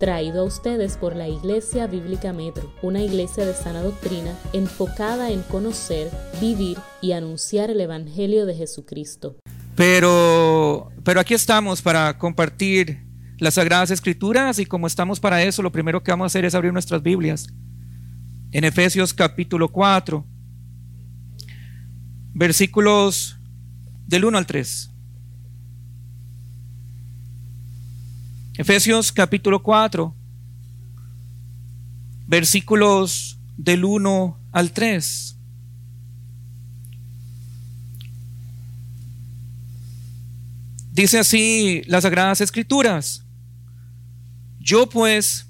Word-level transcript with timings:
traído 0.00 0.40
a 0.40 0.44
ustedes 0.44 0.96
por 0.96 1.14
la 1.14 1.28
Iglesia 1.28 1.86
Bíblica 1.86 2.32
Metro, 2.32 2.72
una 2.80 3.02
iglesia 3.02 3.44
de 3.44 3.52
sana 3.52 3.82
doctrina 3.82 4.34
enfocada 4.54 5.30
en 5.30 5.42
conocer, 5.42 6.10
vivir 6.40 6.78
y 7.02 7.12
anunciar 7.12 7.68
el 7.68 7.82
Evangelio 7.82 8.46
de 8.46 8.54
Jesucristo. 8.54 9.36
Pero, 9.76 10.90
pero 11.04 11.20
aquí 11.20 11.34
estamos 11.34 11.82
para 11.82 12.16
compartir 12.16 13.04
las 13.38 13.54
Sagradas 13.54 13.90
Escrituras 13.90 14.58
y 14.58 14.64
como 14.64 14.86
estamos 14.86 15.20
para 15.20 15.42
eso, 15.42 15.62
lo 15.62 15.70
primero 15.70 16.02
que 16.02 16.10
vamos 16.10 16.24
a 16.24 16.26
hacer 16.28 16.46
es 16.46 16.54
abrir 16.54 16.72
nuestras 16.72 17.02
Biblias. 17.02 17.48
En 18.52 18.64
Efesios 18.64 19.12
capítulo 19.12 19.68
4, 19.68 20.24
versículos 22.32 23.38
del 24.06 24.24
1 24.24 24.38
al 24.38 24.46
3. 24.46 24.90
Efesios 28.60 29.10
capítulo 29.10 29.62
4, 29.62 30.14
versículos 32.26 33.38
del 33.56 33.86
1 33.86 34.38
al 34.52 34.72
3. 34.72 35.36
Dice 40.92 41.18
así 41.20 41.80
las 41.86 42.02
Sagradas 42.02 42.42
Escrituras. 42.42 43.24
Yo 44.58 44.90
pues, 44.90 45.46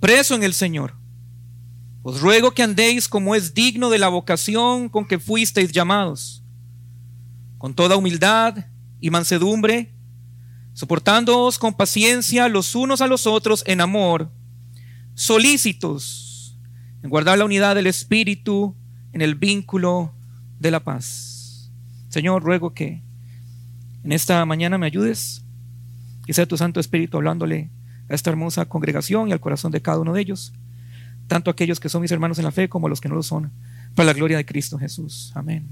preso 0.00 0.34
en 0.34 0.42
el 0.42 0.54
Señor, 0.54 0.96
os 2.02 2.20
ruego 2.20 2.50
que 2.50 2.64
andéis 2.64 3.06
como 3.06 3.36
es 3.36 3.54
digno 3.54 3.88
de 3.88 3.98
la 3.98 4.08
vocación 4.08 4.88
con 4.88 5.06
que 5.06 5.20
fuisteis 5.20 5.70
llamados, 5.70 6.42
con 7.56 7.72
toda 7.72 7.94
humildad 7.94 8.66
y 9.00 9.10
mansedumbre 9.10 9.94
soportándoos 10.78 11.58
con 11.58 11.74
paciencia 11.74 12.48
los 12.48 12.76
unos 12.76 13.00
a 13.00 13.08
los 13.08 13.26
otros 13.26 13.64
en 13.66 13.80
amor, 13.80 14.30
solícitos 15.16 16.56
en 17.02 17.10
guardar 17.10 17.36
la 17.36 17.44
unidad 17.44 17.74
del 17.74 17.88
Espíritu 17.88 18.76
en 19.12 19.20
el 19.20 19.34
vínculo 19.34 20.14
de 20.60 20.70
la 20.70 20.78
paz. 20.78 21.72
Señor, 22.10 22.44
ruego 22.44 22.74
que 22.74 23.02
en 24.04 24.12
esta 24.12 24.46
mañana 24.46 24.78
me 24.78 24.86
ayudes, 24.86 25.42
y 26.28 26.34
sea 26.34 26.46
tu 26.46 26.56
Santo 26.56 26.78
Espíritu 26.78 27.16
hablándole 27.16 27.70
a 28.08 28.14
esta 28.14 28.30
hermosa 28.30 28.66
congregación 28.66 29.28
y 29.28 29.32
al 29.32 29.40
corazón 29.40 29.72
de 29.72 29.82
cada 29.82 29.98
uno 29.98 30.12
de 30.12 30.20
ellos, 30.20 30.52
tanto 31.26 31.50
aquellos 31.50 31.80
que 31.80 31.88
son 31.88 32.02
mis 32.02 32.12
hermanos 32.12 32.38
en 32.38 32.44
la 32.44 32.52
fe 32.52 32.68
como 32.68 32.88
los 32.88 33.00
que 33.00 33.08
no 33.08 33.16
lo 33.16 33.24
son, 33.24 33.50
para 33.96 34.06
la 34.06 34.12
gloria 34.12 34.36
de 34.36 34.46
Cristo 34.46 34.78
Jesús. 34.78 35.32
Amén. 35.34 35.66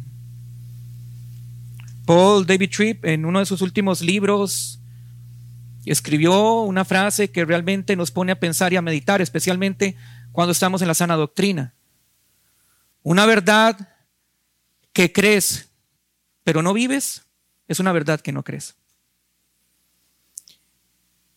Paul 2.05 2.45
David 2.45 2.71
Tripp, 2.71 3.05
en 3.05 3.25
uno 3.25 3.39
de 3.39 3.47
sus 3.47 3.63
últimos 3.63 4.03
libros, 4.03 4.81
escribió 5.91 6.63
una 6.63 6.85
frase 6.85 7.31
que 7.31 7.45
realmente 7.45 7.97
nos 7.97 8.11
pone 8.11 8.33
a 8.33 8.41
pensar 8.41 8.73
y 8.73 8.77
a 8.77 8.83
meditar, 8.83 9.21
especialmente 9.21 9.97
cuando 10.33 10.53
estamos 10.53 10.83
en 10.83 10.89
la 10.89 10.95
sana 10.95 11.17
doctrina. 11.17 11.75
Una 13.03 13.27
verdad 13.27 13.97
que 14.93 15.13
crees, 15.13 15.69
pero 16.45 16.63
no 16.63 16.73
vives, 16.73 17.23
es 17.69 17.81
una 17.81 17.93
verdad 17.93 18.21
que 18.21 18.33
no 18.33 18.43
crees. 18.43 18.75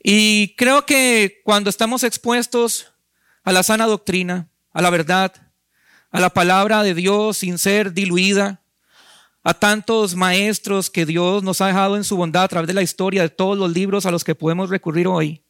Y 0.01 0.55
creo 0.55 0.85
que 0.85 1.41
cuando 1.43 1.69
estamos 1.69 2.03
expuestos 2.03 2.93
a 3.43 3.51
la 3.51 3.63
sana 3.63 3.85
doctrina, 3.85 4.47
a 4.71 4.81
la 4.81 4.89
verdad, 4.89 5.33
a 6.11 6.19
la 6.19 6.29
palabra 6.29 6.83
de 6.83 6.93
Dios 6.93 7.37
sin 7.37 7.57
ser 7.57 7.93
diluida, 7.93 8.61
a 9.43 9.53
tantos 9.53 10.15
maestros 10.15 10.89
que 10.89 11.05
Dios 11.05 11.43
nos 11.43 11.61
ha 11.61 11.67
dejado 11.67 11.95
en 11.95 12.03
su 12.03 12.17
bondad 12.17 12.43
a 12.43 12.47
través 12.47 12.67
de 12.67 12.73
la 12.73 12.81
historia, 12.81 13.21
de 13.21 13.29
todos 13.29 13.57
los 13.57 13.71
libros 13.71 14.05
a 14.05 14.11
los 14.11 14.23
que 14.23 14.35
podemos 14.35 14.69
recurrir 14.69 15.07
hoy. 15.07 15.41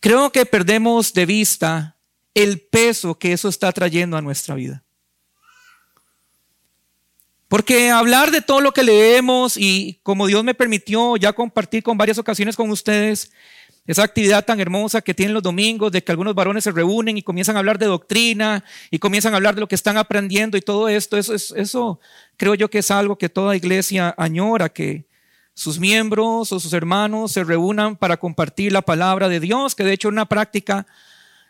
Creo 0.00 0.30
que 0.30 0.46
perdemos 0.46 1.12
de 1.12 1.26
vista 1.26 1.96
el 2.34 2.60
peso 2.60 3.18
que 3.18 3.32
eso 3.32 3.48
está 3.48 3.72
trayendo 3.72 4.16
a 4.16 4.22
nuestra 4.22 4.54
vida. 4.54 4.82
Porque 7.48 7.90
hablar 7.90 8.30
de 8.30 8.42
todo 8.42 8.60
lo 8.60 8.72
que 8.72 8.84
leemos 8.84 9.56
y 9.56 9.98
como 10.04 10.28
Dios 10.28 10.44
me 10.44 10.54
permitió 10.54 11.16
ya 11.16 11.32
compartir 11.32 11.82
con 11.82 11.98
varias 11.98 12.16
ocasiones 12.16 12.54
con 12.54 12.70
ustedes, 12.70 13.32
esa 13.86 14.02
actividad 14.04 14.44
tan 14.44 14.60
hermosa 14.60 15.00
que 15.00 15.14
tienen 15.14 15.34
los 15.34 15.42
domingos, 15.42 15.90
de 15.90 16.04
que 16.04 16.12
algunos 16.12 16.34
varones 16.34 16.64
se 16.64 16.70
reúnen 16.70 17.18
y 17.18 17.22
comienzan 17.22 17.56
a 17.56 17.60
hablar 17.60 17.78
de 17.78 17.86
doctrina 17.86 18.64
y 18.90 18.98
comienzan 18.98 19.32
a 19.32 19.36
hablar 19.36 19.54
de 19.54 19.62
lo 19.62 19.68
que 19.68 19.74
están 19.74 19.96
aprendiendo 19.96 20.56
y 20.56 20.60
todo 20.60 20.88
esto, 20.88 21.16
eso, 21.16 21.34
eso 21.34 22.00
creo 22.36 22.54
yo 22.54 22.70
que 22.70 22.78
es 22.78 22.90
algo 22.90 23.18
que 23.18 23.28
toda 23.28 23.56
iglesia 23.56 24.14
añora, 24.16 24.68
que 24.68 25.06
sus 25.54 25.78
miembros 25.78 26.52
o 26.52 26.60
sus 26.60 26.72
hermanos 26.72 27.32
se 27.32 27.44
reúnan 27.44 27.96
para 27.96 28.16
compartir 28.16 28.72
la 28.72 28.82
palabra 28.82 29.28
de 29.28 29.40
Dios, 29.40 29.74
que 29.74 29.84
de 29.84 29.92
hecho 29.92 30.08
es 30.08 30.12
una 30.12 30.26
práctica 30.26 30.86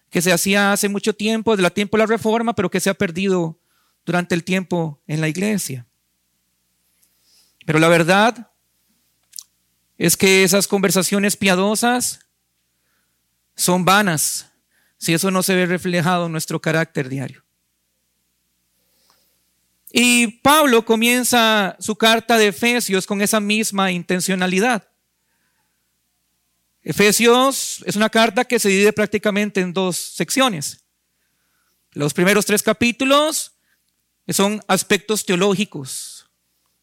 que 0.08 0.22
se 0.22 0.32
hacía 0.32 0.72
hace 0.72 0.88
mucho 0.88 1.14
tiempo, 1.14 1.54
desde 1.54 1.66
el 1.66 1.72
tiempo 1.72 1.96
de 1.96 2.02
la 2.02 2.06
reforma, 2.06 2.54
pero 2.54 2.70
que 2.70 2.80
se 2.80 2.90
ha 2.90 2.94
perdido 2.94 3.58
durante 4.04 4.34
el 4.34 4.44
tiempo 4.44 5.00
en 5.06 5.20
la 5.20 5.28
iglesia. 5.28 5.86
Pero 7.64 7.78
la 7.78 7.88
verdad 7.88 8.49
es 10.00 10.16
que 10.16 10.44
esas 10.44 10.66
conversaciones 10.66 11.36
piadosas 11.36 12.20
son 13.54 13.84
vanas 13.84 14.46
si 14.96 15.12
eso 15.12 15.30
no 15.30 15.42
se 15.42 15.54
ve 15.54 15.66
reflejado 15.66 16.24
en 16.24 16.32
nuestro 16.32 16.58
carácter 16.58 17.10
diario. 17.10 17.44
Y 19.92 20.38
Pablo 20.38 20.86
comienza 20.86 21.76
su 21.80 21.96
carta 21.96 22.38
de 22.38 22.48
Efesios 22.48 23.06
con 23.06 23.20
esa 23.20 23.40
misma 23.40 23.92
intencionalidad. 23.92 24.88
Efesios 26.82 27.82
es 27.84 27.94
una 27.94 28.08
carta 28.08 28.46
que 28.46 28.58
se 28.58 28.70
divide 28.70 28.94
prácticamente 28.94 29.60
en 29.60 29.74
dos 29.74 29.98
secciones. 29.98 30.82
Los 31.92 32.14
primeros 32.14 32.46
tres 32.46 32.62
capítulos 32.62 33.52
son 34.28 34.62
aspectos 34.66 35.26
teológicos, 35.26 36.09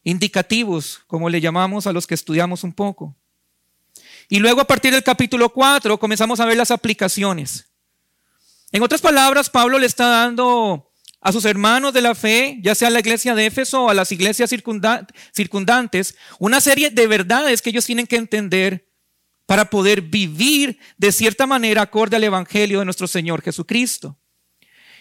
indicativos, 0.07 1.01
como 1.05 1.29
le 1.29 1.41
llamamos 1.41 1.85
a 1.85 1.91
los 1.91 2.07
que 2.07 2.15
estudiamos 2.15 2.63
un 2.63 2.71
poco. 2.71 3.13
Y 4.29 4.39
luego 4.39 4.61
a 4.61 4.65
partir 4.65 4.93
del 4.93 5.03
capítulo 5.03 5.49
4 5.49 5.99
comenzamos 5.99 6.39
a 6.39 6.45
ver 6.45 6.55
las 6.55 6.71
aplicaciones. 6.71 7.65
En 8.71 8.83
otras 8.83 9.01
palabras, 9.01 9.49
Pablo 9.49 9.77
le 9.77 9.85
está 9.85 10.07
dando 10.07 10.93
a 11.19 11.33
sus 11.33 11.43
hermanos 11.43 11.93
de 11.93 12.01
la 12.01 12.15
fe, 12.15 12.57
ya 12.61 12.73
sea 12.73 12.87
a 12.87 12.91
la 12.91 13.01
iglesia 13.01 13.35
de 13.35 13.47
Éfeso 13.47 13.83
o 13.83 13.89
a 13.89 13.93
las 13.93 14.13
iglesias 14.13 14.49
circundantes, 14.49 16.15
una 16.39 16.61
serie 16.61 16.89
de 16.89 17.05
verdades 17.05 17.61
que 17.61 17.71
ellos 17.71 17.85
tienen 17.85 18.07
que 18.07 18.15
entender 18.15 18.87
para 19.45 19.69
poder 19.69 20.03
vivir 20.03 20.79
de 20.97 21.11
cierta 21.11 21.45
manera 21.45 21.81
acorde 21.81 22.15
al 22.15 22.23
Evangelio 22.23 22.79
de 22.79 22.85
nuestro 22.85 23.07
Señor 23.07 23.41
Jesucristo. 23.41 24.17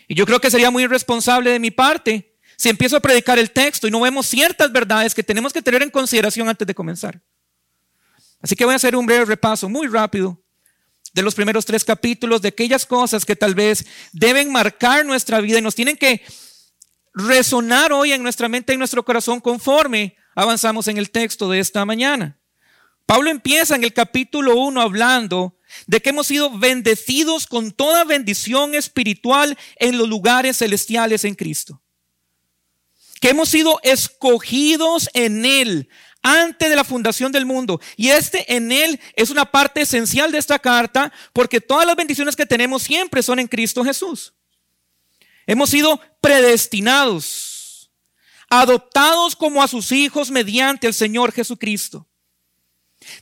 Y 0.08 0.16
yo 0.16 0.26
creo 0.26 0.40
que 0.40 0.50
sería 0.50 0.72
muy 0.72 0.82
irresponsable 0.82 1.50
de 1.50 1.60
mi 1.60 1.70
parte 1.70 2.35
si 2.56 2.68
empiezo 2.68 2.96
a 2.96 3.00
predicar 3.00 3.38
el 3.38 3.50
texto 3.50 3.86
y 3.86 3.90
no 3.90 4.00
vemos 4.00 4.26
ciertas 4.26 4.72
verdades 4.72 5.14
que 5.14 5.22
tenemos 5.22 5.52
que 5.52 5.62
tener 5.62 5.82
en 5.82 5.90
consideración 5.90 6.48
antes 6.48 6.66
de 6.66 6.74
comenzar. 6.74 7.20
Así 8.40 8.54
que 8.54 8.64
voy 8.64 8.72
a 8.72 8.76
hacer 8.76 8.96
un 8.96 9.06
breve 9.06 9.24
repaso 9.24 9.68
muy 9.68 9.86
rápido 9.86 10.40
de 11.12 11.22
los 11.22 11.34
primeros 11.34 11.64
tres 11.64 11.84
capítulos, 11.84 12.42
de 12.42 12.48
aquellas 12.48 12.84
cosas 12.84 13.24
que 13.24 13.36
tal 13.36 13.54
vez 13.54 13.86
deben 14.12 14.52
marcar 14.52 15.04
nuestra 15.06 15.40
vida 15.40 15.58
y 15.58 15.62
nos 15.62 15.74
tienen 15.74 15.96
que 15.96 16.22
resonar 17.14 17.92
hoy 17.92 18.12
en 18.12 18.22
nuestra 18.22 18.48
mente 18.48 18.72
y 18.72 18.74
en 18.74 18.80
nuestro 18.80 19.04
corazón 19.04 19.40
conforme 19.40 20.16
avanzamos 20.34 20.88
en 20.88 20.98
el 20.98 21.10
texto 21.10 21.48
de 21.48 21.60
esta 21.60 21.84
mañana. 21.86 22.38
Pablo 23.06 23.30
empieza 23.30 23.76
en 23.76 23.84
el 23.84 23.92
capítulo 23.92 24.56
1 24.56 24.80
hablando 24.80 25.58
de 25.86 26.00
que 26.00 26.10
hemos 26.10 26.26
sido 26.26 26.50
bendecidos 26.50 27.46
con 27.46 27.70
toda 27.70 28.04
bendición 28.04 28.74
espiritual 28.74 29.56
en 29.76 29.96
los 29.96 30.08
lugares 30.08 30.58
celestiales 30.58 31.24
en 31.24 31.34
Cristo. 31.34 31.82
Que 33.20 33.30
hemos 33.30 33.48
sido 33.48 33.80
escogidos 33.82 35.08
en 35.14 35.44
Él 35.44 35.88
antes 36.26 36.68
de 36.68 36.74
la 36.74 36.82
fundación 36.82 37.30
del 37.30 37.46
mundo. 37.46 37.80
Y 37.96 38.08
este 38.08 38.52
en 38.54 38.72
Él 38.72 39.00
es 39.14 39.30
una 39.30 39.44
parte 39.44 39.82
esencial 39.82 40.32
de 40.32 40.38
esta 40.38 40.58
carta 40.58 41.12
porque 41.32 41.60
todas 41.60 41.86
las 41.86 41.94
bendiciones 41.94 42.34
que 42.34 42.46
tenemos 42.46 42.82
siempre 42.82 43.22
son 43.22 43.38
en 43.38 43.46
Cristo 43.46 43.84
Jesús. 43.84 44.34
Hemos 45.46 45.70
sido 45.70 46.00
predestinados, 46.20 47.92
adoptados 48.50 49.36
como 49.36 49.62
a 49.62 49.68
sus 49.68 49.92
hijos 49.92 50.32
mediante 50.32 50.88
el 50.88 50.94
Señor 50.94 51.30
Jesucristo. 51.30 52.08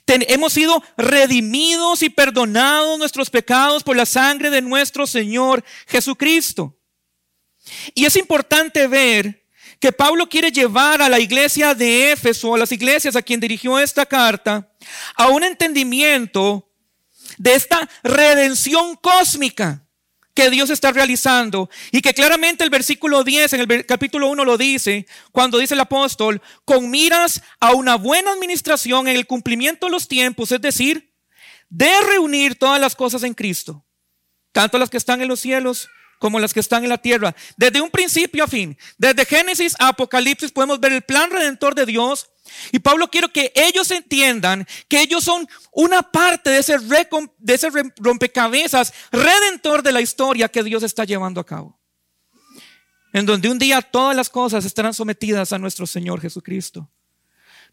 hemos 0.06 0.54
sido 0.54 0.82
redimidos 0.96 2.02
y 2.02 2.08
perdonados 2.08 2.98
nuestros 2.98 3.28
pecados 3.28 3.82
por 3.82 3.96
la 3.96 4.06
sangre 4.06 4.48
de 4.48 4.62
nuestro 4.62 5.06
Señor 5.06 5.62
Jesucristo. 5.86 6.78
Y 7.94 8.06
es 8.06 8.16
importante 8.16 8.86
ver 8.86 9.43
que 9.84 9.92
Pablo 9.92 10.26
quiere 10.26 10.50
llevar 10.50 11.02
a 11.02 11.10
la 11.10 11.20
iglesia 11.20 11.74
de 11.74 12.10
Éfeso, 12.12 12.54
a 12.54 12.58
las 12.58 12.72
iglesias 12.72 13.16
a 13.16 13.20
quien 13.20 13.38
dirigió 13.38 13.78
esta 13.78 14.06
carta, 14.06 14.66
a 15.14 15.28
un 15.28 15.44
entendimiento 15.44 16.72
de 17.36 17.52
esta 17.52 17.86
redención 18.02 18.96
cósmica 18.96 19.86
que 20.32 20.48
Dios 20.48 20.70
está 20.70 20.90
realizando. 20.90 21.68
Y 21.92 22.00
que 22.00 22.14
claramente 22.14 22.64
el 22.64 22.70
versículo 22.70 23.24
10 23.24 23.52
en 23.52 23.60
el 23.60 23.84
capítulo 23.84 24.28
1 24.28 24.46
lo 24.46 24.56
dice, 24.56 25.06
cuando 25.32 25.58
dice 25.58 25.74
el 25.74 25.80
apóstol, 25.80 26.40
con 26.64 26.88
miras 26.88 27.42
a 27.60 27.72
una 27.72 27.96
buena 27.96 28.32
administración 28.32 29.06
en 29.06 29.16
el 29.16 29.26
cumplimiento 29.26 29.84
de 29.84 29.92
los 29.92 30.08
tiempos, 30.08 30.50
es 30.50 30.62
decir, 30.62 31.12
de 31.68 31.90
reunir 32.08 32.54
todas 32.58 32.80
las 32.80 32.96
cosas 32.96 33.22
en 33.22 33.34
Cristo, 33.34 33.84
tanto 34.50 34.78
las 34.78 34.88
que 34.88 34.96
están 34.96 35.20
en 35.20 35.28
los 35.28 35.40
cielos 35.40 35.90
como 36.24 36.40
las 36.40 36.54
que 36.54 36.60
están 36.60 36.84
en 36.84 36.88
la 36.88 36.96
tierra. 36.96 37.36
Desde 37.54 37.82
un 37.82 37.90
principio 37.90 38.44
a 38.44 38.46
fin, 38.46 38.78
desde 38.96 39.26
Génesis 39.26 39.76
a 39.78 39.88
Apocalipsis 39.88 40.50
podemos 40.50 40.80
ver 40.80 40.92
el 40.92 41.02
plan 41.02 41.30
redentor 41.30 41.74
de 41.74 41.84
Dios. 41.84 42.30
Y 42.72 42.78
Pablo 42.78 43.10
quiere 43.10 43.28
que 43.28 43.52
ellos 43.54 43.90
entiendan 43.90 44.66
que 44.88 45.02
ellos 45.02 45.22
son 45.22 45.46
una 45.70 46.00
parte 46.02 46.48
de 46.48 46.60
ese, 46.60 46.78
de 46.78 47.54
ese 47.54 47.68
rompecabezas 47.98 48.94
redentor 49.12 49.82
de 49.82 49.92
la 49.92 50.00
historia 50.00 50.48
que 50.48 50.62
Dios 50.62 50.82
está 50.82 51.04
llevando 51.04 51.42
a 51.42 51.44
cabo. 51.44 51.78
En 53.12 53.26
donde 53.26 53.50
un 53.50 53.58
día 53.58 53.82
todas 53.82 54.16
las 54.16 54.30
cosas 54.30 54.64
estarán 54.64 54.94
sometidas 54.94 55.52
a 55.52 55.58
nuestro 55.58 55.86
Señor 55.86 56.22
Jesucristo. 56.22 56.88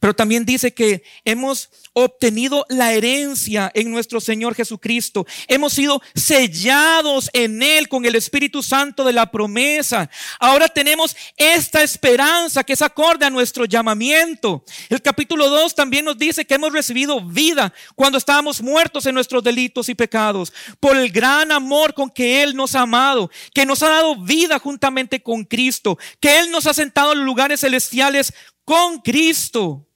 Pero 0.01 0.15
también 0.15 0.45
dice 0.45 0.73
que 0.73 1.03
hemos 1.25 1.69
obtenido 1.93 2.65
la 2.69 2.91
herencia 2.91 3.71
en 3.75 3.91
nuestro 3.91 4.19
Señor 4.19 4.55
Jesucristo. 4.55 5.27
Hemos 5.47 5.73
sido 5.73 6.01
sellados 6.15 7.29
en 7.33 7.61
Él 7.61 7.87
con 7.87 8.03
el 8.05 8.15
Espíritu 8.15 8.63
Santo 8.63 9.03
de 9.03 9.13
la 9.13 9.29
promesa. 9.29 10.09
Ahora 10.39 10.67
tenemos 10.67 11.15
esta 11.37 11.83
esperanza 11.83 12.63
que 12.63 12.73
es 12.73 12.81
acorde 12.81 13.27
a 13.27 13.29
nuestro 13.29 13.65
llamamiento. 13.65 14.63
El 14.89 15.03
capítulo 15.03 15.47
2 15.49 15.75
también 15.75 16.05
nos 16.05 16.17
dice 16.17 16.45
que 16.45 16.55
hemos 16.55 16.73
recibido 16.73 17.21
vida 17.21 17.71
cuando 17.93 18.17
estábamos 18.17 18.59
muertos 18.59 19.05
en 19.05 19.13
nuestros 19.13 19.43
delitos 19.43 19.87
y 19.87 19.93
pecados. 19.93 20.51
Por 20.79 20.97
el 20.97 21.11
gran 21.11 21.51
amor 21.51 21.93
con 21.93 22.09
que 22.09 22.41
Él 22.41 22.55
nos 22.55 22.73
ha 22.73 22.81
amado, 22.81 23.29
que 23.53 23.67
nos 23.67 23.83
ha 23.83 23.89
dado 23.89 24.15
vida 24.15 24.57
juntamente 24.57 25.21
con 25.21 25.43
Cristo, 25.43 25.99
que 26.19 26.39
Él 26.39 26.49
nos 26.49 26.65
ha 26.65 26.73
sentado 26.73 27.13
en 27.13 27.23
lugares 27.23 27.59
celestiales 27.59 28.33
con 28.65 28.99
Cristo. 29.01 29.87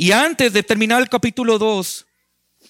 Y 0.00 0.12
antes 0.12 0.54
de 0.54 0.62
terminar 0.62 1.02
el 1.02 1.10
capítulo 1.10 1.58
2, 1.58 2.06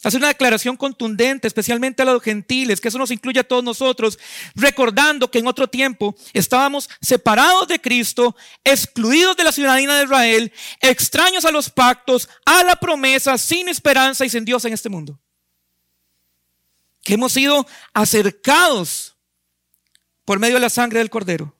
hace 0.02 0.16
una 0.16 0.26
declaración 0.26 0.76
contundente, 0.76 1.46
especialmente 1.46 2.02
a 2.02 2.04
los 2.04 2.20
gentiles, 2.20 2.80
que 2.80 2.88
eso 2.88 2.98
nos 2.98 3.12
incluye 3.12 3.38
a 3.38 3.46
todos 3.46 3.62
nosotros, 3.62 4.18
recordando 4.56 5.30
que 5.30 5.38
en 5.38 5.46
otro 5.46 5.68
tiempo 5.68 6.16
estábamos 6.32 6.90
separados 7.00 7.68
de 7.68 7.80
Cristo, 7.80 8.34
excluidos 8.64 9.36
de 9.36 9.44
la 9.44 9.52
ciudadanía 9.52 9.94
de 9.94 10.04
Israel, 10.06 10.52
extraños 10.80 11.44
a 11.44 11.52
los 11.52 11.70
pactos, 11.70 12.28
a 12.44 12.64
la 12.64 12.74
promesa, 12.74 13.38
sin 13.38 13.68
esperanza 13.68 14.24
y 14.24 14.28
sin 14.28 14.44
Dios 14.44 14.64
en 14.64 14.72
este 14.72 14.88
mundo. 14.88 15.16
Que 17.00 17.14
hemos 17.14 17.30
sido 17.30 17.64
acercados 17.92 19.14
por 20.24 20.40
medio 20.40 20.54
de 20.54 20.62
la 20.62 20.68
sangre 20.68 20.98
del 20.98 21.10
Cordero 21.10 21.54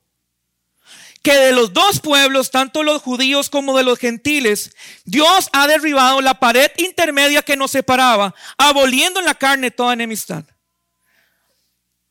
que 1.23 1.35
de 1.35 1.53
los 1.53 1.73
dos 1.73 2.01
pueblos, 2.01 2.51
tanto 2.51 2.83
los 2.83 3.03
judíos 3.03 3.51
como 3.51 3.77
de 3.77 3.85
los 3.85 3.99
gentiles, 3.99 4.75
Dios 5.05 5.49
ha 5.53 5.67
derribado 5.67 6.21
la 6.21 6.41
pared 6.41 6.71
intermedia 6.79 7.43
que 7.43 7.57
nos 7.57 7.73
separaba, 7.73 8.35
aboliendo 8.57 9.21
en 9.21 9.27
la 9.27 9.35
carne 9.35 9.71
toda 9.71 9.93
enemistad. 9.93 10.45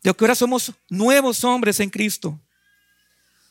De 0.03 0.13
que 0.13 0.23
ahora 0.23 0.35
somos 0.35 0.71
nuevos 0.89 1.44
hombres 1.44 1.79
en 1.79 1.89
Cristo, 1.89 2.39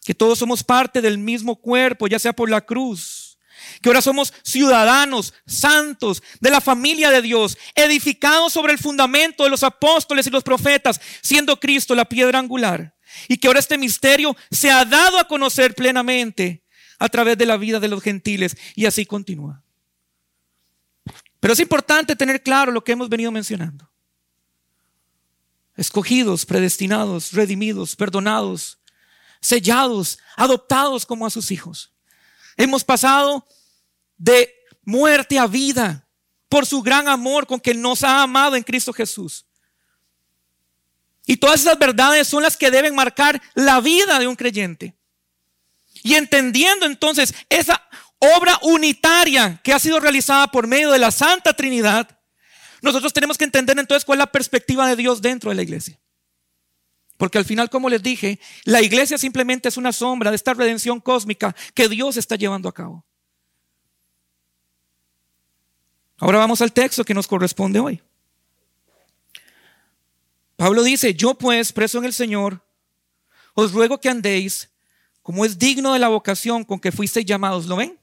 que 0.05 0.15
todos 0.15 0.39
somos 0.39 0.63
parte 0.63 1.01
del 1.01 1.19
mismo 1.19 1.57
cuerpo, 1.57 2.07
ya 2.07 2.19
sea 2.19 2.33
por 2.33 2.49
la 2.49 2.61
cruz, 2.61 3.37
que 3.83 3.89
ahora 3.89 4.01
somos 4.01 4.33
ciudadanos 4.45 5.35
santos 5.47 6.23
de 6.41 6.51
la 6.51 6.61
familia 6.61 7.11
de 7.11 7.21
Dios, 7.21 7.59
edificados 7.75 8.53
sobre 8.53 8.73
el 8.73 8.79
fundamento 8.79 9.45
de 9.45 9.51
los 9.51 9.65
apóstoles 9.65 10.27
y 10.27 10.31
los 10.31 10.45
profetas, 10.45 11.01
siendo 11.21 11.59
Cristo 11.59 11.95
la 11.95 12.05
piedra 12.05 12.39
angular. 12.39 12.95
Y 13.27 13.39
que 13.39 13.49
ahora 13.49 13.61
este 13.61 13.79
misterio 13.79 14.37
se 14.51 14.71
ha 14.71 14.85
dado 14.85 15.19
a 15.19 15.27
conocer 15.27 15.75
plenamente 15.75 16.63
a 16.99 17.09
través 17.09 17.39
de 17.39 17.47
la 17.47 17.57
vida 17.57 17.81
de 17.81 17.89
los 17.89 18.03
gentiles. 18.03 18.57
Y 18.75 18.87
así 18.87 19.07
continúa. 19.07 19.63
Pero 21.41 21.53
es 21.53 21.61
importante 21.61 22.17
tener 22.17 22.43
claro 22.43 22.73
lo 22.73 22.83
que 22.83 22.93
hemos 22.93 23.09
venido 23.09 23.31
mencionando. 23.31 23.89
Escogidos, 25.77 26.45
predestinados, 26.45 27.33
redimidos, 27.33 27.95
perdonados, 27.95 28.79
sellados, 29.41 30.19
adoptados 30.37 31.07
como 31.07 31.27
a 31.27 31.31
sus 31.31 31.51
hijos. 31.51 31.93
Hemos 32.57 32.83
pasado 32.83 33.47
de 34.17 34.53
muerte 34.83 35.39
a 35.39 35.47
vida 35.47 36.09
por 36.49 36.67
su 36.67 36.83
gran 36.83 37.09
amor 37.09 37.47
con 37.47 37.61
que 37.61 37.75
nos 37.75 38.03
ha 38.03 38.23
amado 38.23 38.57
en 38.57 38.65
Cristo 38.65 38.93
Jesús. 38.93 39.47
Y 41.29 41.37
todas 41.37 41.61
esas 41.61 41.79
verdades 41.79 42.27
son 42.27 42.43
las 42.43 42.57
que 42.57 42.71
deben 42.71 42.95
marcar 42.95 43.41
la 43.55 43.83
vida 43.83 44.19
de 44.19 44.27
un 44.27 44.35
creyente. 44.35 44.97
Y 46.03 46.15
entendiendo 46.15 46.87
entonces 46.87 47.35
esa 47.51 47.87
obra 48.19 48.59
unitaria 48.63 49.61
que 49.63 49.75
ha 49.75 49.79
sido 49.79 50.01
realizada 50.01 50.47
por 50.47 50.67
medio 50.67 50.91
de 50.91 50.99
la 50.99 51.11
Santa 51.11 51.53
Trinidad, 51.53 52.19
nosotros 52.81 53.13
tenemos 53.13 53.37
que 53.37 53.45
entender 53.45 53.79
entonces 53.79 54.07
cuál 54.07 54.21
es 54.21 54.21
la 54.21 54.33
perspectiva 54.33 54.89
de 54.89 54.97
Dios 54.97 55.21
dentro 55.21 55.51
de 55.51 55.57
la 55.57 55.63
iglesia. 55.63 56.01
Porque 57.19 57.37
al 57.37 57.45
final, 57.45 57.69
como 57.69 57.91
les 57.91 58.03
dije, 58.03 58.41
la 58.65 58.81
iglesia 58.81 59.19
simplemente 59.19 59.69
es 59.69 59.77
una 59.77 59.93
sombra 59.93 60.31
de 60.31 60.37
esta 60.37 60.55
redención 60.55 60.99
cósmica 60.99 61.55
que 61.75 61.91
Dios 61.91 62.17
está 62.17 62.37
llevando 62.37 62.71
a 62.71 62.75
cabo. 62.75 63.05
Ahora 66.17 66.39
vamos 66.39 66.63
al 66.63 66.73
texto 66.73 67.05
que 67.05 67.13
nos 67.13 67.27
corresponde 67.27 67.81
hoy. 67.81 68.01
Pablo 70.59 70.83
dice, 70.83 71.15
yo 71.15 71.35
pues, 71.35 71.73
preso 71.73 71.99
en 71.99 72.05
el 72.05 72.13
Señor, 72.13 72.61
os 73.55 73.71
ruego 73.71 74.01
que 74.01 74.09
andéis 74.09 74.69
como 75.23 75.45
es 75.45 75.57
digno 75.57 75.93
de 75.93 76.01
la 76.01 76.09
vocación 76.09 76.65
con 76.65 76.81
que 76.81 76.91
fuisteis 76.91 77.25
llamados. 77.25 77.67
¿Lo 77.67 77.77
ven? 77.77 77.97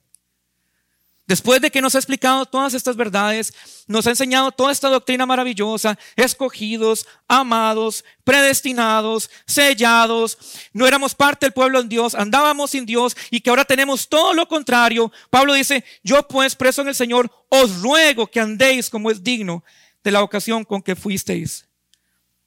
Después 1.28 1.60
de 1.60 1.70
que 1.70 1.82
nos 1.82 1.96
ha 1.96 1.98
explicado 1.98 2.46
todas 2.46 2.74
estas 2.74 2.96
verdades, 2.96 3.54
nos 3.88 4.08
ha 4.08 4.12
enseñado 4.12 4.54
toda 4.54 4.72
esta 4.72 4.88
doctrina 4.88 5.26
maravillosa, 5.26 6.00
escogidos, 6.16 7.06
amados, 7.28 8.06
predestinados, 8.24 9.30
sellados, 9.46 10.38
no 10.72 10.88
éramos 10.88 11.14
parte 11.14 11.48
del 11.48 11.54
pueblo 11.54 11.84
de 11.84 11.90
Dios, 11.90 12.16
andábamos 12.16 12.72
sin 12.72 12.86
Dios 12.86 13.18
y 13.32 13.42
que 13.42 13.50
ahora 13.50 13.66
tenemos 13.66 14.08
todo 14.08 14.34
lo 14.34 14.48
contrario. 14.48 15.12
Pablo 15.30 15.56
dice, 15.56 15.84
yo 16.06 16.26
pues 16.26 16.56
preso 16.56 16.84
en 16.84 16.88
el 16.88 16.96
Señor, 16.96 17.30
os 17.50 17.82
ruego 17.82 18.28
que 18.28 18.40
andéis 18.40 18.90
como 18.90 19.12
es 19.12 19.22
digno 19.22 19.62
de 20.06 20.12
la 20.12 20.22
vocación 20.22 20.64
con 20.64 20.82
que 20.82 20.96
fuisteis 20.96 21.65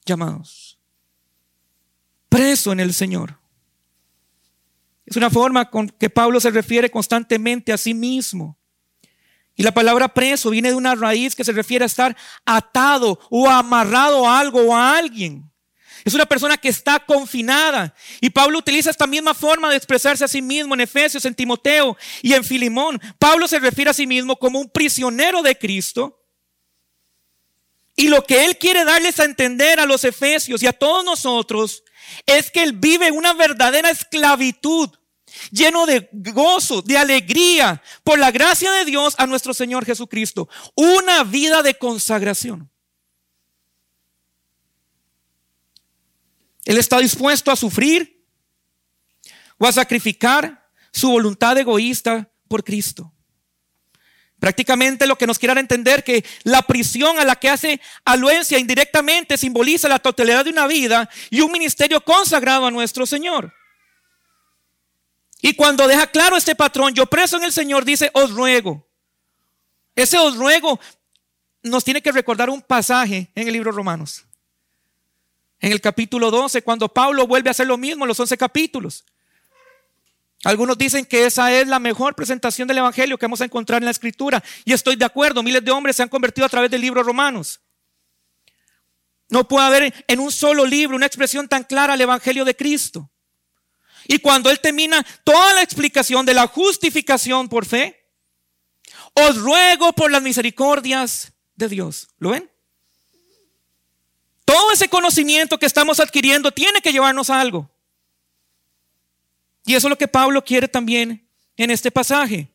llamados. 0.05 0.79
Preso 2.29 2.71
en 2.71 2.79
el 2.79 2.93
Señor. 2.93 3.39
Es 5.05 5.17
una 5.17 5.29
forma 5.29 5.69
con 5.69 5.89
que 5.89 6.09
Pablo 6.09 6.39
se 6.39 6.51
refiere 6.51 6.91
constantemente 6.91 7.73
a 7.73 7.77
sí 7.77 7.93
mismo. 7.93 8.57
Y 9.55 9.63
la 9.63 9.73
palabra 9.73 10.07
preso 10.07 10.51
viene 10.51 10.69
de 10.69 10.75
una 10.75 10.95
raíz 10.95 11.35
que 11.35 11.43
se 11.43 11.51
refiere 11.51 11.83
a 11.83 11.87
estar 11.87 12.15
atado 12.45 13.19
o 13.29 13.49
amarrado 13.49 14.27
a 14.27 14.39
algo 14.39 14.61
o 14.61 14.75
a 14.75 14.97
alguien. 14.97 15.49
Es 16.05 16.13
una 16.13 16.25
persona 16.25 16.57
que 16.57 16.69
está 16.69 16.99
confinada. 16.99 17.93
Y 18.21 18.29
Pablo 18.29 18.59
utiliza 18.59 18.89
esta 18.89 19.07
misma 19.07 19.33
forma 19.33 19.69
de 19.69 19.75
expresarse 19.75 20.23
a 20.23 20.29
sí 20.29 20.41
mismo 20.41 20.75
en 20.75 20.81
Efesios, 20.81 21.25
en 21.25 21.35
Timoteo 21.35 21.97
y 22.21 22.33
en 22.33 22.43
Filimón. 22.43 23.01
Pablo 23.17 23.47
se 23.47 23.59
refiere 23.59 23.91
a 23.91 23.93
sí 23.93 24.07
mismo 24.07 24.37
como 24.37 24.59
un 24.59 24.69
prisionero 24.69 25.41
de 25.41 25.57
Cristo 25.57 26.23
y 27.99 28.07
lo 28.07 28.23
que 28.23 28.45
Él 28.45 28.57
quiere 28.57 28.85
darles 28.85 29.19
a 29.19 29.25
entender 29.25 29.77
a 29.77 29.85
los 29.85 30.05
efesios 30.05 30.63
y 30.63 30.67
a 30.67 30.71
todos 30.71 31.03
nosotros 31.03 31.83
es 32.25 32.49
que 32.49 32.63
Él 32.63 32.71
vive 32.71 33.11
una 33.11 33.33
verdadera 33.33 33.89
esclavitud, 33.89 34.89
lleno 35.51 35.85
de 35.85 36.07
gozo, 36.13 36.81
de 36.81 36.97
alegría, 36.97 37.83
por 38.05 38.17
la 38.17 38.31
gracia 38.31 38.71
de 38.71 38.85
Dios 38.85 39.15
a 39.17 39.27
nuestro 39.27 39.53
Señor 39.53 39.83
Jesucristo. 39.83 40.47
Una 40.75 41.25
vida 41.25 41.61
de 41.61 41.73
consagración. 41.77 42.71
Él 46.63 46.77
está 46.77 46.99
dispuesto 46.99 47.51
a 47.51 47.57
sufrir 47.57 48.25
o 49.57 49.67
a 49.67 49.73
sacrificar 49.73 50.69
su 50.93 51.11
voluntad 51.11 51.57
egoísta 51.57 52.31
por 52.47 52.63
Cristo. 52.63 53.11
Prácticamente 54.39 55.05
lo 55.05 55.17
que 55.17 55.27
nos 55.27 55.37
quiera 55.37 55.59
entender 55.59 56.03
que 56.03 56.23
la 56.43 56.61
prisión 56.61 57.19
a 57.19 57.25
la 57.25 57.35
que 57.35 57.49
hace 57.49 57.81
aluencia 58.05 58.57
indirectamente 58.57 59.37
simboliza 59.37 59.89
la 59.89 59.99
totalidad 59.99 60.45
de 60.45 60.51
una 60.51 60.65
vida 60.65 61.09
y 61.29 61.41
un 61.41 61.51
ministerio 61.51 62.01
consagrado 62.01 62.65
a 62.65 62.71
nuestro 62.71 63.05
Señor. 63.05 63.53
Y 65.41 65.55
cuando 65.55 65.87
deja 65.87 66.07
claro 66.07 66.37
este 66.37 66.55
patrón, 66.55 66.93
yo 66.93 67.05
preso 67.05 67.37
en 67.37 67.43
el 67.43 67.51
Señor, 67.51 67.83
dice, 67.83 68.09
os 68.13 68.31
ruego. 68.31 68.87
Ese 69.95 70.17
os 70.17 70.37
ruego 70.37 70.79
nos 71.61 71.83
tiene 71.83 72.01
que 72.01 72.11
recordar 72.11 72.49
un 72.49 72.61
pasaje 72.61 73.29
en 73.35 73.47
el 73.47 73.53
libro 73.53 73.71
Romanos. 73.71 74.25
En 75.59 75.73
el 75.73 75.81
capítulo 75.81 76.31
12, 76.31 76.61
cuando 76.61 76.87
Pablo 76.87 77.27
vuelve 77.27 77.49
a 77.49 77.51
hacer 77.51 77.67
lo 77.67 77.77
mismo 77.77 78.05
en 78.05 78.07
los 78.07 78.19
11 78.19 78.37
capítulos. 78.37 79.03
Algunos 80.43 80.77
dicen 80.77 81.05
que 81.05 81.25
esa 81.25 81.51
es 81.51 81.67
la 81.67 81.79
mejor 81.79 82.15
presentación 82.15 82.67
del 82.67 82.77
Evangelio 82.77 83.17
que 83.17 83.25
vamos 83.25 83.41
a 83.41 83.45
encontrar 83.45 83.81
en 83.81 83.85
la 83.85 83.91
Escritura. 83.91 84.41
Y 84.63 84.71
estoy 84.71 84.95
de 84.95 85.05
acuerdo, 85.05 85.43
miles 85.43 85.63
de 85.63 85.71
hombres 85.71 85.97
se 85.97 86.03
han 86.03 86.09
convertido 86.09 86.45
a 86.45 86.49
través 86.49 86.71
del 86.71 86.81
libro 86.81 87.03
Romanos. 87.03 87.59
No 89.27 89.47
puede 89.47 89.67
haber 89.67 90.05
en 90.07 90.19
un 90.19 90.31
solo 90.31 90.65
libro 90.65 90.95
una 90.95 91.05
expresión 91.05 91.47
tan 91.47 91.63
clara 91.63 91.93
al 91.93 92.01
Evangelio 92.01 92.45
de 92.45 92.55
Cristo. 92.55 93.11
Y 94.07 94.19
cuando 94.19 94.49
Él 94.49 94.59
termina 94.59 95.05
toda 95.23 95.53
la 95.53 95.61
explicación 95.61 96.25
de 96.25 96.33
la 96.33 96.47
justificación 96.47 97.49
por 97.49 97.65
fe, 97.65 97.95
Os 99.13 99.37
ruego 99.37 99.93
por 99.93 100.11
las 100.11 100.21
misericordias 100.21 101.33
de 101.55 101.67
Dios. 101.67 102.07
¿Lo 102.19 102.29
ven? 102.29 102.49
Todo 104.45 104.71
ese 104.71 104.87
conocimiento 104.89 105.59
que 105.59 105.65
estamos 105.65 105.99
adquiriendo 105.99 106.51
tiene 106.51 106.81
que 106.81 106.91
llevarnos 106.91 107.29
a 107.29 107.39
algo. 107.39 107.69
Y 109.69 109.75
eso 109.75 109.85
es 109.85 109.91
lo 109.91 109.99
que 109.99 110.07
Pablo 110.07 110.43
quiere 110.43 110.67
también 110.67 111.29
en 111.55 111.69
este 111.69 111.91
pasaje. 111.91 112.51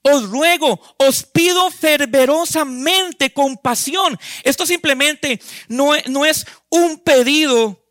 Os 0.00 0.30
ruego, 0.30 0.80
os 0.96 1.24
pido 1.24 1.72
fervorosamente 1.72 3.32
compasión. 3.32 4.16
Esto 4.44 4.64
simplemente 4.64 5.40
no, 5.66 5.90
no 6.06 6.24
es 6.24 6.46
un 6.68 7.00
pedido 7.00 7.84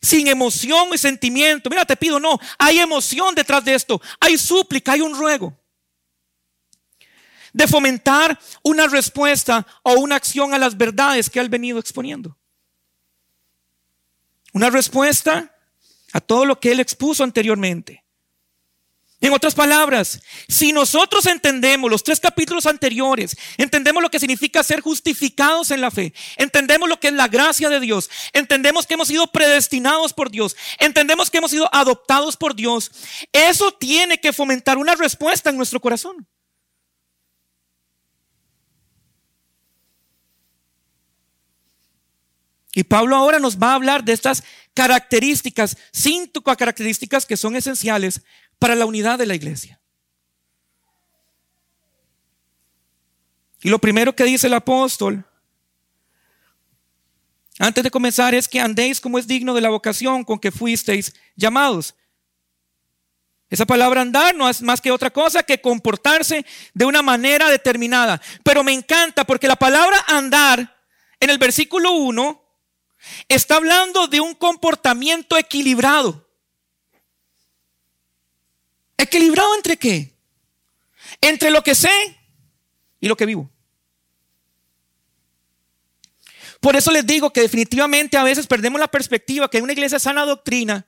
sin 0.00 0.28
emoción 0.28 0.90
y 0.94 0.98
sentimiento. 0.98 1.68
Mira, 1.68 1.84
te 1.84 1.96
pido, 1.96 2.20
no, 2.20 2.38
hay 2.56 2.78
emoción 2.78 3.34
detrás 3.34 3.64
de 3.64 3.74
esto. 3.74 4.00
Hay 4.20 4.38
súplica, 4.38 4.92
hay 4.92 5.00
un 5.00 5.16
ruego. 5.18 5.58
De 7.52 7.66
fomentar 7.66 8.38
una 8.62 8.86
respuesta 8.86 9.66
o 9.82 9.94
una 9.94 10.14
acción 10.14 10.54
a 10.54 10.58
las 10.58 10.76
verdades 10.76 11.28
que 11.28 11.40
ha 11.40 11.48
venido 11.48 11.80
exponiendo. 11.80 12.38
Una 14.52 14.70
respuesta 14.70 15.52
a 16.12 16.20
todo 16.20 16.44
lo 16.44 16.60
que 16.60 16.72
él 16.72 16.80
expuso 16.80 17.24
anteriormente. 17.24 18.04
En 19.20 19.32
otras 19.32 19.54
palabras, 19.54 20.20
si 20.46 20.72
nosotros 20.72 21.26
entendemos 21.26 21.90
los 21.90 22.04
tres 22.04 22.20
capítulos 22.20 22.66
anteriores, 22.66 23.36
entendemos 23.56 24.00
lo 24.00 24.10
que 24.10 24.20
significa 24.20 24.62
ser 24.62 24.80
justificados 24.80 25.72
en 25.72 25.80
la 25.80 25.90
fe, 25.90 26.14
entendemos 26.36 26.88
lo 26.88 27.00
que 27.00 27.08
es 27.08 27.14
la 27.14 27.26
gracia 27.26 27.68
de 27.68 27.80
Dios, 27.80 28.08
entendemos 28.32 28.86
que 28.86 28.94
hemos 28.94 29.08
sido 29.08 29.26
predestinados 29.26 30.12
por 30.12 30.30
Dios, 30.30 30.56
entendemos 30.78 31.30
que 31.30 31.38
hemos 31.38 31.50
sido 31.50 31.68
adoptados 31.74 32.36
por 32.36 32.54
Dios, 32.54 32.92
eso 33.32 33.72
tiene 33.72 34.20
que 34.20 34.32
fomentar 34.32 34.78
una 34.78 34.94
respuesta 34.94 35.50
en 35.50 35.56
nuestro 35.56 35.80
corazón. 35.80 36.28
Y 42.78 42.84
Pablo 42.84 43.16
ahora 43.16 43.40
nos 43.40 43.58
va 43.58 43.72
a 43.72 43.74
hablar 43.74 44.04
de 44.04 44.12
estas 44.12 44.44
características, 44.72 45.76
cinco 45.90 46.40
características 46.44 47.26
que 47.26 47.36
son 47.36 47.56
esenciales 47.56 48.20
para 48.56 48.76
la 48.76 48.86
unidad 48.86 49.18
de 49.18 49.26
la 49.26 49.34
iglesia. 49.34 49.80
Y 53.62 53.68
lo 53.68 53.80
primero 53.80 54.14
que 54.14 54.22
dice 54.22 54.46
el 54.46 54.54
apóstol, 54.54 55.24
antes 57.58 57.82
de 57.82 57.90
comenzar, 57.90 58.32
es 58.36 58.46
que 58.46 58.60
andéis 58.60 59.00
como 59.00 59.18
es 59.18 59.26
digno 59.26 59.54
de 59.54 59.60
la 59.60 59.70
vocación 59.70 60.22
con 60.22 60.38
que 60.38 60.52
fuisteis 60.52 61.12
llamados. 61.34 61.96
Esa 63.50 63.66
palabra 63.66 64.02
andar 64.02 64.36
no 64.36 64.48
es 64.48 64.62
más 64.62 64.80
que 64.80 64.92
otra 64.92 65.10
cosa 65.10 65.42
que 65.42 65.60
comportarse 65.60 66.46
de 66.74 66.84
una 66.84 67.02
manera 67.02 67.50
determinada. 67.50 68.22
Pero 68.44 68.62
me 68.62 68.72
encanta 68.72 69.24
porque 69.24 69.48
la 69.48 69.56
palabra 69.56 70.04
andar 70.06 70.76
en 71.18 71.30
el 71.30 71.38
versículo 71.38 71.90
1 71.94 72.44
está 73.28 73.56
hablando 73.56 74.06
de 74.06 74.20
un 74.20 74.34
comportamiento 74.34 75.36
equilibrado. 75.36 76.26
¿Equilibrado 78.96 79.54
entre 79.54 79.76
qué? 79.76 80.14
Entre 81.20 81.50
lo 81.50 81.62
que 81.62 81.74
sé 81.74 81.90
y 83.00 83.08
lo 83.08 83.16
que 83.16 83.26
vivo. 83.26 83.50
Por 86.60 86.74
eso 86.74 86.90
les 86.90 87.06
digo 87.06 87.32
que 87.32 87.40
definitivamente 87.40 88.16
a 88.16 88.24
veces 88.24 88.46
perdemos 88.46 88.80
la 88.80 88.88
perspectiva 88.88 89.48
que 89.48 89.58
en 89.58 89.64
una 89.64 89.72
iglesia 89.72 89.98
sana 89.98 90.24
doctrina 90.24 90.86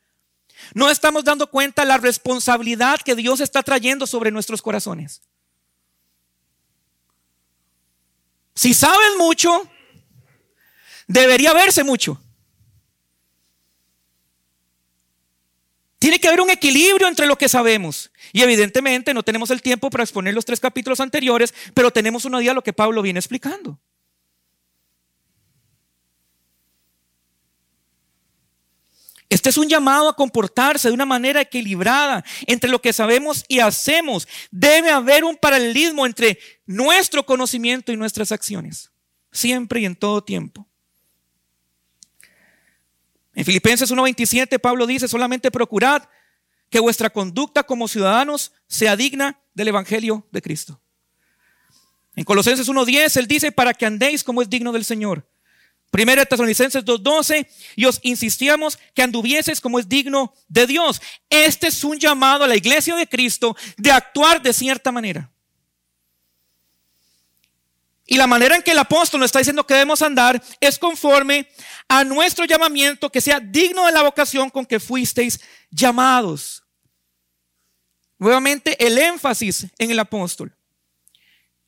no 0.75 0.91
estamos 0.91 1.25
dando 1.25 1.49
cuenta 1.49 1.85
la 1.85 1.97
responsabilidad 1.97 3.01
que 3.01 3.15
Dios 3.15 3.41
está 3.41 3.63
trayendo 3.63 4.07
sobre 4.07 4.31
nuestros 4.31 4.63
corazones. 4.63 5.23
Si 8.55 8.75
sabes 8.75 9.17
mucho, 9.17 9.70
debería 11.11 11.53
verse 11.53 11.83
mucho. 11.83 12.21
Tiene 15.99 16.19
que 16.19 16.29
haber 16.29 16.41
un 16.41 16.51
equilibrio 16.51 17.09
entre 17.09 17.27
lo 17.27 17.37
que 17.37 17.49
sabemos. 17.49 18.11
Y 18.33 18.41
evidentemente 18.43 19.13
no 19.13 19.23
tenemos 19.23 19.51
el 19.51 19.61
tiempo 19.61 19.91
para 19.91 20.05
exponer 20.05 20.33
los 20.33 20.45
tres 20.45 20.61
capítulos 20.61 21.01
anteriores, 21.01 21.53
pero 21.75 21.91
tenemos 21.91 22.25
una 22.25 22.41
idea 22.41 22.53
de 22.53 22.55
lo 22.55 22.63
que 22.63 22.73
Pablo 22.73 23.03
viene 23.03 23.19
explicando. 23.19 23.79
Este 29.29 29.51
es 29.51 29.59
un 29.59 29.69
llamado 29.69 30.09
a 30.09 30.17
comportarse 30.17 30.89
de 30.89 30.95
una 30.95 31.07
manera 31.07 31.41
equilibrada 31.41 32.25
entre 32.47 32.71
lo 32.71 32.81
que 32.81 32.93
sabemos 32.93 33.45
y 33.47 33.61
hacemos. 33.61 34.27
Debe 34.51 34.91
haber 34.91 35.25
un 35.25 35.37
paralelismo 35.37 36.07
entre 36.07 36.39
nuestro 36.67 37.27
conocimiento 37.27 37.93
y 37.93 37.97
nuestras 37.97 38.33
acciones, 38.33 38.91
siempre 39.31 39.81
y 39.81 39.85
en 39.85 39.97
todo 39.97 40.25
tiempo. 40.25 40.70
En 43.35 43.45
Filipenses 43.45 43.91
1:27 43.91 44.59
Pablo 44.59 44.87
dice, 44.87 45.09
solamente 45.09 45.51
procurad 45.51 46.03
que 46.69 46.81
vuestra 46.81 47.11
conducta 47.11 47.63
como 47.63 47.89
ciudadanos 47.89 48.53
sea 48.67 48.97
digna 48.97 49.41
del 49.55 49.69
Evangelio 49.69 50.27
de 50.31 50.43
Cristo. 50.43 50.81
En 52.17 52.25
Colosenses 52.25 52.69
1:10 52.69 53.17
él 53.17 53.27
dice, 53.27 53.53
para 53.53 53.75
que 53.75 53.87
andéis 53.87 54.25
como 54.25 54.43
es 54.43 54.51
digno 54.51 54.73
del 54.73 54.85
Señor. 54.85 55.29
Primera 55.91 56.25
Tesalonicenses 56.25 56.85
2:12 56.85 57.49
y 57.75 57.85
os 57.85 57.99
insistíamos 58.03 58.79
que 58.95 59.03
anduvieses 59.03 59.61
como 59.61 59.79
es 59.79 59.89
digno 59.89 60.33
de 60.49 60.67
Dios. 60.67 61.03
Este 61.29 61.69
es 61.69 61.83
un 61.83 61.99
llamado 61.99 62.45
a 62.45 62.49
la 62.49 62.57
iglesia 62.57 62.95
de 62.95 63.09
Cristo 63.09 63.57
de 63.77 63.91
actuar 63.91 64.41
de 64.41 64.53
cierta 64.53 64.93
manera. 64.93 65.31
Y 68.13 68.17
la 68.17 68.27
manera 68.27 68.57
en 68.57 68.63
que 68.65 68.73
el 68.73 68.79
apóstol 68.81 69.21
nos 69.21 69.27
está 69.27 69.39
diciendo 69.39 69.65
que 69.65 69.75
debemos 69.75 70.03
andar 70.03 70.43
es 70.59 70.81
conforme 70.81 71.49
a 71.87 72.03
nuestro 72.03 72.45
llamamiento 72.45 73.09
que 73.09 73.21
sea 73.21 73.39
digno 73.39 73.87
de 73.87 73.93
la 73.93 74.03
vocación 74.03 74.51
con 74.51 74.67
que 74.67 74.81
fuisteis 74.81 75.41
llamados. 75.71 76.65
Nuevamente 78.19 78.85
el 78.85 78.99
énfasis 78.99 79.69
en 79.79 79.93
el 79.93 79.99
apóstol. 80.01 80.53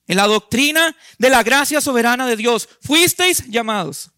En 0.09 0.17
la 0.17 0.27
doctrina 0.27 0.97
de 1.17 1.31
la 1.31 1.45
gracia 1.45 1.81
soberana 1.81 2.27
de 2.27 2.35
Dios. 2.35 2.69
Fuisteis 2.81 3.47
llamados. 3.47 4.11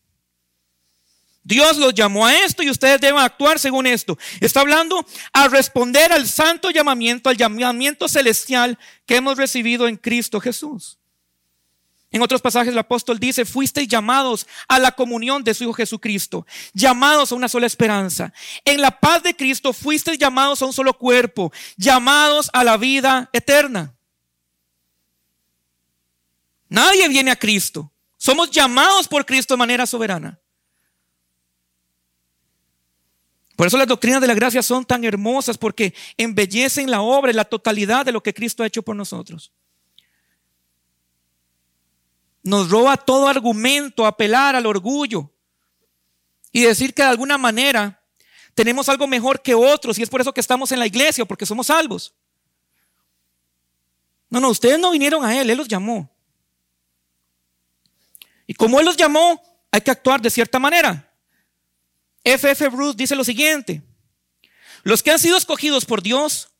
Dios 1.43 1.77
los 1.77 1.93
llamó 1.93 2.27
a 2.27 2.35
esto 2.35 2.63
y 2.63 2.71
ustedes 2.71 3.03
deben 3.03 3.21
actuar 3.21 3.59
según 3.59 3.87
esto. 3.87 4.17
Está 4.41 4.61
hablando 4.61 5.05
a 5.35 5.49
responder 5.49 6.11
al 6.11 6.27
santo 6.27 6.71
llamamiento, 6.71 7.29
al 7.29 7.37
llamamiento 7.37 8.09
celestial 8.09 8.79
que 9.05 9.17
hemos 9.17 9.37
recibido 9.37 9.87
en 9.87 9.99
Cristo 9.99 10.41
Jesús. 10.41 10.99
En 12.15 12.23
otros 12.23 12.41
pasajes 12.41 12.73
el 12.73 12.79
apóstol 12.79 13.19
dice, 13.19 13.45
fuisteis 13.45 13.89
llamados 13.89 14.47
a 14.69 14.79
la 14.79 14.93
comunión 14.93 15.43
de 15.43 15.53
su 15.53 15.65
Hijo 15.65 15.73
Jesucristo, 15.73 16.47
llamados 16.73 17.33
a 17.33 17.35
una 17.35 17.49
sola 17.49 17.67
esperanza. 17.67 18.33
En 18.65 18.81
la 18.81 19.01
paz 19.01 19.25
de 19.25 19.35
Cristo 19.35 19.73
fuisteis 19.73 20.17
llamados 20.17 20.63
a 20.63 20.67
un 20.67 20.73
solo 20.73 20.97
cuerpo, 20.97 21.53
llamados 21.77 22.51
a 22.53 22.63
la 22.63 22.77
vida 22.77 23.29
eterna. 23.33 23.97
Nadie 26.69 27.09
viene 27.09 27.33
a 27.33 27.37
Cristo. 27.37 27.91
Somos 28.17 28.49
llamados 28.53 29.09
por 29.09 29.27
Cristo 29.27 29.55
de 29.55 29.59
manera 29.59 29.85
soberana. 29.85 30.39
Por 33.57 33.67
eso 33.67 33.77
las 33.77 33.89
doctrinas 33.89 34.21
de 34.21 34.29
la 34.29 34.35
gracia 34.35 34.63
son 34.63 34.85
tan 34.85 35.03
hermosas 35.03 35.59
porque 35.59 35.93
embellecen 36.17 36.93
la 36.93 37.01
obra 37.01 37.33
y 37.33 37.35
la 37.35 37.45
totalidad 37.45 38.07
de 38.07 38.13
lo 38.13 38.23
que 38.23 38.33
Cristo 38.35 38.63
ha 38.63 38.69
hecho 38.69 38.85
por 38.85 38.95
nosotros 38.95 39.51
nos 42.45 42.71
roba 42.71 42.97
todo 42.99 43.27
argumento, 43.27 44.07
apelar 44.07 44.55
al 44.55 44.67
orgullo 44.67 45.33
y 46.53 46.63
decir 46.63 46.95
que 46.95 47.03
de 47.03 47.09
alguna 47.09 47.39
manera 47.39 48.01
tenemos 48.55 48.89
algo 48.89 49.07
mejor 49.07 49.43
que 49.43 49.55
otros 49.55 49.99
y 49.99 50.03
es 50.03 50.11
por 50.11 50.21
eso 50.21 50.33
que 50.33 50.41
estamos 50.41 50.71
en 50.71 50.79
la 50.79 50.87
iglesia, 50.87 51.25
porque 51.25 51.47
somos 51.47 51.67
salvos. 51.67 52.15
No, 54.29 54.41
no, 54.41 54.51
ustedes 54.51 54.79
no 54.79 54.91
vinieron 54.91 55.25
a 55.25 55.41
Él, 55.41 55.49
Él 55.51 55.57
los 55.57 55.67
llamó. 55.67 56.11
Y 58.47 58.55
como 58.55 58.79
Él 58.79 58.85
los 58.87 58.97
llamó, 58.97 59.43
hay 59.73 59.81
que 59.81 59.91
actuar 59.91 60.21
de 60.21 60.31
cierta 60.31 60.59
manera. 60.59 61.11
F.F. 62.23 62.67
F. 62.67 62.69
Bruce 62.69 62.97
dice 62.97 63.17
lo 63.17 63.25
siguiente, 63.25 63.83
los 64.83 65.03
que 65.03 65.11
han 65.11 65.19
sido 65.19 65.39
escogidos 65.39 65.87
por 65.87 66.03
Dios 66.03 66.51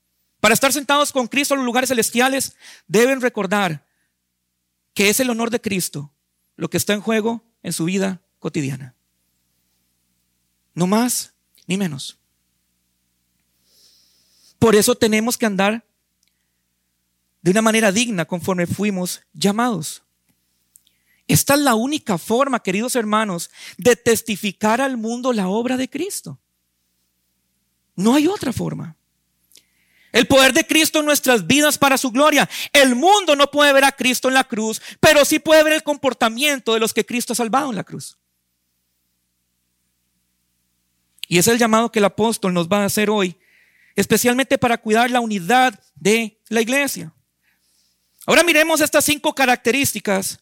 para 0.41 0.55
estar 0.55 0.73
sentados 0.73 1.13
con 1.13 1.27
Cristo 1.27 1.55
en 1.55 1.59
los 1.59 1.67
lugares 1.67 1.89
celestiales 1.89 2.57
deben 2.87 3.21
recordar 3.21 3.84
que 4.95 5.11
es 5.11 5.21
el 5.21 5.31
honor 5.31 5.51
de 5.51 5.61
Cristo 5.61 6.13
lo 6.57 6.71
que 6.71 6.77
está 6.77 6.93
en 6.93 7.01
juego 7.01 7.45
en 7.63 7.73
su 7.73 7.85
vida 7.85 8.23
cotidiana. 8.39 8.95
No 10.75 10.87
más 10.87 11.35
ni 11.67 11.77
menos. 11.77 12.19
Por 14.59 14.75
eso 14.75 14.95
tenemos 14.95 15.37
que 15.37 15.47
andar 15.47 15.85
de 17.43 17.51
una 17.51 17.63
manera 17.63 17.93
digna 17.93 18.25
conforme 18.25 18.67
fuimos 18.67 19.23
llamados. 19.33 20.03
Esta 21.27 21.55
es 21.55 21.61
la 21.61 21.75
única 21.75 22.19
forma, 22.19 22.63
queridos 22.63 22.97
hermanos, 22.97 23.51
de 23.77 23.97
testificar 23.97 24.81
al 24.81 24.97
mundo 24.97 25.33
la 25.33 25.49
obra 25.49 25.77
de 25.77 25.89
Cristo. 25.89 26.39
No 27.97 28.15
hay 28.15 28.27
otra 28.27 28.53
forma. 28.53 28.97
El 30.15 30.29
poder 30.29 30.53
de 30.53 30.65
Cristo 30.65 31.01
en 31.01 31.07
nuestras 31.07 31.45
vidas 31.45 31.77
para 31.77 31.99
su 31.99 32.13
gloria. 32.13 32.49
El 32.73 32.95
mundo 32.95 33.35
no 33.35 33.51
puede 33.51 33.73
ver 33.73 33.83
a 33.83 33.91
Cristo 33.91 34.29
en 34.29 34.35
la 34.35 34.45
cruz, 34.45 34.81
pero 35.01 35.25
sí 35.25 35.41
puede 35.41 35.65
ver 35.65 35.73
el 35.73 35.83
comportamiento 35.83 36.73
de 36.73 36.79
los 36.79 36.95
que 36.95 37.05
Cristo 37.05 37.33
ha 37.33 37.37
salvado 37.37 37.71
en 37.71 37.75
la 37.75 37.83
cruz. 37.83 38.17
Y 41.27 41.39
es 41.39 41.49
el 41.49 41.59
llamado 41.59 41.91
que 41.91 41.99
el 41.99 42.05
apóstol 42.05 42.55
nos 42.55 42.69
va 42.69 42.83
a 42.83 42.85
hacer 42.85 43.11
hoy, 43.11 43.37
especialmente 43.97 44.57
para 44.57 44.79
cuidar 44.79 45.11
la 45.11 45.19
unidad 45.19 45.83
de 45.97 46.39
la 46.49 46.61
iglesia. 46.61 47.13
Ahora 48.25 48.45
miremos 48.45 48.81
estas 48.81 49.05
cinco 49.05 49.35
características 49.35 50.39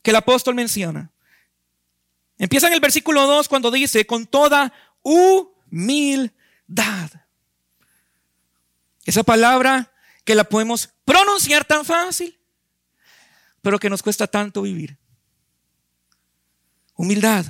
que 0.00 0.08
el 0.08 0.16
apóstol 0.16 0.54
menciona. 0.54 1.10
Empieza 2.38 2.68
en 2.68 2.72
el 2.72 2.80
versículo 2.80 3.26
2 3.26 3.46
cuando 3.46 3.70
dice, 3.70 4.06
con 4.06 4.24
toda 4.24 4.72
humildad. 5.02 6.30
Esa 9.06 9.22
palabra 9.22 9.92
que 10.24 10.34
la 10.34 10.44
podemos 10.44 10.90
pronunciar 11.04 11.64
tan 11.64 11.84
fácil, 11.84 12.36
pero 13.62 13.78
que 13.78 13.88
nos 13.88 14.02
cuesta 14.02 14.26
tanto 14.26 14.62
vivir. 14.62 14.98
Humildad. 16.96 17.46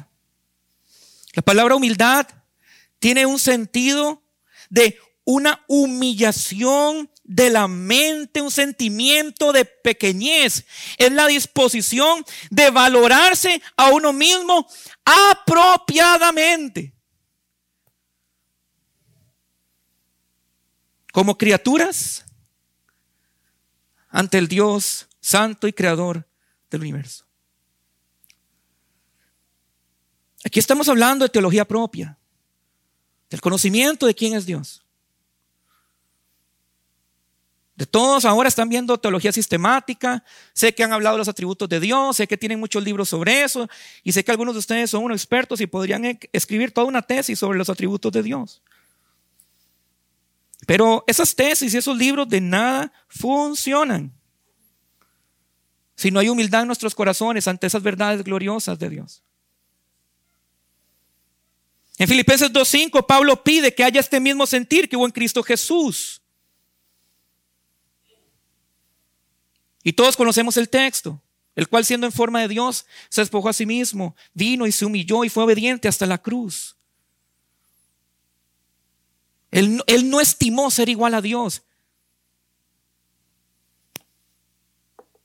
La 1.33 1.43
palabra 1.43 1.75
humildad 1.75 2.27
tiene 2.99 3.27
un 3.27 3.39
sentido 3.39 4.23
de 4.69 4.99
una 5.25 5.65
humillación 5.67 7.11
de 7.25 7.51
la 7.51 7.69
mente, 7.69 8.41
un 8.41 8.51
sentimiento 8.51 9.53
de 9.53 9.65
pequeñez. 9.65 10.67
Es 10.99 11.13
la 11.13 11.27
disposición 11.27 12.25
de 12.51 12.71
valorarse 12.71 13.61
a 13.77 13.91
uno 13.91 14.13
mismo 14.13 14.69
apropiadamente. 15.05 16.96
Como 21.17 21.39
criaturas 21.39 22.27
ante 24.11 24.37
el 24.37 24.49
Dios 24.49 25.09
santo 25.19 25.67
y 25.67 25.73
creador 25.73 26.29
del 26.69 26.83
universo. 26.83 27.25
Aquí 30.45 30.59
estamos 30.59 30.91
hablando 30.91 31.25
de 31.25 31.31
teología 31.31 31.65
propia, 31.65 32.19
del 33.31 33.41
conocimiento 33.41 34.05
de 34.05 34.15
quién 34.15 34.35
es 34.35 34.45
Dios. 34.45 34.85
De 37.77 37.87
todos 37.87 38.27
ahora 38.27 38.51
están 38.51 38.69
viendo 38.69 38.99
teología 38.99 39.33
sistemática, 39.33 40.23
sé 40.53 40.75
que 40.75 40.85
han 40.85 40.93
hablado 40.93 41.17
de 41.17 41.21
los 41.21 41.29
atributos 41.29 41.67
de 41.67 41.81
Dios, 41.81 42.19
sé 42.19 42.29
que 42.29 42.37
tienen 42.37 42.61
muchos 42.61 42.85
libros 42.85 43.09
sobre 43.09 43.43
eso 43.43 43.71
y 44.03 44.13
sé 44.13 44.23
que 44.23 44.33
algunos 44.33 44.55
de 44.55 44.59
ustedes 44.59 44.91
son 44.91 45.03
unos 45.03 45.23
expertos 45.23 45.63
y 45.63 45.67
podrían 45.67 46.05
e-, 46.05 46.21
escribir 46.35 46.73
toda 46.73 46.87
una 46.87 47.01
tesis 47.01 47.39
sobre 47.39 47.57
los 47.57 47.71
atributos 47.71 48.13
de 48.13 48.23
Dios. 48.23 48.61
Pero 50.67 51.05
esas 51.07 51.35
tesis 51.35 51.73
y 51.73 51.77
esos 51.77 51.97
libros 51.97 52.29
de 52.29 52.41
nada 52.41 52.93
funcionan 53.09 54.13
si 55.95 56.11
no 56.11 56.21
hay 56.21 56.29
humildad 56.29 56.61
en 56.63 56.67
nuestros 56.67 56.95
corazones 56.95 57.49
ante 57.49 57.67
esas 57.67 57.83
verdades 57.83 58.23
gloriosas 58.23 58.79
de 58.79 58.91
Dios. 58.91 59.23
En 61.97 62.07
Filipenses 62.07 62.53
2.5, 62.53 63.07
Pablo 63.07 63.43
pide 63.43 63.75
que 63.75 63.83
haya 63.83 64.01
este 64.01 64.21
mismo 64.21 64.45
sentir 64.45 64.89
que 64.89 64.97
hubo 64.97 65.07
en 65.07 65.13
Cristo 65.13 65.43
Jesús. 65.43 66.21
Y 69.83 69.95
todos 69.95 70.17
conocemos 70.17 70.59
el 70.59 70.69
texto, 70.69 71.23
el 71.55 71.69
cual 71.69 71.87
siendo 71.87 72.07
en 72.07 72.13
forma 72.13 72.43
de 72.43 72.49
Dios, 72.49 72.85
se 73.09 73.23
despojó 73.23 73.49
a 73.49 73.55
sí 73.55 73.65
mismo, 73.65 74.15
vino 74.35 74.67
y 74.67 74.73
se 74.73 74.85
humilló 74.85 75.25
y 75.25 75.31
fue 75.31 75.45
obediente 75.45 75.89
hasta 75.89 76.05
la 76.05 76.19
cruz. 76.19 76.76
Él, 79.57 80.11
no 80.11 80.21
estimó 80.21 80.71
ser 80.71 80.91
igual 80.91 81.15
a 81.15 81.23
Dios. 81.23 81.63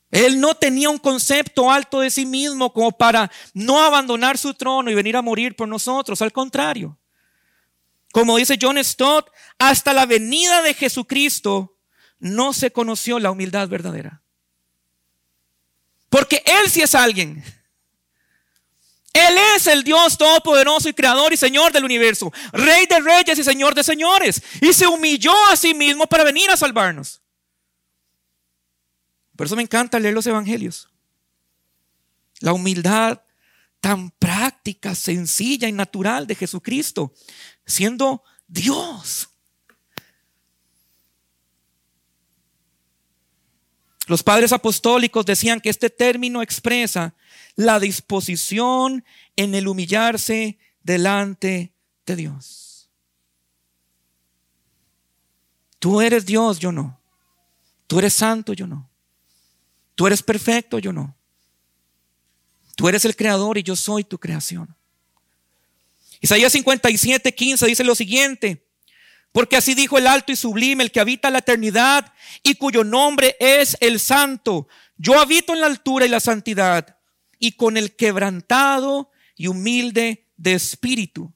Él 0.10 0.40
no 0.40 0.56
tenía 0.56 0.90
un 0.90 1.00
concepto 1.00 1.70
alto 1.70 2.00
de 2.00 2.10
sí 2.10 2.26
mismo 2.26 2.72
como 2.72 2.94
para 2.94 3.30
no 3.54 3.84
abandonar 3.84 4.38
su 4.38 4.54
trono 4.54 4.90
y 4.90 4.94
venir 4.94 5.18
a 5.18 5.22
morir 5.22 5.58
por 5.58 5.68
nosotros. 5.68 6.22
Al 6.22 6.32
contrario, 6.32 6.98
como 8.14 8.38
dice 8.38 8.58
John 8.62 8.82
Stott, 8.82 9.30
hasta 9.58 9.92
la 9.92 10.06
venida 10.06 10.62
de 10.62 10.76
Jesucristo 10.76 11.78
no 12.18 12.54
se 12.54 12.72
conoció 12.72 13.20
la 13.20 13.32
humildad 13.32 13.68
verdadera. 13.68 14.22
Porque 16.08 16.42
Él 16.46 16.70
sí 16.70 16.82
es 16.82 16.96
alguien 16.96 17.44
él 19.14 19.38
es 19.56 19.68
el 19.68 19.84
Dios 19.84 20.18
todopoderoso 20.18 20.88
y 20.88 20.94
creador 20.94 21.34
y 21.34 21.38
Señor 21.38 21.74
del 21.74 21.84
universo, 21.84 22.32
Rey 22.54 22.86
de 22.86 23.00
reyes 23.00 23.38
y 23.38 23.44
Señor 23.44 23.76
de 23.76 23.84
señores. 23.84 24.42
Y 24.62 24.74
se 24.74 24.88
humilló 24.88 25.34
a 25.50 25.56
sí 25.56 25.74
mismo 25.74 26.08
para 26.08 26.24
venir 26.24 26.50
a 26.50 26.58
salvarnos. 26.58 27.22
Por 29.36 29.48
eso 29.48 29.56
me 29.56 29.64
encanta 29.64 30.00
leer 30.00 30.14
los 30.14 30.28
evangelios. 30.28 30.90
La 32.40 32.54
humildad 32.54 33.22
tan 33.82 34.12
práctica, 34.12 34.96
sencilla 34.96 35.68
y 35.68 35.72
natural 35.72 36.28
de 36.28 36.36
Jesucristo, 36.36 37.14
siendo 37.66 38.24
Dios. 38.48 39.30
Los 44.08 44.24
padres 44.24 44.52
apostólicos 44.52 45.26
decían 45.26 45.60
que 45.60 45.70
este 45.70 45.90
término 45.90 46.42
expresa 46.42 47.16
la 47.56 47.80
disposición 47.80 49.04
en 49.36 49.56
el 49.56 49.68
humillarse 49.68 50.58
delante 50.84 51.74
de 52.06 52.16
Dios. 52.16 52.90
Tú 55.80 56.02
eres 56.02 56.26
Dios, 56.26 56.60
yo 56.60 56.72
no. 56.72 57.00
Tú 57.88 58.00
eres 58.00 58.14
santo, 58.14 58.54
yo 58.54 58.68
no. 58.68 58.90
Tú 59.96 60.08
eres 60.08 60.22
perfecto, 60.22 60.80
yo 60.80 60.94
no. 60.94 61.16
Tú 62.76 62.88
eres 62.88 63.04
el 63.06 63.16
creador 63.16 63.58
y 63.58 63.64
yo 63.64 63.76
soy 63.76 64.04
tu 64.04 64.18
creación. 64.18 64.76
Isaías 66.20 66.54
57, 66.54 67.34
15 67.34 67.66
dice 67.66 67.84
lo 67.84 67.96
siguiente. 67.96 68.68
Porque 69.32 69.56
así 69.56 69.74
dijo 69.74 69.98
el 69.98 70.08
alto 70.08 70.32
y 70.32 70.36
sublime, 70.36 70.84
el 70.84 70.92
que 70.92 71.00
habita 71.00 71.32
la 71.32 71.40
eternidad 71.40 72.14
y 72.44 72.56
cuyo 72.56 72.84
nombre 72.84 73.36
es 73.40 73.78
el 73.80 74.00
santo. 74.00 74.68
Yo 74.98 75.20
habito 75.20 75.54
en 75.54 75.62
la 75.62 75.68
altura 75.68 76.06
y 76.06 76.10
la 76.10 76.20
santidad 76.20 76.98
y 77.42 77.54
con 77.54 77.76
el 77.76 77.96
quebrantado 77.96 79.10
y 79.36 79.48
humilde 79.48 80.28
de 80.38 80.54
espíritu, 80.54 81.34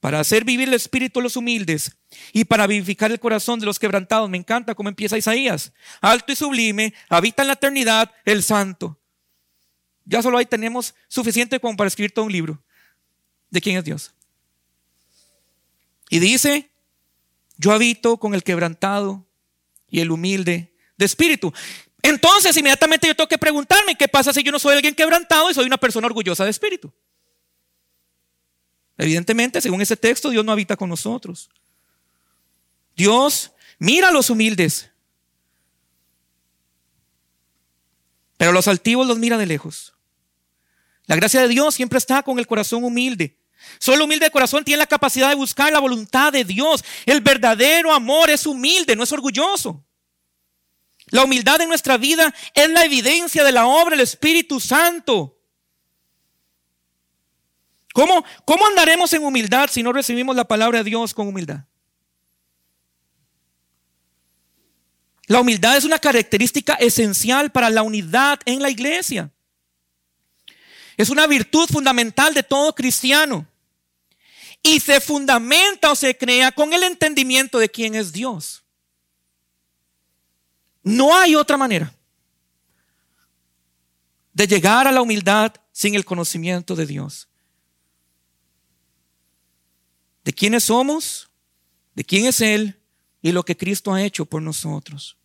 para 0.00 0.18
hacer 0.18 0.44
vivir 0.44 0.66
el 0.66 0.74
espíritu 0.74 1.20
de 1.20 1.24
los 1.24 1.36
humildes 1.36 1.94
y 2.32 2.44
para 2.44 2.66
vivificar 2.66 3.12
el 3.12 3.20
corazón 3.20 3.60
de 3.60 3.66
los 3.66 3.78
quebrantados. 3.78 4.30
Me 4.30 4.38
encanta 4.38 4.74
cómo 4.74 4.88
empieza 4.88 5.18
Isaías. 5.18 5.72
Alto 6.00 6.32
y 6.32 6.36
sublime, 6.36 6.94
habita 7.10 7.42
en 7.42 7.48
la 7.48 7.54
eternidad 7.54 8.10
el 8.24 8.42
santo. 8.42 8.98
Ya 10.06 10.22
solo 10.22 10.38
ahí 10.38 10.46
tenemos 10.46 10.94
suficiente 11.06 11.60
como 11.60 11.76
para 11.76 11.88
escribir 11.88 12.12
todo 12.12 12.24
un 12.24 12.32
libro 12.32 12.62
de 13.50 13.60
quién 13.60 13.76
es 13.76 13.84
Dios. 13.84 14.14
Y 16.08 16.18
dice, 16.18 16.70
yo 17.58 17.72
habito 17.72 18.16
con 18.16 18.34
el 18.34 18.42
quebrantado 18.42 19.26
y 19.90 20.00
el 20.00 20.10
humilde 20.10 20.72
de 20.96 21.04
espíritu. 21.04 21.52
Entonces, 22.06 22.56
inmediatamente 22.56 23.08
yo 23.08 23.16
tengo 23.16 23.26
que 23.26 23.36
preguntarme, 23.36 23.96
¿qué 23.96 24.06
pasa 24.06 24.32
si 24.32 24.40
yo 24.44 24.52
no 24.52 24.60
soy 24.60 24.76
alguien 24.76 24.94
quebrantado 24.94 25.50
y 25.50 25.54
soy 25.54 25.66
una 25.66 25.76
persona 25.76 26.06
orgullosa 26.06 26.44
de 26.44 26.50
espíritu? 26.50 26.92
Evidentemente, 28.96 29.60
según 29.60 29.82
ese 29.82 29.96
texto, 29.96 30.30
Dios 30.30 30.44
no 30.44 30.52
habita 30.52 30.76
con 30.76 30.88
nosotros. 30.88 31.50
Dios 32.94 33.50
mira 33.80 34.10
a 34.10 34.12
los 34.12 34.30
humildes, 34.30 34.88
pero 38.36 38.52
los 38.52 38.68
altivos 38.68 39.08
los 39.08 39.18
mira 39.18 39.36
de 39.36 39.46
lejos. 39.46 39.92
La 41.06 41.16
gracia 41.16 41.40
de 41.42 41.48
Dios 41.48 41.74
siempre 41.74 41.98
está 41.98 42.22
con 42.22 42.38
el 42.38 42.46
corazón 42.46 42.84
humilde. 42.84 43.36
Solo 43.80 44.04
humilde 44.04 44.26
de 44.26 44.30
corazón 44.30 44.62
tiene 44.62 44.78
la 44.78 44.86
capacidad 44.86 45.30
de 45.30 45.34
buscar 45.34 45.72
la 45.72 45.80
voluntad 45.80 46.32
de 46.32 46.44
Dios. 46.44 46.84
El 47.04 47.20
verdadero 47.20 47.92
amor 47.92 48.30
es 48.30 48.46
humilde, 48.46 48.94
no 48.94 49.02
es 49.02 49.10
orgulloso. 49.10 49.85
La 51.06 51.24
humildad 51.24 51.60
en 51.60 51.68
nuestra 51.68 51.96
vida 51.96 52.34
es 52.52 52.68
la 52.70 52.84
evidencia 52.84 53.44
de 53.44 53.52
la 53.52 53.66
obra 53.66 53.90
del 53.90 54.00
Espíritu 54.00 54.58
Santo. 54.58 55.38
¿Cómo, 57.92 58.24
¿Cómo 58.44 58.66
andaremos 58.66 59.12
en 59.12 59.24
humildad 59.24 59.70
si 59.70 59.82
no 59.82 59.92
recibimos 59.92 60.34
la 60.36 60.46
palabra 60.46 60.78
de 60.78 60.84
Dios 60.90 61.14
con 61.14 61.28
humildad? 61.28 61.60
La 65.28 65.40
humildad 65.40 65.76
es 65.76 65.84
una 65.84 65.98
característica 65.98 66.74
esencial 66.74 67.50
para 67.50 67.70
la 67.70 67.82
unidad 67.82 68.40
en 68.44 68.60
la 68.60 68.70
iglesia. 68.70 69.30
Es 70.96 71.10
una 71.10 71.26
virtud 71.26 71.68
fundamental 71.68 72.34
de 72.34 72.42
todo 72.42 72.74
cristiano. 72.74 73.46
Y 74.62 74.80
se 74.80 75.00
fundamenta 75.00 75.92
o 75.92 75.96
se 75.96 76.16
crea 76.16 76.52
con 76.52 76.72
el 76.72 76.82
entendimiento 76.82 77.58
de 77.58 77.68
quién 77.68 77.94
es 77.94 78.12
Dios. 78.12 78.65
No 80.86 81.16
hay 81.16 81.34
otra 81.34 81.56
manera 81.56 81.92
de 84.32 84.46
llegar 84.46 84.86
a 84.86 84.92
la 84.92 85.02
humildad 85.02 85.52
sin 85.72 85.96
el 85.96 86.04
conocimiento 86.04 86.76
de 86.76 86.86
Dios. 86.86 87.26
De 90.22 90.32
quiénes 90.32 90.62
somos, 90.62 91.28
de 91.96 92.04
quién 92.04 92.26
es 92.26 92.40
Él 92.40 92.78
y 93.20 93.32
lo 93.32 93.44
que 93.44 93.56
Cristo 93.56 93.92
ha 93.92 94.04
hecho 94.04 94.26
por 94.26 94.40
nosotros. 94.40 95.16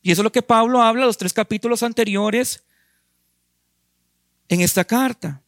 Y 0.00 0.10
eso 0.10 0.22
es 0.22 0.24
lo 0.24 0.32
que 0.32 0.40
Pablo 0.40 0.80
habla 0.80 1.04
los 1.04 1.18
tres 1.18 1.34
capítulos 1.34 1.82
anteriores 1.82 2.62
en 4.48 4.62
esta 4.62 4.86
carta. 4.86 5.42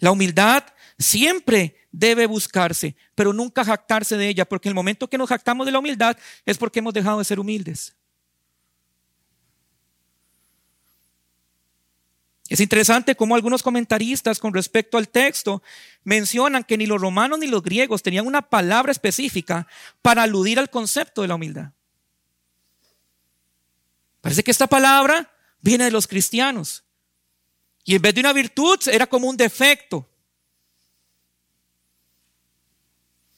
La 0.00 0.10
humildad 0.10 0.64
siempre 0.98 1.76
debe 1.90 2.26
buscarse, 2.26 2.96
pero 3.14 3.32
nunca 3.32 3.64
jactarse 3.64 4.16
de 4.16 4.28
ella, 4.28 4.44
porque 4.44 4.68
el 4.68 4.74
momento 4.74 5.08
que 5.08 5.18
nos 5.18 5.28
jactamos 5.28 5.66
de 5.66 5.72
la 5.72 5.78
humildad 5.78 6.16
es 6.44 6.58
porque 6.58 6.80
hemos 6.80 6.94
dejado 6.94 7.18
de 7.18 7.24
ser 7.24 7.38
humildes. 7.38 7.94
Es 12.48 12.60
interesante 12.60 13.16
cómo 13.16 13.34
algunos 13.34 13.62
comentaristas 13.62 14.38
con 14.38 14.52
respecto 14.52 14.98
al 14.98 15.08
texto 15.08 15.62
mencionan 16.04 16.62
que 16.62 16.76
ni 16.76 16.86
los 16.86 17.00
romanos 17.00 17.38
ni 17.38 17.46
los 17.46 17.62
griegos 17.62 18.02
tenían 18.02 18.26
una 18.26 18.42
palabra 18.42 18.92
específica 18.92 19.66
para 20.02 20.22
aludir 20.22 20.58
al 20.58 20.68
concepto 20.68 21.22
de 21.22 21.28
la 21.28 21.36
humildad. 21.36 21.72
Parece 24.20 24.44
que 24.44 24.50
esta 24.50 24.66
palabra 24.66 25.30
viene 25.60 25.84
de 25.84 25.90
los 25.90 26.06
cristianos. 26.06 26.84
Y 27.84 27.94
en 27.94 28.02
vez 28.02 28.14
de 28.14 28.20
una 28.20 28.32
virtud 28.32 28.78
era 28.86 29.06
como 29.06 29.28
un 29.28 29.36
defecto. 29.36 30.08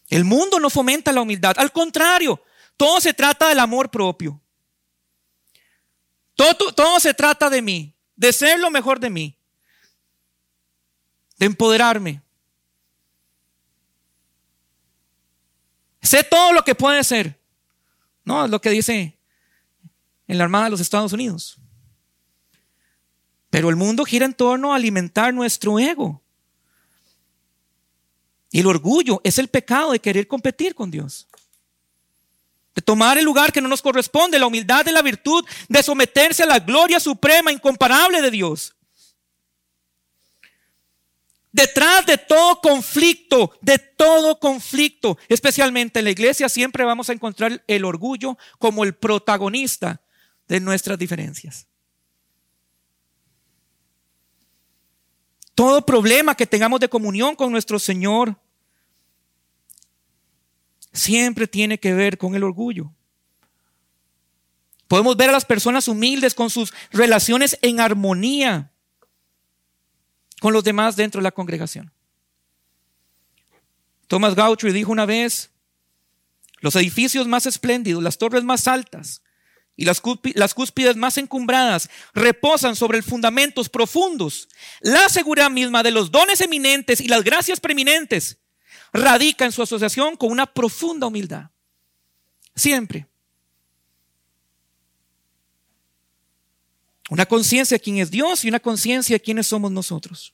El 0.09 0.25
mundo 0.25 0.61
no 0.61 0.71
fomenta 0.71 1.13
la 1.13 1.23
humildad. 1.23 1.55
Al 1.59 1.73
contrario, 1.73 2.43
todo 2.77 3.01
se 3.01 3.15
trata 3.15 3.49
del 3.49 3.59
amor 3.59 3.91
propio. 3.91 4.41
Todo, 6.35 7.01
se 7.01 7.15
trata 7.15 7.49
de 7.49 7.63
mí 7.63 7.95
de 8.15 8.33
ser 8.33 8.61
lo 8.61 8.71
mejor 8.71 9.01
de 9.01 9.11
mí, 9.11 9.39
de 11.39 11.47
empoderarme. 11.47 12.23
Sé 16.03 16.23
todo 16.25 16.53
lo 16.53 16.63
que 16.63 16.75
puede 16.75 17.03
ser. 17.03 17.41
No, 18.25 18.45
es 18.45 18.51
lo 18.51 18.61
que 18.61 18.71
dice 18.71 19.19
en 20.29 20.39
la 20.39 20.45
Armada 20.45 20.65
de 20.65 20.71
los 20.71 20.81
Estados 20.81 21.13
Unidos. 21.13 21.59
Pero 23.49 23.71
el 23.71 23.77
mundo 23.77 24.05
gira 24.05 24.27
en 24.27 24.35
torno 24.35 24.73
a 24.73 24.77
alimentar 24.77 25.33
nuestro 25.33 25.79
ego. 25.79 26.23
El 28.61 28.67
orgullo 28.67 29.21
es 29.23 29.39
el 29.39 29.49
pecado 29.49 29.93
de 29.93 30.01
querer 30.01 30.27
competir 30.27 30.75
con 30.75 30.91
Dios 30.91 31.27
de 32.77 32.83
tomar 32.83 33.17
el 33.17 33.25
lugar 33.25 33.53
que 33.53 33.63
no 33.63 33.69
nos 33.69 33.81
corresponde, 33.81 34.39
la 34.39 34.47
humildad 34.47 34.85
de 34.85 34.93
la 34.93 35.01
virtud, 35.01 35.43
de 35.67 35.83
someterse 35.83 36.43
a 36.43 36.47
la 36.47 36.59
gloria 36.59 37.01
suprema, 37.01 37.51
incomparable 37.51 38.21
de 38.21 38.31
Dios. 38.31 38.77
Detrás 41.51 42.05
de 42.05 42.19
todo 42.19 42.61
conflicto, 42.61 43.57
de 43.63 43.79
todo 43.79 44.39
conflicto, 44.39 45.17
especialmente 45.27 46.01
en 46.01 46.05
la 46.05 46.11
iglesia, 46.11 46.51
siempre 46.51 46.85
vamos 46.85 47.09
a 47.09 47.15
encontrar 47.15 47.65
el 47.67 47.87
orgullo 47.87 48.37
como 48.59 48.85
el 48.85 48.95
protagonista 48.95 50.03
de 50.47 50.61
nuestras 50.61 50.99
diferencias. 50.99 51.67
Todo 55.55 55.87
problema 55.87 56.35
que 56.35 56.47
tengamos 56.47 56.79
de 56.81 56.91
comunión 56.91 57.35
con 57.35 57.51
nuestro 57.51 57.79
Señor 57.79 58.37
siempre 60.97 61.47
tiene 61.47 61.79
que 61.79 61.95
ver 61.95 62.19
con 62.19 62.35
el 62.35 62.43
orgullo. 62.43 62.93
Podemos 64.89 65.17
ver 65.17 65.31
a 65.31 65.33
las 65.33 65.45
personas 65.45 65.89
humildes 65.89 66.35
con 66.35 66.51
sus 66.51 66.73
relaciones 66.91 67.59
en 67.63 67.81
armonía 67.81 68.73
con 70.41 70.53
los 70.53 70.65
demás 70.65 70.97
dentro 70.97 71.21
de 71.21 71.25
la 71.25 71.33
congregación. 71.33 71.93
Thomas 74.07 74.35
Gaucher 74.35 74.73
dijo 74.73 74.93
una 74.93 75.07
vez, 75.07 75.51
los 76.61 76.77
edificios 76.77 77.27
más 77.27 77.47
espléndidos, 77.47 78.03
las 78.03 78.19
torres 78.19 78.45
más 78.45 78.69
altas 78.69 79.23
y 79.75 79.85
las 79.85 80.55
cúspides 80.55 80.97
más 80.97 81.19
encumbradas 81.19 81.91
reposan 82.15 82.77
sobre 82.77 83.03
fundamentos 83.03 83.69
profundos. 83.69 84.49
La 84.81 85.09
seguridad 85.09 85.51
misma 85.51 85.83
de 85.83 85.91
los 85.91 86.11
dones 86.11 86.41
eminentes 86.41 87.01
y 87.01 87.09
las 87.09 87.25
gracias 87.25 87.61
preeminentes 87.61 88.39
radica 88.97 89.45
en 89.45 89.53
su 89.53 89.63
asociación 89.63 90.17
con 90.17 90.31
una 90.31 90.47
profunda 90.47 91.07
humildad. 91.07 91.51
Siempre. 92.55 93.07
Una 97.09 97.27
conciencia 97.27 97.77
de 97.77 97.81
quién 97.81 97.99
es 97.99 98.11
Dios 98.11 98.45
y 98.45 98.49
una 98.49 98.61
conciencia 98.61 99.15
de 99.15 99.21
quiénes 99.21 99.47
somos 99.47 99.71
nosotros. 99.71 100.33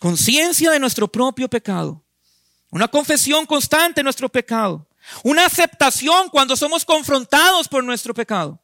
Conciencia 0.00 0.70
de 0.70 0.80
nuestro 0.80 1.06
propio 1.06 1.48
pecado. 1.48 2.02
Una 2.70 2.88
confesión 2.88 3.46
constante 3.46 4.00
de 4.00 4.04
nuestro 4.04 4.28
pecado. 4.28 4.88
Una 5.22 5.46
aceptación 5.46 6.28
cuando 6.28 6.56
somos 6.56 6.84
confrontados 6.84 7.68
por 7.68 7.84
nuestro 7.84 8.12
pecado. 8.12 8.60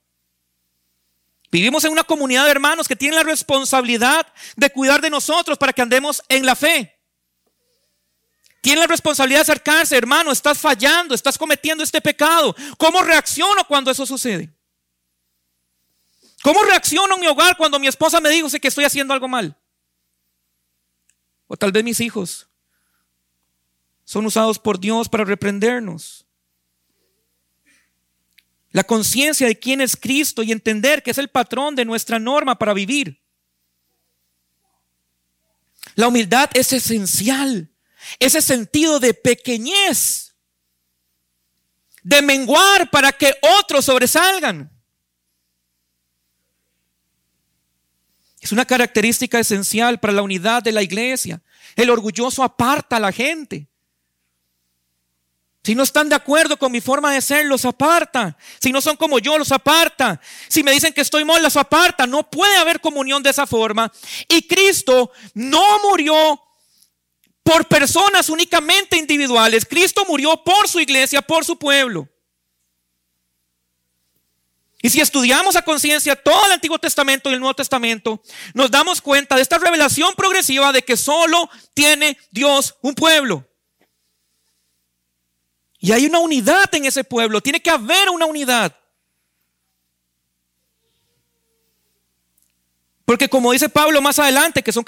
Vivimos 1.51 1.85
en 1.85 1.93
una 1.93 2.05
comunidad 2.05 2.45
de 2.45 2.51
hermanos 2.51 2.89
que 2.89 2.97
tienen 2.97 3.17
la 3.17 3.25
responsabilidad 3.25 4.27
de 4.57 4.71
cuidar 4.71 5.01
de 5.01 5.11
nosotros 5.11 5.59
para 5.59 5.73
que 5.73 5.83
andemos 5.83 6.23
en 6.29 6.47
la 6.47 6.57
fe. 6.57 7.00
Tiene 8.61 8.81
la 8.81 8.87
responsabilidad 8.87 9.39
de 9.39 9.53
acercarse, 9.53 9.97
hermano, 9.97 10.31
estás 10.31 10.59
fallando, 10.59 11.15
estás 11.15 11.39
cometiendo 11.39 11.83
este 11.83 12.01
pecado. 12.01 12.55
¿Cómo 12.77 13.03
reacciono 13.03 13.65
cuando 13.67 13.91
eso 13.91 14.05
sucede? 14.05 14.53
¿Cómo 16.43 16.63
reacciono 16.65 17.15
en 17.15 17.21
mi 17.21 17.27
hogar 17.27 17.57
cuando 17.57 17.79
mi 17.79 17.87
esposa 17.87 18.21
me 18.21 18.29
dice 18.29 18.61
que 18.61 18.69
estoy 18.69 18.85
haciendo 18.85 19.15
algo 19.15 19.29
mal? 19.29 19.57
O 21.47 21.57
tal 21.57 21.73
vez 21.73 21.85
mis 21.85 22.01
hijos 22.01 22.49
son 24.05 24.27
usados 24.27 24.59
por 24.59 24.79
Dios 24.79 25.09
para 25.09 25.25
reprendernos. 25.25 26.27
La 28.73 28.85
conciencia 28.85 29.47
de 29.47 29.59
quién 29.59 29.81
es 29.81 29.97
Cristo 29.97 30.43
y 30.43 30.53
entender 30.53 31.03
que 31.03 31.11
es 31.11 31.19
el 31.19 31.29
patrón 31.29 31.75
de 31.75 31.85
nuestra 31.85 32.19
norma 32.19 32.59
para 32.59 32.75
vivir. 32.75 33.21
La 35.95 36.09
humildad 36.09 36.51
es 36.55 36.73
esencial 36.73 37.71
ese 38.19 38.43
sentido 38.43 38.99
de 39.01 39.15
pequeñez, 39.15 40.35
de 42.03 42.23
menguar 42.23 42.91
para 42.91 43.13
que 43.13 43.35
otros 43.59 43.85
sobresalgan. 43.85 44.71
Es 48.41 48.53
una 48.53 48.65
característica 48.65 49.39
esencial 49.39 50.01
para 50.01 50.15
la 50.15 50.23
unidad 50.23 50.63
de 50.63 50.73
la 50.73 50.83
iglesia. 50.83 51.43
El 51.77 51.91
orgulloso 51.91 52.43
aparta 52.43 52.97
a 52.97 53.01
la 53.01 53.13
gente. 53.13 53.69
Si 55.63 55.75
no 55.75 55.83
están 55.83 56.09
de 56.09 56.15
acuerdo 56.15 56.57
con 56.57 56.73
mi 56.73 56.81
forma 56.81 57.13
de 57.13 57.21
ser, 57.21 57.45
los 57.45 57.67
aparta. 57.67 58.37
Si 58.61 58.73
no 58.73 58.81
son 58.81 58.97
como 58.97 59.19
yo, 59.19 59.37
los 59.37 59.53
aparta. 59.53 60.19
Si 60.49 60.63
me 60.63 60.73
dicen 60.73 60.95
que 60.95 61.03
estoy 61.03 61.25
mal, 61.25 61.43
los 61.43 61.57
aparta. 61.57 62.07
No 62.07 62.31
puede 62.31 62.57
haber 62.57 62.81
comunión 62.81 63.23
de 63.23 63.29
esa 63.29 63.47
forma. 63.47 63.93
Y 64.27 64.49
Cristo 64.49 65.13
no 65.35 65.63
murió 65.81 66.41
por 67.51 67.67
personas 67.67 68.29
únicamente 68.29 68.97
individuales. 68.97 69.67
Cristo 69.67 70.05
murió 70.07 70.37
por 70.45 70.69
su 70.69 70.79
iglesia, 70.79 71.21
por 71.21 71.45
su 71.45 71.59
pueblo. 71.59 72.09
Y 74.81 74.89
si 74.89 75.01
estudiamos 75.01 75.57
a 75.57 75.63
conciencia 75.63 76.15
todo 76.15 76.47
el 76.47 76.53
Antiguo 76.53 76.79
Testamento 76.79 77.29
y 77.29 77.33
el 77.33 77.41
Nuevo 77.41 77.55
Testamento, 77.55 78.23
nos 78.55 78.71
damos 78.71 79.01
cuenta 79.01 79.35
de 79.35 79.43
esta 79.43 79.59
revelación 79.59 80.15
progresiva 80.15 80.73
de 80.73 80.83
que 80.83 80.97
solo 80.97 81.51
tiene 81.75 82.17
Dios 82.31 82.77
un 82.83 82.95
pueblo. 82.95 83.45
Y 85.81 85.91
hay 85.91 86.07
una 86.07 86.21
unidad 86.21 86.73
en 86.73 86.85
ese 86.85 87.03
pueblo, 87.03 87.41
tiene 87.41 87.61
que 87.61 87.71
haber 87.71 88.11
una 88.11 88.27
unidad. 88.27 88.80
Porque 93.11 93.29
como 93.29 93.51
dice 93.51 93.69
Pablo 93.69 94.01
más 94.01 94.21
adelante, 94.21 94.63
que 94.63 94.71
son 94.71 94.85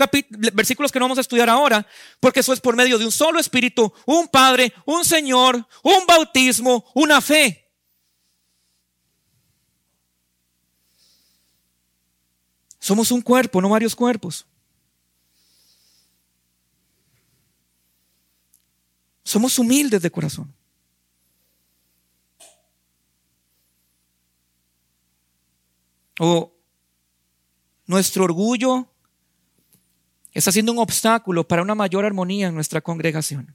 versículos 0.53 0.93
que 0.93 1.01
no 1.01 1.07
vamos 1.07 1.19
a 1.19 1.23
estudiar 1.23 1.51
ahora, 1.51 1.85
porque 2.21 2.39
eso 2.39 2.53
es 2.53 2.61
por 2.61 2.77
medio 2.77 2.97
de 2.97 3.05
un 3.05 3.11
solo 3.11 3.41
espíritu, 3.41 3.93
un 4.07 4.29
Padre, 4.29 4.73
un 4.87 5.05
Señor, 5.05 5.67
un 5.83 6.07
bautismo, 6.07 6.85
una 6.95 7.21
fe. 7.21 7.69
Somos 12.79 13.11
un 13.11 13.23
cuerpo, 13.23 13.61
no 13.61 13.69
varios 13.69 13.97
cuerpos. 13.97 14.47
Somos 19.25 19.59
humildes 19.59 20.01
de 20.01 20.11
corazón. 20.13 20.55
O 26.21 26.62
nuestro 27.93 28.25
orgullo 28.25 28.89
está 30.33 30.51
siendo 30.51 30.73
un 30.73 30.79
obstáculo 30.79 31.47
para 31.47 31.63
una 31.63 31.75
mayor 31.75 32.05
armonía 32.05 32.49
en 32.49 32.55
nuestra 32.55 32.81
congregación. 32.81 33.55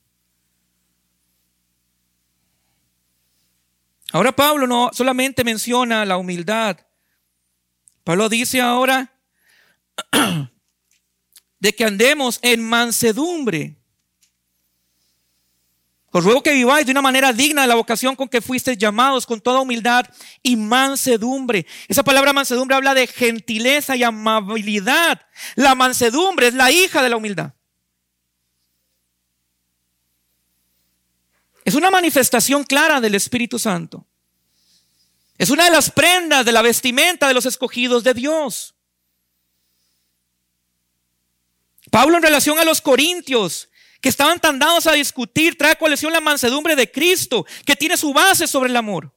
Ahora 4.14 4.32
Pablo 4.32 4.68
no 4.68 4.92
solamente 4.94 5.44
menciona 5.44 6.06
la 6.06 6.18
humildad, 6.18 6.78
Pablo 8.04 8.30
dice 8.30 8.62
ahora 8.62 9.12
de 11.60 11.74
que 11.74 11.84
andemos 11.84 12.40
en 12.42 12.64
mansedumbre. 12.64 13.77
Os 16.12 16.24
ruego 16.24 16.42
que 16.42 16.54
viváis 16.54 16.86
de 16.86 16.92
una 16.92 17.02
manera 17.02 17.34
digna 17.34 17.64
de 17.64 17.68
la 17.68 17.76
vocación 17.76 18.16
con 18.16 18.30
que 18.30 18.42
fuisteis 18.42 18.78
llamados, 18.78 19.26
con 19.26 19.42
toda 19.42 19.60
humildad 19.60 20.06
y 20.42 20.56
mansedumbre. 20.56 21.66
Esa 21.88 22.04
palabra 22.04 22.32
mansedumbre 22.32 22.78
habla 22.78 22.94
de 22.94 23.08
gentileza 23.08 23.96
y 23.96 24.04
amabilidad. 24.04 25.22
La 25.56 25.76
mansedumbre 25.76 26.48
es 26.48 26.54
la 26.54 26.72
hija 26.72 27.04
de 27.04 27.10
la 27.10 27.18
humildad. 27.18 27.54
Es 31.66 31.76
una 31.76 31.92
manifestación 31.92 32.64
clara 32.64 33.02
del 33.02 33.16
Espíritu 33.16 33.60
Santo. 33.60 34.08
Es 35.38 35.50
una 35.50 35.66
de 35.66 35.72
las 35.72 35.92
prendas 35.92 36.46
de 36.46 36.54
la 36.54 36.62
vestimenta 36.62 37.28
de 37.28 37.34
los 37.34 37.46
escogidos 37.46 38.06
de 38.06 38.14
Dios. 38.14 38.74
Pablo 41.92 42.16
en 42.16 42.24
relación 42.24 42.58
a 42.60 42.64
los 42.64 42.80
corintios 42.80 43.70
que 44.02 44.10
estaban 44.10 44.40
tan 44.40 44.60
dados 44.60 44.88
a 44.88 44.94
discutir, 44.94 45.58
trae 45.58 45.76
colección 45.76 46.14
la 46.14 46.22
mansedumbre 46.22 46.76
de 46.76 46.92
Cristo, 46.92 47.46
que 47.66 47.76
tiene 47.76 47.98
su 47.98 48.14
base 48.14 48.48
sobre 48.48 48.70
el 48.70 48.76
amor. 48.76 49.14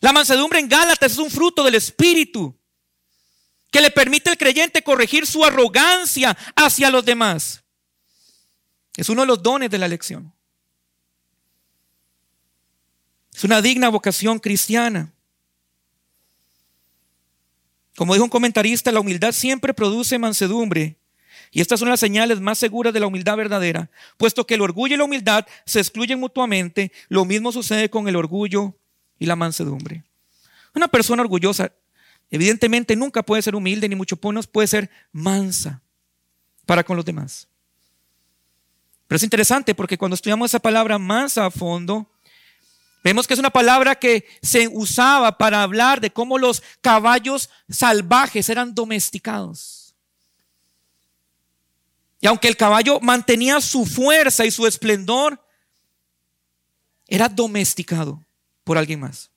La 0.00 0.12
mansedumbre 0.12 0.60
en 0.60 0.68
Gálatas 0.68 1.12
es 1.12 1.18
un 1.18 1.30
fruto 1.30 1.62
del 1.62 1.74
Espíritu, 1.74 2.56
que 3.70 3.80
le 3.80 3.90
permite 3.90 4.30
al 4.30 4.38
creyente 4.38 4.82
corregir 4.82 5.26
su 5.26 5.44
arrogancia 5.44 6.36
hacia 6.56 6.90
los 6.90 7.04
demás. 7.04 7.62
Es 8.96 9.08
uno 9.08 9.22
de 9.22 9.28
los 9.28 9.42
dones 9.42 9.70
de 9.70 9.78
la 9.78 9.86
elección. 9.86 10.34
Es 13.32 13.44
una 13.44 13.62
digna 13.62 13.88
vocación 13.88 14.38
cristiana. 14.38 15.12
Como 17.96 18.14
dijo 18.14 18.24
un 18.24 18.30
comentarista, 18.30 18.90
la 18.92 19.00
humildad 19.00 19.32
siempre 19.32 19.74
produce 19.74 20.18
mansedumbre 20.18 20.99
y 21.50 21.60
estas 21.60 21.80
son 21.80 21.88
las 21.88 22.00
señales 22.00 22.40
más 22.40 22.58
seguras 22.58 22.94
de 22.94 23.00
la 23.00 23.06
humildad 23.06 23.36
verdadera, 23.36 23.90
puesto 24.16 24.46
que 24.46 24.54
el 24.54 24.60
orgullo 24.60 24.94
y 24.94 24.98
la 24.98 25.04
humildad 25.04 25.46
se 25.66 25.80
excluyen 25.80 26.20
mutuamente, 26.20 26.92
lo 27.08 27.24
mismo 27.24 27.50
sucede 27.50 27.90
con 27.90 28.06
el 28.06 28.16
orgullo 28.16 28.74
y 29.18 29.26
la 29.26 29.36
mansedumbre. 29.36 30.04
Una 30.74 30.86
persona 30.86 31.22
orgullosa 31.22 31.72
evidentemente 32.30 32.94
nunca 32.94 33.24
puede 33.24 33.42
ser 33.42 33.56
humilde, 33.56 33.88
ni 33.88 33.96
mucho 33.96 34.18
menos 34.22 34.46
puede 34.46 34.68
ser 34.68 34.90
mansa 35.12 35.82
para 36.66 36.84
con 36.84 36.96
los 36.96 37.04
demás. 37.04 37.48
Pero 39.08 39.16
es 39.16 39.24
interesante 39.24 39.74
porque 39.74 39.98
cuando 39.98 40.14
estudiamos 40.14 40.52
esa 40.52 40.60
palabra 40.60 40.96
mansa 40.96 41.46
a 41.46 41.50
fondo, 41.50 42.06
vemos 43.02 43.26
que 43.26 43.34
es 43.34 43.40
una 43.40 43.50
palabra 43.50 43.96
que 43.96 44.24
se 44.40 44.68
usaba 44.68 45.36
para 45.36 45.64
hablar 45.64 46.00
de 46.00 46.12
cómo 46.12 46.38
los 46.38 46.62
caballos 46.80 47.50
salvajes 47.68 48.48
eran 48.48 48.72
domesticados. 48.72 49.79
Y 52.20 52.26
aunque 52.26 52.48
el 52.48 52.56
caballo 52.56 53.00
mantenía 53.00 53.60
su 53.60 53.86
fuerza 53.86 54.44
y 54.44 54.50
su 54.50 54.66
esplendor, 54.66 55.42
era 57.06 57.28
domesticado 57.28 58.24
por 58.62 58.78
alguien 58.78 59.00
más. 59.00 59.30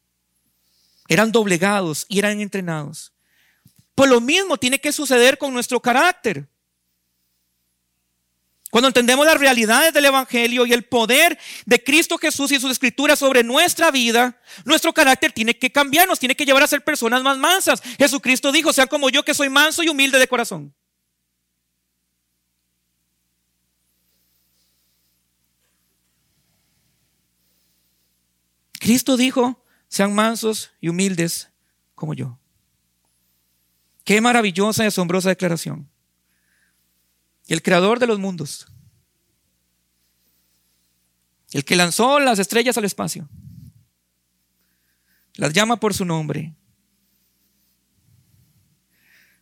Eran 1.08 1.32
doblegados 1.32 2.06
y 2.10 2.20
eran 2.20 2.40
entrenados. 2.42 3.14
Pues 3.96 4.10
lo 4.10 4.20
mismo 4.20 4.58
tiene 4.58 4.80
que 4.80 4.92
suceder 4.92 5.38
con 5.38 5.54
nuestro 5.54 5.80
carácter. 5.80 6.48
Cuando 8.70 8.88
entendemos 8.88 9.26
las 9.26 9.40
realidades 9.40 9.94
del 9.94 10.06
Evangelio 10.06 10.66
y 10.66 10.74
el 10.74 10.84
poder 10.84 11.38
de 11.66 11.84
Cristo 11.84 12.18
Jesús 12.18 12.52
y 12.52 12.60
sus 12.60 12.72
escrituras 12.72 13.20
sobre 13.20 13.44
nuestra 13.44 13.92
vida, 13.92 14.42
nuestro 14.66 14.92
carácter 14.94 15.32
tiene 15.32 15.58
que 15.58 15.72
cambiar, 15.72 16.08
nos 16.08 16.20
tiene 16.20 16.36
que 16.36 16.46
llevar 16.46 16.64
a 16.64 16.68
ser 16.68 16.84
personas 16.84 17.22
más 17.22 17.38
mansas. 17.38 17.84
Jesucristo 18.00 18.52
dijo, 18.52 18.74
sean 18.74 18.88
como 18.88 19.10
yo 19.10 19.24
que 19.24 19.36
soy 19.36 19.50
manso 19.50 19.84
y 19.84 19.90
humilde 19.90 20.18
de 20.18 20.28
corazón. 20.28 20.74
Cristo 28.84 29.16
dijo, 29.16 29.64
sean 29.88 30.14
mansos 30.14 30.74
y 30.82 30.90
humildes 30.90 31.50
como 31.96 32.14
yo. 32.14 32.38
Qué 34.04 34.20
maravillosa 34.20 34.84
y 34.84 34.88
asombrosa 34.88 35.30
declaración. 35.30 35.90
El 37.48 37.64
creador 37.64 38.00
de 38.00 38.08
los 38.08 38.20
mundos. 38.20 38.68
El 41.54 41.64
que 41.64 41.78
lanzó 41.78 42.20
las 42.20 42.40
estrellas 42.40 42.78
al 42.78 42.84
espacio. 42.84 43.30
Las 45.36 45.54
llama 45.54 45.78
por 45.78 45.94
su 45.94 46.04
nombre. 46.04 46.54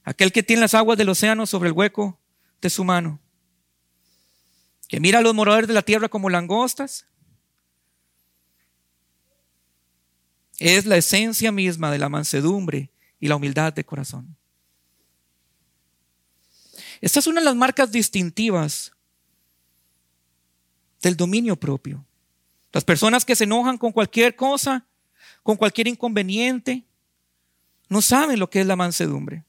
Aquel 0.03 0.31
que 0.31 0.43
tiene 0.43 0.61
las 0.61 0.75
aguas 0.75 0.99
del 0.99 1.09
océano 1.09 1.47
sobre 1.47 1.69
el 1.69 1.73
hueco 1.73 2.21
de 2.61 2.69
su 2.69 2.83
mano. 2.83 3.19
Que 4.87 4.99
mira 4.99 5.17
a 5.17 5.23
los 5.23 5.33
moradores 5.33 5.67
de 5.67 5.73
la 5.73 5.81
tierra 5.81 6.09
como 6.09 6.29
langostas 6.29 7.07
es 10.61 10.85
la 10.85 10.95
esencia 10.95 11.51
misma 11.51 11.91
de 11.91 11.97
la 11.97 12.07
mansedumbre 12.07 12.91
y 13.19 13.27
la 13.27 13.35
humildad 13.35 13.73
de 13.73 13.83
corazón. 13.83 14.37
Esta 17.01 17.17
es 17.17 17.25
una 17.25 17.41
de 17.41 17.45
las 17.45 17.55
marcas 17.55 17.91
distintivas 17.91 18.91
del 21.01 21.17
dominio 21.17 21.55
propio. 21.55 22.05
Las 22.71 22.83
personas 22.83 23.25
que 23.25 23.35
se 23.35 23.45
enojan 23.45 23.79
con 23.79 23.91
cualquier 23.91 24.35
cosa, 24.35 24.85
con 25.41 25.57
cualquier 25.57 25.87
inconveniente, 25.87 26.85
no 27.89 28.03
saben 28.03 28.39
lo 28.39 28.47
que 28.47 28.61
es 28.61 28.67
la 28.67 28.75
mansedumbre. 28.75 29.43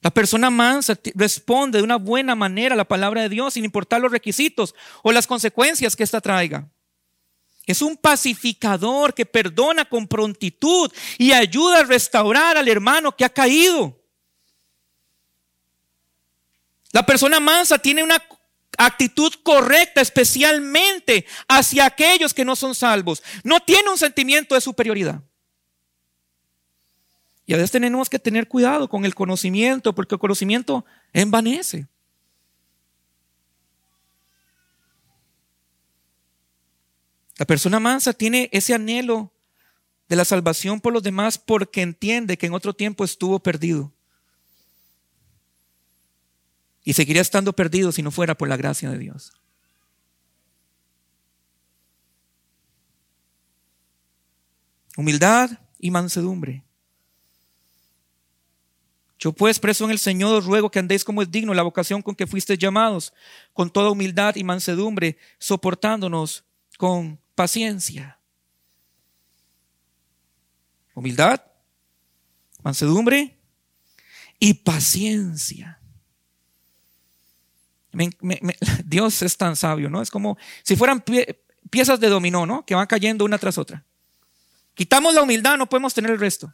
La 0.00 0.10
persona 0.10 0.48
mansa 0.48 0.98
responde 1.14 1.78
de 1.78 1.84
una 1.84 1.96
buena 1.96 2.34
manera 2.34 2.74
a 2.74 2.78
la 2.78 2.88
palabra 2.88 3.20
de 3.20 3.28
Dios 3.28 3.52
sin 3.52 3.66
importar 3.66 4.00
los 4.00 4.10
requisitos 4.10 4.74
o 5.02 5.12
las 5.12 5.26
consecuencias 5.26 5.94
que 5.94 6.04
ésta 6.04 6.22
traiga. 6.22 6.70
Es 7.66 7.80
un 7.80 7.96
pacificador 7.96 9.14
que 9.14 9.24
perdona 9.24 9.84
con 9.84 10.06
prontitud 10.06 10.92
y 11.18 11.32
ayuda 11.32 11.80
a 11.80 11.84
restaurar 11.84 12.56
al 12.56 12.68
hermano 12.68 13.16
que 13.16 13.24
ha 13.24 13.30
caído. 13.30 13.98
La 16.92 17.04
persona 17.04 17.40
mansa 17.40 17.78
tiene 17.78 18.02
una 18.02 18.22
actitud 18.76 19.32
correcta, 19.42 20.00
especialmente 20.00 21.26
hacia 21.48 21.86
aquellos 21.86 22.34
que 22.34 22.44
no 22.44 22.54
son 22.54 22.74
salvos. 22.74 23.22
No 23.42 23.60
tiene 23.60 23.90
un 23.90 23.98
sentimiento 23.98 24.54
de 24.54 24.60
superioridad. 24.60 25.22
Y 27.46 27.52
a 27.52 27.56
veces 27.56 27.70
tenemos 27.70 28.08
que 28.08 28.18
tener 28.18 28.48
cuidado 28.48 28.88
con 28.88 29.04
el 29.04 29.14
conocimiento, 29.14 29.94
porque 29.94 30.14
el 30.14 30.20
conocimiento 30.20 30.84
envanece. 31.12 31.86
La 37.36 37.46
persona 37.46 37.80
mansa 37.80 38.12
tiene 38.12 38.48
ese 38.52 38.74
anhelo 38.74 39.32
de 40.08 40.16
la 40.16 40.24
salvación 40.24 40.80
por 40.80 40.92
los 40.92 41.02
demás 41.02 41.38
porque 41.38 41.82
entiende 41.82 42.38
que 42.38 42.46
en 42.46 42.54
otro 42.54 42.74
tiempo 42.74 43.04
estuvo 43.04 43.38
perdido. 43.40 43.92
Y 46.84 46.92
seguiría 46.92 47.22
estando 47.22 47.54
perdido 47.54 47.90
si 47.92 48.02
no 48.02 48.10
fuera 48.10 48.36
por 48.36 48.48
la 48.48 48.56
gracia 48.56 48.90
de 48.90 48.98
Dios. 48.98 49.32
Humildad 54.96 55.58
y 55.78 55.90
mansedumbre. 55.90 56.62
Yo 59.18 59.32
pues, 59.32 59.58
preso 59.58 59.86
en 59.86 59.90
el 59.90 59.98
Señor, 59.98 60.34
os 60.34 60.44
ruego 60.44 60.70
que 60.70 60.78
andéis 60.78 61.02
como 61.02 61.22
es 61.22 61.30
digno 61.30 61.54
la 61.54 61.62
vocación 61.62 62.02
con 62.02 62.14
que 62.14 62.26
fuisteis 62.26 62.58
llamados, 62.58 63.12
con 63.54 63.70
toda 63.70 63.90
humildad 63.90 64.36
y 64.36 64.44
mansedumbre, 64.44 65.16
soportándonos 65.38 66.44
con 66.76 67.18
paciencia. 67.34 68.18
Humildad, 70.94 71.40
mansedumbre 72.62 73.38
y 74.38 74.54
paciencia. 74.54 75.80
Dios 78.84 79.22
es 79.22 79.36
tan 79.36 79.56
sabio, 79.56 79.90
¿no? 79.90 80.02
Es 80.02 80.10
como 80.10 80.36
si 80.62 80.76
fueran 80.76 81.04
piezas 81.70 82.00
de 82.00 82.08
dominó, 82.08 82.46
¿no? 82.46 82.64
Que 82.64 82.74
van 82.74 82.86
cayendo 82.86 83.24
una 83.24 83.38
tras 83.38 83.58
otra. 83.58 83.84
Quitamos 84.74 85.14
la 85.14 85.22
humildad, 85.22 85.56
no 85.56 85.68
podemos 85.68 85.94
tener 85.94 86.10
el 86.10 86.18
resto. 86.18 86.52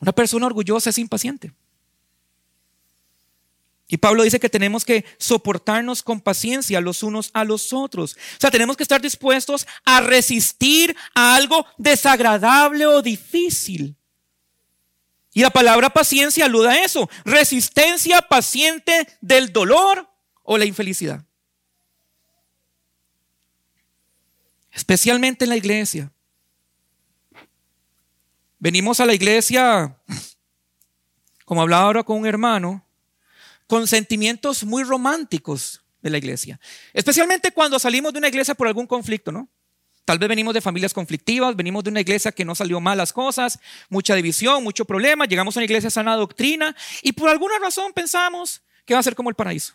Una 0.00 0.12
persona 0.12 0.46
orgullosa 0.46 0.90
es 0.90 0.98
impaciente. 0.98 1.54
Y 3.86 3.98
Pablo 3.98 4.22
dice 4.22 4.40
que 4.40 4.48
tenemos 4.48 4.84
que 4.84 5.04
soportarnos 5.18 6.02
con 6.02 6.20
paciencia 6.20 6.80
los 6.80 7.02
unos 7.02 7.30
a 7.34 7.44
los 7.44 7.72
otros. 7.72 8.14
O 8.14 8.40
sea, 8.40 8.50
tenemos 8.50 8.76
que 8.76 8.82
estar 8.82 9.00
dispuestos 9.00 9.66
a 9.84 10.00
resistir 10.00 10.96
a 11.14 11.34
algo 11.36 11.66
desagradable 11.76 12.86
o 12.86 13.02
difícil. 13.02 13.96
Y 15.34 15.42
la 15.42 15.50
palabra 15.50 15.90
paciencia 15.90 16.46
aluda 16.46 16.70
a 16.70 16.84
eso. 16.84 17.10
Resistencia 17.24 18.22
paciente 18.22 19.06
del 19.20 19.52
dolor 19.52 20.08
o 20.42 20.56
la 20.56 20.64
infelicidad. 20.64 21.24
Especialmente 24.70 25.44
en 25.44 25.50
la 25.50 25.56
iglesia. 25.56 26.10
Venimos 28.58 28.98
a 29.00 29.06
la 29.06 29.12
iglesia, 29.12 29.98
como 31.44 31.62
hablaba 31.62 31.84
ahora 31.84 32.02
con 32.02 32.18
un 32.18 32.26
hermano, 32.26 32.83
con 33.66 33.86
sentimientos 33.86 34.64
muy 34.64 34.82
románticos 34.82 35.82
de 36.02 36.10
la 36.10 36.18
iglesia. 36.18 36.60
Especialmente 36.92 37.50
cuando 37.50 37.78
salimos 37.78 38.12
de 38.12 38.18
una 38.18 38.28
iglesia 38.28 38.54
por 38.54 38.66
algún 38.66 38.86
conflicto, 38.86 39.32
¿no? 39.32 39.48
Tal 40.04 40.18
vez 40.18 40.28
venimos 40.28 40.52
de 40.52 40.60
familias 40.60 40.92
conflictivas, 40.92 41.56
venimos 41.56 41.82
de 41.82 41.90
una 41.90 42.02
iglesia 42.02 42.30
que 42.30 42.44
no 42.44 42.54
salió 42.54 42.78
mal 42.78 42.98
las 42.98 43.12
cosas, 43.12 43.58
mucha 43.88 44.14
división, 44.14 44.62
mucho 44.62 44.84
problema, 44.84 45.24
llegamos 45.24 45.56
a 45.56 45.60
una 45.60 45.64
iglesia 45.64 45.88
sana 45.88 46.14
doctrina 46.14 46.76
y 47.02 47.12
por 47.12 47.30
alguna 47.30 47.58
razón 47.58 47.92
pensamos 47.94 48.60
que 48.84 48.92
va 48.92 49.00
a 49.00 49.02
ser 49.02 49.14
como 49.14 49.30
el 49.30 49.34
paraíso. 49.34 49.74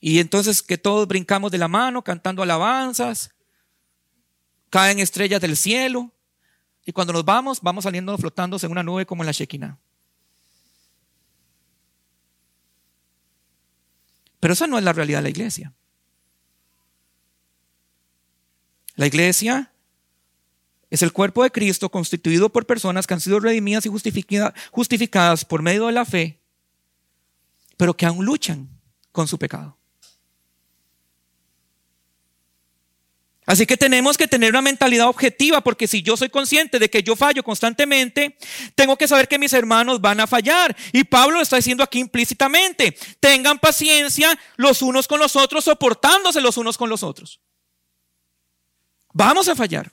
Y 0.00 0.18
entonces 0.18 0.62
que 0.62 0.76
todos 0.76 1.08
brincamos 1.08 1.50
de 1.50 1.58
la 1.58 1.68
mano 1.68 2.02
cantando 2.02 2.42
alabanzas, 2.42 3.30
caen 4.68 4.98
estrellas 4.98 5.40
del 5.40 5.56
cielo 5.56 6.12
y 6.84 6.92
cuando 6.92 7.14
nos 7.14 7.24
vamos, 7.24 7.60
vamos 7.62 7.84
saliendo 7.84 8.16
flotando 8.18 8.58
en 8.62 8.70
una 8.70 8.82
nube 8.82 9.06
como 9.06 9.22
en 9.22 9.26
la 9.26 9.32
Shekinah. 9.32 9.78
Pero 14.40 14.54
esa 14.54 14.66
no 14.66 14.78
es 14.78 14.84
la 14.84 14.92
realidad 14.92 15.18
de 15.18 15.24
la 15.24 15.28
iglesia. 15.28 15.72
La 18.96 19.06
iglesia 19.06 19.70
es 20.90 21.02
el 21.02 21.12
cuerpo 21.12 21.42
de 21.42 21.50
Cristo 21.50 21.90
constituido 21.90 22.48
por 22.50 22.66
personas 22.66 23.06
que 23.06 23.14
han 23.14 23.20
sido 23.20 23.38
redimidas 23.38 23.86
y 23.86 23.90
justificadas 24.72 25.44
por 25.44 25.62
medio 25.62 25.86
de 25.86 25.92
la 25.92 26.04
fe, 26.04 26.40
pero 27.76 27.96
que 27.96 28.06
aún 28.06 28.24
luchan 28.24 28.68
con 29.12 29.28
su 29.28 29.38
pecado. 29.38 29.79
Así 33.50 33.66
que 33.66 33.76
tenemos 33.76 34.16
que 34.16 34.28
tener 34.28 34.50
una 34.50 34.62
mentalidad 34.62 35.08
objetiva, 35.08 35.60
porque 35.60 35.88
si 35.88 36.02
yo 36.02 36.16
soy 36.16 36.28
consciente 36.28 36.78
de 36.78 36.88
que 36.88 37.02
yo 37.02 37.16
fallo 37.16 37.42
constantemente, 37.42 38.36
tengo 38.76 38.96
que 38.96 39.08
saber 39.08 39.26
que 39.26 39.40
mis 39.40 39.52
hermanos 39.52 40.00
van 40.00 40.20
a 40.20 40.28
fallar. 40.28 40.76
Y 40.92 41.02
Pablo 41.02 41.34
lo 41.34 41.42
está 41.42 41.56
diciendo 41.56 41.82
aquí 41.82 41.98
implícitamente, 41.98 42.96
tengan 43.18 43.58
paciencia 43.58 44.38
los 44.54 44.82
unos 44.82 45.08
con 45.08 45.18
los 45.18 45.34
otros, 45.34 45.64
soportándose 45.64 46.40
los 46.40 46.58
unos 46.58 46.78
con 46.78 46.88
los 46.88 47.02
otros. 47.02 47.40
Vamos 49.12 49.48
a 49.48 49.56
fallar. 49.56 49.92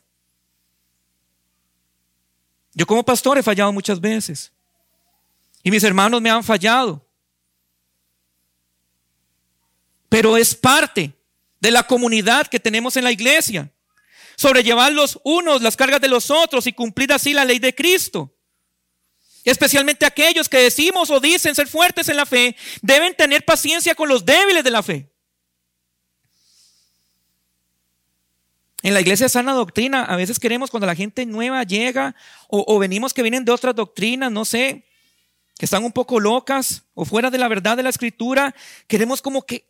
Yo 2.76 2.86
como 2.86 3.04
pastor 3.04 3.40
he 3.40 3.44
fallado 3.44 3.74
muchas 3.74 4.00
veces. 4.00 4.52
Y 5.64 5.72
mis 5.72 5.84
hermanos 5.84 6.22
me 6.22 6.30
han 6.30 6.44
fallado. 6.44 7.04
Pero 10.10 10.38
es 10.38 10.54
parte 10.54 11.17
de 11.68 11.72
la 11.72 11.84
comunidad 11.84 12.48
que 12.48 12.62
tenemos 12.62 12.96
en 12.96 13.04
la 13.04 13.12
iglesia. 13.12 13.70
Sobrellevar 14.38 14.94
los 14.94 15.20
unos 15.26 15.62
las 15.62 15.76
cargas 15.76 16.00
de 16.00 16.08
los 16.08 16.32
otros 16.32 16.66
y 16.66 16.72
cumplir 16.72 17.12
así 17.12 17.34
la 17.34 17.44
ley 17.44 17.60
de 17.60 17.76
Cristo. 17.76 18.34
Especialmente 19.44 20.06
aquellos 20.06 20.48
que 20.48 20.60
decimos 20.60 21.10
o 21.10 21.20
dicen 21.20 21.56
ser 21.56 21.68
fuertes 21.68 22.08
en 22.08 22.16
la 22.16 22.26
fe, 22.26 22.56
deben 22.82 23.14
tener 23.14 23.44
paciencia 23.44 23.96
con 23.96 24.08
los 24.08 24.24
débiles 24.24 24.64
de 24.64 24.72
la 24.72 24.82
fe. 24.82 25.12
En 28.82 28.94
la 28.94 29.02
iglesia 29.02 29.28
sana 29.28 29.52
doctrina, 29.52 30.06
a 30.06 30.16
veces 30.16 30.40
queremos 30.40 30.72
cuando 30.72 30.88
la 30.88 30.96
gente 30.96 31.26
nueva 31.26 31.64
llega 31.64 32.16
o, 32.48 32.64
o, 32.66 32.80
venimos 32.80 33.14
que 33.14 33.24
vienen 33.24 33.44
de 33.44 33.52
otras 33.52 33.76
doctrinas, 33.76 34.32
no 34.32 34.46
sé, 34.46 34.86
que 35.60 35.66
están 35.66 35.84
un 35.84 35.92
poco 35.92 36.22
locas 36.22 36.84
o 36.94 37.04
fuera 37.04 37.30
de 37.30 37.38
la 37.38 37.50
verdad 37.50 37.76
de 37.76 37.84
la 37.84 37.90
escritura, 37.90 38.56
queremos 38.88 39.22
como 39.22 39.46
que 39.46 39.68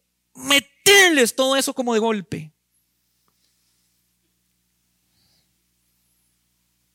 meterles 0.88 1.36
todo 1.36 1.56
eso 1.56 1.74
como 1.74 1.94
de 1.94 2.00
golpe. 2.00 2.52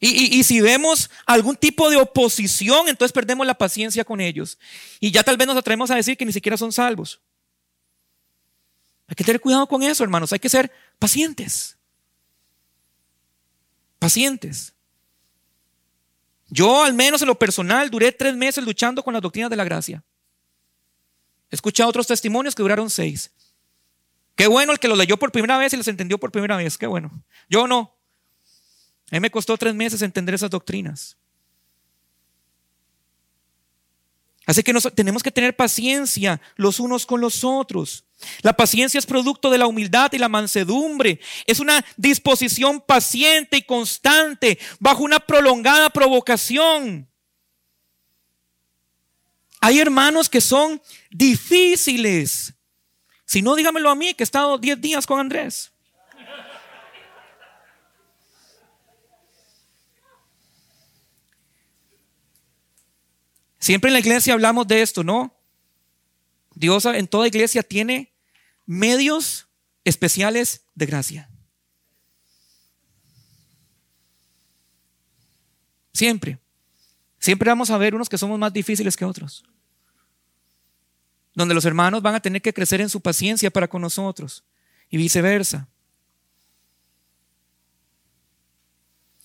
Y, 0.05 0.43
si 0.43 0.61
vemos 0.61 1.11
algún 1.27 1.55
tipo 1.55 1.89
de 1.89 1.97
oposición, 1.97 2.89
entonces 2.89 3.13
perdemos 3.13 3.47
la 3.47 3.55
paciencia 3.55 4.05
con 4.05 4.21
ellos. 4.21 4.59
Y 4.99 5.13
ya 5.13 5.23
tal 5.23 5.37
vez 5.37 5.47
nos 5.47 5.57
atrevemos 5.57 5.93
a 5.93 5.95
decir 5.95 6.17
que 6.17 6.25
ni 6.25 6.33
siquiera 6.33 6.57
son 6.57 6.73
salvos. 6.73 7.21
Hay 9.07 9.15
que 9.15 9.23
tener 9.23 9.41
cuidado 9.41 9.65
con 9.69 9.81
eso, 9.85 10.03
hermanos. 10.03 10.33
Hay 10.33 10.41
que 10.41 10.49
ser 10.49 10.73
pacientes. 10.99 11.77
Pacientes. 14.01 14.73
Yo, 16.49 16.83
al 16.83 16.95
menos 16.95 17.23
en 17.23 17.29
lo 17.29 17.39
personal, 17.39 17.89
duré 17.89 18.11
tres 18.11 18.35
meses 18.35 18.65
luchando 18.65 19.05
con 19.05 19.13
las 19.13 19.23
doctrinas 19.23 19.51
de 19.51 19.57
la 19.57 19.65
gracia. 19.65 20.03
He 21.49 21.55
escuchado 21.55 21.89
otros 21.89 22.09
testimonios 22.09 22.57
que 22.57 22.63
duraron 22.63 22.91
seis. 22.91 23.31
Qué 24.35 24.47
bueno 24.47 24.73
el 24.73 24.79
que 24.79 24.89
lo 24.89 24.97
leyó 24.97 25.17
por 25.17 25.31
primera 25.31 25.59
vez 25.59 25.73
y 25.73 25.77
los 25.77 25.89
entendió 25.89 26.19
por 26.19 26.33
primera 26.33 26.57
vez. 26.57 26.79
Qué 26.79 26.87
bueno. 26.87 27.11
Yo 27.49 27.67
no. 27.67 27.95
A 29.11 29.17
mí 29.17 29.21
me 29.21 29.31
costó 29.31 29.57
tres 29.57 29.75
meses 29.75 30.01
entender 30.03 30.35
esas 30.35 30.51
doctrinas. 30.51 31.17
Así 34.45 34.63
que 34.63 34.75
tenemos 34.95 35.23
que 35.23 35.31
tener 35.31 35.55
paciencia 35.55 36.41
los 36.57 36.81
unos 36.81 37.07
con 37.07 37.21
los 37.21 37.45
otros. 37.45 38.05
La 38.43 38.53
paciencia 38.53 38.99
es 38.99 39.07
producto 39.07 39.51
de 39.51 39.59
la 39.59 39.67
humildad 39.67 40.13
y 40.13 40.19
la 40.19 40.29
mansedumbre. 40.29 41.21
Es 41.47 41.61
una 41.61 41.85
disposición 41.97 42.81
paciente 42.81 43.59
y 43.59 43.63
constante 43.63 44.59
bajo 44.81 45.05
una 45.05 45.21
prolongada 45.21 45.91
provocación. 45.91 47.09
Hay 49.61 49.79
hermanos 49.79 50.29
que 50.29 50.41
son 50.41 50.83
difíciles. 51.11 52.55
Si 53.33 53.41
no, 53.41 53.57
dígamelo 53.57 53.89
a 53.89 53.95
mí, 53.95 54.13
que 54.13 54.25
he 54.25 54.29
estado 54.29 54.59
10 54.59 54.79
días 54.79 55.07
con 55.07 55.19
Andrés. 55.19 55.73
Siempre 63.59 63.89
en 63.89 63.95
la 63.95 64.01
iglesia 64.01 64.35
hablamos 64.35 64.69
de 64.69 64.83
esto, 64.83 65.03
¿no? 65.03 65.35
Dios 66.55 66.85
en 66.85 67.09
toda 67.09 67.27
iglesia 67.27 67.63
tiene 67.63 68.13
medios 68.67 69.49
especiales 69.83 70.67
de 70.75 70.85
gracia. 70.85 71.31
Siempre. 75.95 76.39
Siempre 77.19 77.49
vamos 77.49 77.71
a 77.71 77.79
ver 77.79 77.95
unos 77.95 78.11
que 78.11 78.19
somos 78.19 78.39
más 78.39 78.53
difíciles 78.53 78.95
que 78.95 79.07
otros 79.07 79.43
donde 81.35 81.55
los 81.55 81.65
hermanos 81.65 82.03
van 82.03 82.15
a 82.15 82.21
tener 82.21 82.43
que 82.43 82.53
crecer 82.53 82.81
en 82.81 82.89
su 82.89 83.01
paciencia 83.01 83.51
para 83.51 83.69
con 83.69 83.83
nosotros 83.83 84.45
y 84.91 84.97
viceversa. 84.97 85.69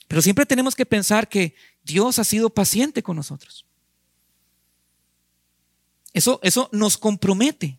Pero 0.07 0.21
siempre 0.21 0.45
tenemos 0.45 0.75
que 0.75 0.85
pensar 0.85 1.27
que 1.27 1.53
Dios 1.83 2.17
ha 2.19 2.23
sido 2.23 2.49
paciente 2.49 3.03
con 3.03 3.17
nosotros. 3.17 3.65
Eso, 6.13 6.39
eso 6.41 6.69
nos 6.71 6.97
compromete 6.97 7.77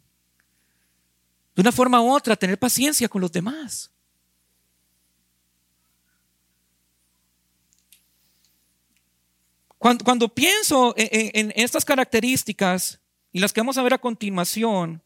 de 1.54 1.60
una 1.62 1.72
forma 1.72 2.00
u 2.02 2.12
otra 2.12 2.34
a 2.34 2.36
tener 2.36 2.58
paciencia 2.58 3.08
con 3.08 3.20
los 3.20 3.32
demás. 3.32 3.90
Cuando, 9.78 10.04
cuando 10.04 10.28
pienso 10.28 10.92
en 10.96 11.52
estas 11.56 11.84
características, 11.84 13.00
y 13.32 13.40
las 13.40 13.52
que 13.52 13.60
vamos 13.60 13.76
a 13.78 13.82
ver 13.82 13.94
a 13.94 13.98
continuación, 13.98 15.02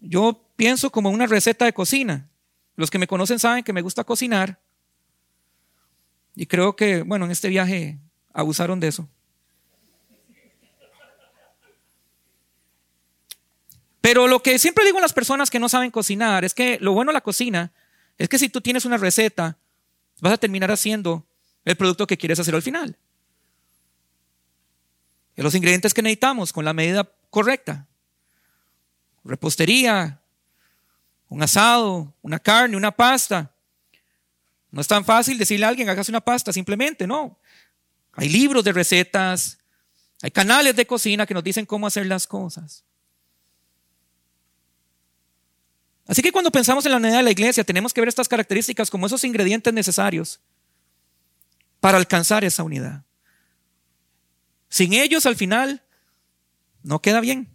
yo 0.00 0.48
pienso 0.56 0.90
como 0.90 1.10
una 1.10 1.26
receta 1.26 1.64
de 1.64 1.72
cocina. 1.72 2.28
Los 2.76 2.90
que 2.90 2.98
me 2.98 3.06
conocen 3.06 3.38
saben 3.38 3.64
que 3.64 3.72
me 3.72 3.82
gusta 3.82 4.04
cocinar. 4.04 4.60
Y 6.34 6.46
creo 6.46 6.76
que, 6.76 7.02
bueno, 7.02 7.24
en 7.24 7.30
este 7.30 7.48
viaje 7.48 7.98
abusaron 8.32 8.80
de 8.80 8.88
eso. 8.88 9.08
Pero 14.00 14.28
lo 14.28 14.42
que 14.42 14.58
siempre 14.58 14.84
digo 14.84 14.98
a 14.98 15.00
las 15.00 15.14
personas 15.14 15.50
que 15.50 15.58
no 15.58 15.68
saben 15.68 15.90
cocinar 15.90 16.44
es 16.44 16.52
que 16.52 16.78
lo 16.80 16.92
bueno 16.92 17.10
de 17.10 17.14
la 17.14 17.22
cocina 17.22 17.72
es 18.18 18.28
que 18.28 18.38
si 18.38 18.48
tú 18.48 18.60
tienes 18.60 18.84
una 18.84 18.98
receta, 18.98 19.56
vas 20.20 20.34
a 20.34 20.38
terminar 20.38 20.70
haciendo 20.70 21.26
el 21.64 21.76
producto 21.76 22.06
que 22.06 22.18
quieres 22.18 22.38
hacer 22.38 22.54
al 22.54 22.62
final 22.62 22.98
los 25.42 25.54
ingredientes 25.54 25.92
que 25.92 26.02
necesitamos 26.02 26.52
con 26.52 26.64
la 26.64 26.72
medida 26.72 27.10
correcta. 27.30 27.86
Repostería, 29.24 30.20
un 31.28 31.42
asado, 31.42 32.14
una 32.22 32.38
carne, 32.38 32.76
una 32.76 32.92
pasta. 32.92 33.50
No 34.70 34.80
es 34.80 34.86
tan 34.86 35.04
fácil 35.04 35.38
decirle 35.38 35.66
a 35.66 35.68
alguien, 35.68 35.88
hágase 35.88 36.12
una 36.12 36.20
pasta, 36.20 36.52
simplemente, 36.52 37.06
no. 37.06 37.38
Hay 38.12 38.28
libros 38.28 38.62
de 38.62 38.72
recetas, 38.72 39.58
hay 40.22 40.30
canales 40.30 40.76
de 40.76 40.86
cocina 40.86 41.26
que 41.26 41.34
nos 41.34 41.42
dicen 41.42 41.66
cómo 41.66 41.86
hacer 41.86 42.06
las 42.06 42.26
cosas. 42.26 42.84
Así 46.06 46.22
que 46.22 46.32
cuando 46.32 46.50
pensamos 46.50 46.84
en 46.84 46.92
la 46.92 46.98
unidad 46.98 47.18
de 47.18 47.22
la 47.22 47.30
iglesia, 47.30 47.64
tenemos 47.64 47.92
que 47.92 48.00
ver 48.00 48.08
estas 48.08 48.28
características 48.28 48.90
como 48.90 49.06
esos 49.06 49.24
ingredientes 49.24 49.72
necesarios 49.72 50.40
para 51.80 51.98
alcanzar 51.98 52.44
esa 52.44 52.62
unidad. 52.62 53.04
Sin 54.74 54.92
ellos 54.92 55.24
al 55.24 55.36
final 55.36 55.84
no 56.82 57.00
queda 57.00 57.20
bien. 57.20 57.48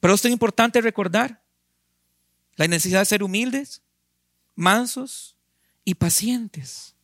Pero 0.00 0.14
esto 0.14 0.28
es 0.28 0.32
importante 0.32 0.80
recordar 0.80 1.42
la 2.56 2.66
necesidad 2.66 3.00
de 3.00 3.04
ser 3.04 3.22
humildes, 3.22 3.82
mansos 4.54 5.36
y 5.84 5.94
pacientes. 5.94 6.94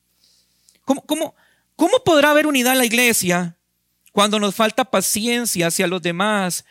¿Cómo, 0.86 1.02
cómo, 1.04 1.34
cómo 1.76 2.02
podrá 2.02 2.30
haber 2.30 2.46
unidad 2.46 2.72
en 2.72 2.78
la 2.78 2.86
iglesia 2.86 3.58
cuando 4.12 4.40
nos 4.40 4.54
falta 4.54 4.86
paciencia 4.86 5.66
hacia 5.66 5.86
los 5.86 6.00
demás 6.00 6.64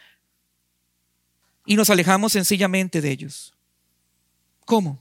y 1.64 1.76
nos 1.76 1.92
alejamos 1.92 2.32
sencillamente 2.32 3.02
de 3.02 3.12
ellos. 3.12 3.54
¿Cómo? 4.66 5.00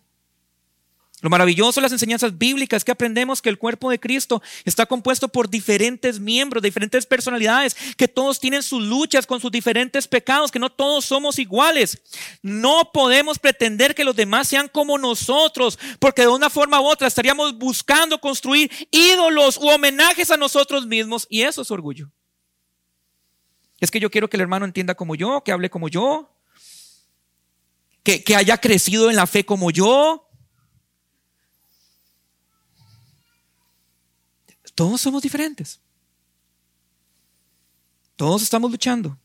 Lo 1.27 1.31
maravilloso 1.31 1.81
de 1.81 1.83
las 1.83 1.91
enseñanzas 1.91 2.39
bíblicas 2.39 2.77
es 2.77 2.85
que 2.85 2.93
aprendemos 2.93 3.43
que 3.43 3.49
el 3.49 3.59
cuerpo 3.59 3.91
de 3.91 3.99
Cristo 3.99 4.41
está 4.65 4.87
compuesto 4.87 5.27
por 5.27 5.51
diferentes 5.51 6.21
miembros, 6.21 6.63
diferentes 6.63 7.05
personalidades, 7.05 7.75
que 7.97 8.07
todos 8.07 8.39
tienen 8.39 8.63
sus 8.63 8.81
luchas 8.81 9.27
con 9.27 9.41
sus 9.41 9.51
diferentes 9.51 10.07
pecados, 10.07 10.53
que 10.53 10.61
no 10.61 10.71
todos 10.71 11.05
somos 11.05 11.41
iguales. 11.41 12.01
No 12.43 12.93
podemos 12.93 13.41
pretender 13.41 13.97
que 13.97 14.05
los 14.05 14.15
demás 14.15 14.47
sean 14.47 14.69
como 14.69 14.99
nosotros, 14.99 15.81
porque 15.99 16.23
de 16.23 16.29
una 16.29 16.49
forma 16.49 16.81
u 16.81 16.85
otra 16.85 17.09
estaríamos 17.09 17.59
buscando 17.59 18.21
construir 18.21 18.71
ídolos 18.93 19.57
u 19.57 19.67
homenajes 19.69 20.31
a 20.31 20.37
nosotros 20.37 20.87
mismos, 20.87 21.27
y 21.29 21.43
eso 21.43 21.63
es 21.63 21.71
orgullo. 21.73 22.09
Es 23.81 23.91
que 23.91 23.99
yo 23.99 24.13
quiero 24.13 24.31
que 24.31 24.37
el 24.37 24.43
hermano 24.43 24.65
entienda 24.65 24.95
como 24.95 25.17
yo, 25.17 25.43
que 25.43 25.51
hable 25.51 25.71
como 25.71 25.89
yo, 25.89 26.31
que, 28.05 28.23
que 28.23 28.37
haya 28.37 28.59
crecido 28.59 29.11
en 29.11 29.17
la 29.17 29.27
fe 29.27 29.45
como 29.45 29.73
yo, 29.73 30.26
Todos 34.77 35.01
somos 35.01 35.23
diferentes. 35.23 35.81
Todos 38.15 38.43
estamos 38.43 38.71
luchando. 38.71 39.19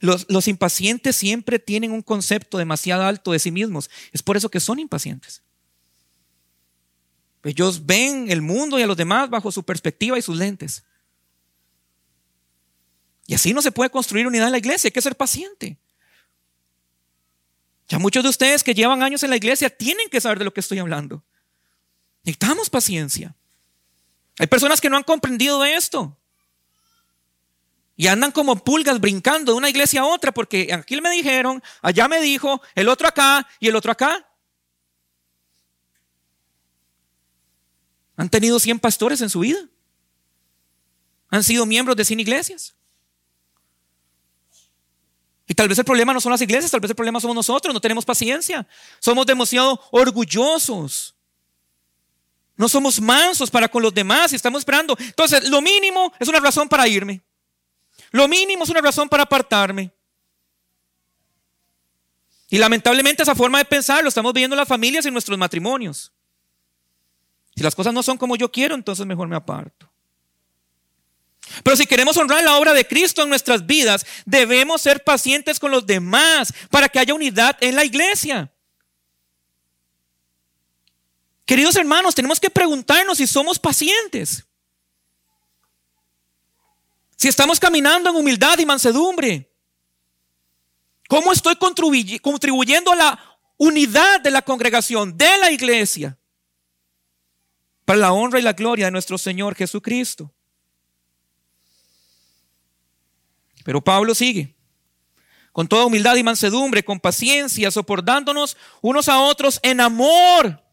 Los, 0.00 0.46
impacientes 0.46 1.16
siempre 1.16 1.58
tienen 1.58 1.90
un 1.90 2.02
concepto 2.02 2.58
demasiado 2.58 3.02
alto 3.02 3.32
de 3.32 3.38
sí 3.40 3.50
mismos. 3.50 3.90
Es 4.12 4.22
por 4.22 4.36
eso 4.36 4.50
que 4.50 4.60
son 4.60 4.78
impacientes. 4.78 5.42
Ellos 7.42 7.86
ven 7.86 8.30
el 8.30 8.42
mundo 8.42 8.78
y 8.78 8.82
a 8.82 8.86
los 8.86 8.96
demás 8.96 9.30
bajo 9.30 9.50
su 9.50 9.64
perspectiva 9.64 10.18
y 10.18 10.22
sus 10.22 10.36
lentes. 10.36 10.84
Y 13.26 13.34
así 13.34 13.54
no 13.54 13.62
se 13.62 13.72
puede 13.72 13.90
construir 13.90 14.26
unidad 14.26 14.46
en 14.46 14.52
la 14.52 14.58
iglesia, 14.58 14.88
hay 14.88 14.92
que 14.92 15.02
ser 15.02 15.16
paciente. 15.16 15.78
Ya 17.88 17.98
muchos 17.98 18.22
de 18.22 18.28
ustedes 18.28 18.62
que 18.62 18.74
llevan 18.74 19.02
años 19.02 19.22
en 19.22 19.30
la 19.30 19.36
iglesia 19.36 19.70
tienen 19.70 20.10
que 20.10 20.20
saber 20.20 20.38
de 20.38 20.44
lo 20.44 20.52
que 20.52 20.60
estoy 20.60 20.78
hablando. 20.78 21.24
Necesitamos 22.28 22.68
paciencia. 22.68 23.34
Hay 24.38 24.46
personas 24.48 24.82
que 24.82 24.90
no 24.90 24.98
han 24.98 25.02
comprendido 25.02 25.64
esto. 25.64 26.14
Y 27.96 28.06
andan 28.06 28.32
como 28.32 28.62
pulgas 28.62 29.00
brincando 29.00 29.52
de 29.52 29.56
una 29.56 29.70
iglesia 29.70 30.02
a 30.02 30.04
otra 30.04 30.30
porque 30.30 30.70
aquí 30.74 31.00
me 31.00 31.08
dijeron, 31.08 31.62
allá 31.80 32.06
me 32.06 32.20
dijo, 32.20 32.60
el 32.74 32.90
otro 32.90 33.08
acá 33.08 33.48
y 33.58 33.68
el 33.68 33.76
otro 33.76 33.90
acá. 33.90 34.28
Han 38.18 38.28
tenido 38.28 38.60
100 38.60 38.78
pastores 38.78 39.22
en 39.22 39.30
su 39.30 39.40
vida. 39.40 39.66
Han 41.30 41.42
sido 41.42 41.64
miembros 41.64 41.96
de 41.96 42.04
100 42.04 42.20
iglesias. 42.20 42.74
Y 45.46 45.54
tal 45.54 45.66
vez 45.66 45.78
el 45.78 45.84
problema 45.86 46.12
no 46.12 46.20
son 46.20 46.32
las 46.32 46.42
iglesias, 46.42 46.70
tal 46.70 46.80
vez 46.80 46.90
el 46.90 46.96
problema 46.96 47.20
somos 47.20 47.34
nosotros, 47.34 47.72
no 47.72 47.80
tenemos 47.80 48.04
paciencia. 48.04 48.68
Somos 49.00 49.24
demasiado 49.24 49.80
orgullosos. 49.92 51.14
No 52.58 52.68
somos 52.68 53.00
mansos 53.00 53.50
para 53.50 53.68
con 53.68 53.82
los 53.82 53.94
demás 53.94 54.32
y 54.32 54.36
estamos 54.36 54.58
esperando. 54.58 54.96
Entonces, 54.98 55.48
lo 55.48 55.62
mínimo 55.62 56.12
es 56.18 56.28
una 56.28 56.40
razón 56.40 56.68
para 56.68 56.88
irme. 56.88 57.22
Lo 58.10 58.26
mínimo 58.26 58.64
es 58.64 58.70
una 58.70 58.80
razón 58.80 59.08
para 59.08 59.22
apartarme. 59.22 59.92
Y 62.50 62.58
lamentablemente 62.58 63.22
esa 63.22 63.36
forma 63.36 63.58
de 63.58 63.64
pensar 63.64 64.02
lo 64.02 64.08
estamos 64.08 64.32
viendo 64.32 64.54
en 64.54 64.58
las 64.58 64.68
familias 64.68 65.04
y 65.04 65.08
en 65.08 65.14
nuestros 65.14 65.38
matrimonios. 65.38 66.10
Si 67.54 67.62
las 67.62 67.76
cosas 67.76 67.94
no 67.94 68.02
son 68.02 68.18
como 68.18 68.34
yo 68.34 68.50
quiero, 68.50 68.74
entonces 68.74 69.06
mejor 69.06 69.28
me 69.28 69.36
aparto. 69.36 69.88
Pero 71.62 71.76
si 71.76 71.86
queremos 71.86 72.16
honrar 72.16 72.42
la 72.42 72.58
obra 72.58 72.74
de 72.74 72.88
Cristo 72.88 73.22
en 73.22 73.28
nuestras 73.28 73.66
vidas, 73.66 74.04
debemos 74.26 74.82
ser 74.82 75.04
pacientes 75.04 75.60
con 75.60 75.70
los 75.70 75.86
demás 75.86 76.52
para 76.70 76.88
que 76.88 76.98
haya 76.98 77.14
unidad 77.14 77.56
en 77.60 77.76
la 77.76 77.84
iglesia. 77.84 78.50
Queridos 81.48 81.76
hermanos, 81.76 82.14
tenemos 82.14 82.38
que 82.38 82.50
preguntarnos 82.50 83.16
si 83.16 83.26
somos 83.26 83.58
pacientes. 83.58 84.46
Si 87.16 87.26
estamos 87.26 87.58
caminando 87.58 88.10
en 88.10 88.16
humildad 88.16 88.58
y 88.58 88.66
mansedumbre. 88.66 89.50
¿Cómo 91.08 91.32
estoy 91.32 91.56
contribuyendo 91.56 92.92
a 92.92 92.96
la 92.96 93.38
unidad 93.56 94.20
de 94.20 94.30
la 94.30 94.42
congregación, 94.42 95.16
de 95.16 95.38
la 95.38 95.50
iglesia? 95.50 96.18
Para 97.86 98.00
la 98.00 98.12
honra 98.12 98.38
y 98.38 98.42
la 98.42 98.52
gloria 98.52 98.84
de 98.84 98.90
nuestro 98.90 99.16
Señor 99.16 99.54
Jesucristo. 99.54 100.30
Pero 103.64 103.82
Pablo 103.82 104.14
sigue. 104.14 104.54
Con 105.52 105.66
toda 105.66 105.86
humildad 105.86 106.16
y 106.16 106.22
mansedumbre, 106.22 106.84
con 106.84 107.00
paciencia, 107.00 107.70
soportándonos 107.70 108.58
unos 108.82 109.08
a 109.08 109.22
otros 109.22 109.58
en 109.62 109.80
amor 109.80 110.67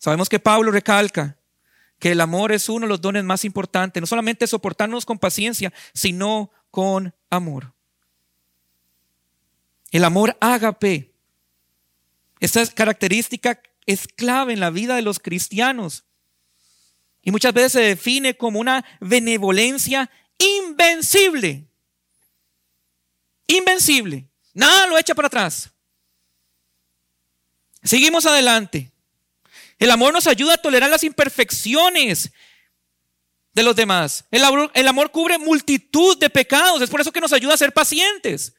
Sabemos 0.00 0.30
que 0.30 0.38
Pablo 0.40 0.72
recalca 0.72 1.36
que 1.98 2.12
el 2.12 2.22
amor 2.22 2.52
es 2.52 2.70
uno 2.70 2.86
de 2.86 2.88
los 2.88 3.02
dones 3.02 3.22
más 3.22 3.44
importantes, 3.44 4.00
no 4.00 4.06
solamente 4.06 4.46
soportarnos 4.46 5.04
con 5.04 5.18
paciencia, 5.18 5.72
sino 5.92 6.50
con 6.70 7.14
amor. 7.28 7.74
El 9.90 10.04
amor 10.04 10.38
ágape. 10.40 11.12
Esta 12.40 12.66
característica 12.68 13.60
es 13.84 14.08
clave 14.08 14.54
en 14.54 14.60
la 14.60 14.70
vida 14.70 14.96
de 14.96 15.02
los 15.02 15.18
cristianos. 15.18 16.04
Y 17.20 17.30
muchas 17.30 17.52
veces 17.52 17.72
se 17.72 17.80
define 17.80 18.34
como 18.34 18.58
una 18.58 18.82
benevolencia 19.00 20.10
invencible. 20.38 21.68
Invencible. 23.46 24.30
Nada 24.54 24.86
lo 24.86 24.96
echa 24.96 25.14
para 25.14 25.26
atrás. 25.26 25.70
Seguimos 27.82 28.24
adelante. 28.24 28.89
El 29.80 29.90
amor 29.90 30.12
nos 30.12 30.26
ayuda 30.26 30.54
a 30.54 30.58
tolerar 30.58 30.90
las 30.90 31.02
imperfecciones 31.02 32.30
de 33.54 33.62
los 33.62 33.74
demás. 33.74 34.26
El 34.30 34.44
amor, 34.44 35.10
cubre 35.10 35.38
multitud 35.38 36.18
de 36.18 36.28
pecados. 36.28 36.82
Es 36.82 36.90
por 36.90 37.00
eso 37.00 37.10
que 37.10 37.20
nos 37.20 37.32
ayuda 37.32 37.54
a 37.54 37.56
ser 37.56 37.72
pacientes. 37.72 38.52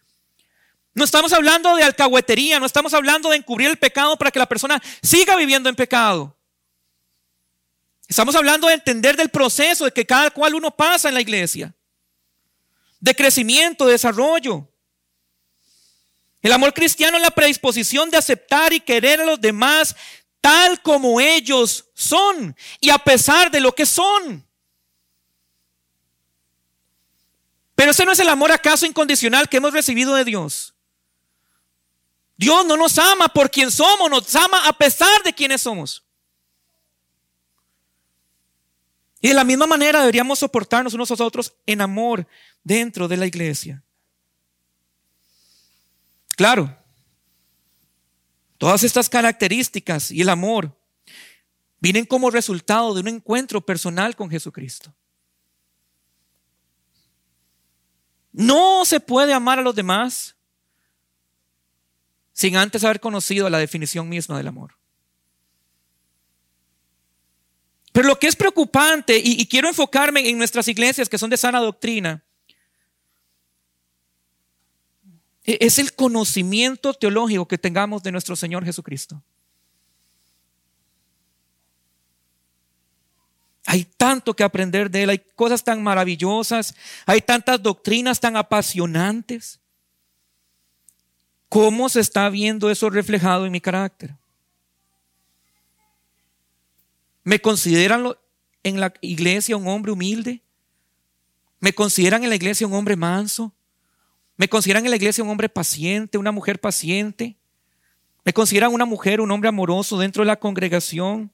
No 0.95 1.03
estamos 1.03 1.31
hablando 1.31 1.75
de 1.75 1.83
alcahuetería, 1.83 2.59
no 2.59 2.65
estamos 2.65 2.95
hablando 2.95 3.29
de 3.29 3.37
encubrir 3.37 3.69
el 3.69 3.77
pecado 3.77 4.17
para 4.17 4.31
que 4.31 4.39
la 4.39 4.47
persona 4.47 4.81
siga 5.03 5.35
viviendo 5.35 5.69
en 5.69 5.75
pecado. 5.75 6.35
Estamos 8.07 8.35
hablando 8.35 8.67
de 8.67 8.73
entender 8.73 9.15
del 9.15 9.29
proceso 9.29 9.85
de 9.85 9.91
que 9.91 10.05
cada 10.05 10.31
cual 10.31 10.55
uno 10.55 10.71
pasa 10.75 11.07
en 11.07 11.13
la 11.13 11.21
iglesia. 11.21 11.73
De 12.99 13.15
crecimiento, 13.15 13.85
de 13.85 13.93
desarrollo. 13.93 14.67
El 16.41 16.51
amor 16.51 16.73
cristiano 16.73 17.17
es 17.17 17.23
la 17.23 17.29
predisposición 17.29 18.09
de 18.09 18.17
aceptar 18.17 18.73
y 18.73 18.79
querer 18.79 19.21
a 19.21 19.25
los 19.25 19.39
demás 19.39 19.95
tal 20.41 20.81
como 20.81 21.21
ellos 21.21 21.85
son 21.93 22.55
y 22.79 22.89
a 22.89 22.97
pesar 22.97 23.51
de 23.51 23.61
lo 23.61 23.73
que 23.73 23.85
son. 23.85 24.45
Pero 27.75 27.91
ese 27.91 28.05
no 28.05 28.11
es 28.11 28.19
el 28.19 28.29
amor 28.29 28.51
acaso 28.51 28.85
incondicional 28.85 29.47
que 29.47 29.57
hemos 29.57 29.71
recibido 29.71 30.13
de 30.15 30.25
Dios. 30.25 30.73
Dios 32.35 32.65
no 32.65 32.75
nos 32.75 32.97
ama 32.97 33.27
por 33.27 33.49
quien 33.51 33.71
somos, 33.71 34.09
nos 34.09 34.35
ama 34.35 34.67
a 34.67 34.73
pesar 34.73 35.23
de 35.23 35.33
quienes 35.33 35.61
somos. 35.61 36.03
Y 39.21 39.27
de 39.27 39.33
la 39.35 39.43
misma 39.43 39.67
manera 39.67 39.99
deberíamos 39.99 40.39
soportarnos 40.39 40.95
unos 40.95 41.11
a 41.11 41.23
otros 41.23 41.53
en 41.67 41.81
amor 41.81 42.27
dentro 42.63 43.07
de 43.07 43.17
la 43.17 43.27
iglesia. 43.27 43.83
Claro, 46.35 46.75
Todas 48.61 48.83
estas 48.83 49.09
características 49.09 50.11
y 50.11 50.21
el 50.21 50.29
amor 50.29 50.77
vienen 51.79 52.05
como 52.05 52.29
resultado 52.29 52.93
de 52.93 53.01
un 53.01 53.07
encuentro 53.07 53.59
personal 53.59 54.15
con 54.15 54.29
Jesucristo. 54.29 54.93
No 58.31 58.85
se 58.85 58.99
puede 58.99 59.33
amar 59.33 59.57
a 59.57 59.63
los 59.63 59.73
demás 59.73 60.35
sin 62.33 62.55
antes 62.55 62.83
haber 62.83 62.99
conocido 62.99 63.49
la 63.49 63.57
definición 63.57 64.07
misma 64.07 64.37
del 64.37 64.49
amor. 64.49 64.75
Pero 67.91 68.09
lo 68.09 68.19
que 68.19 68.27
es 68.27 68.35
preocupante, 68.35 69.19
y, 69.23 69.43
quiero 69.47 69.69
enfocarme 69.69 70.29
en 70.29 70.37
nuestras 70.37 70.67
iglesias 70.67 71.09
que 71.09 71.17
son 71.17 71.31
de 71.31 71.37
sana 71.37 71.59
doctrina, 71.59 72.23
E-, 74.99 75.29
es 75.43 75.79
el 75.79 75.93
conocimiento 75.93 76.93
teológico 76.93 77.47
que 77.47 77.57
tengamos 77.57 78.03
de 78.03 78.11
nuestro 78.11 78.35
Señor 78.35 78.63
Jesucristo. 78.63 79.21
Hay 83.65 83.85
tanto 83.85 84.35
que 84.35 84.43
aprender 84.43 84.89
de 84.91 85.03
Él, 85.03 85.09
hay 85.11 85.19
cosas 85.35 85.63
tan 85.63 85.81
maravillosas, 85.81 86.75
hay 87.05 87.21
tantas 87.21 87.61
doctrinas 87.61 88.19
tan 88.19 88.35
apasionantes. 88.35 89.59
¿Cómo 91.47 91.89
se 91.89 91.99
está 91.99 92.29
viendo 92.29 92.69
eso 92.69 92.89
reflejado 92.89 93.45
en 93.45 93.51
mi 93.51 93.61
carácter? 93.61 94.15
¿Me 97.23 97.39
consideran 97.39 98.13
en 98.63 98.79
la 98.79 98.93
iglesia 99.01 99.57
un 99.57 99.67
hombre 99.67 99.91
humilde? 99.91 100.41
¿Me 101.59 101.73
consideran 101.73 102.23
en 102.23 102.29
la 102.29 102.35
iglesia 102.35 102.67
un 102.67 102.73
hombre 102.73 102.95
manso? 102.95 103.53
¿Me 104.41 104.49
consideran 104.49 104.83
en 104.83 104.89
la 104.89 104.95
iglesia 104.95 105.23
un 105.23 105.29
hombre 105.29 105.49
paciente, 105.49 106.17
una 106.17 106.31
mujer 106.31 106.59
paciente? 106.59 107.37
¿Me 108.25 108.33
consideran 108.33 108.73
una 108.73 108.85
mujer, 108.85 109.21
un 109.21 109.29
hombre 109.29 109.49
amoroso 109.49 109.99
dentro 109.99 110.23
de 110.23 110.25
la 110.25 110.39
congregación? 110.39 111.31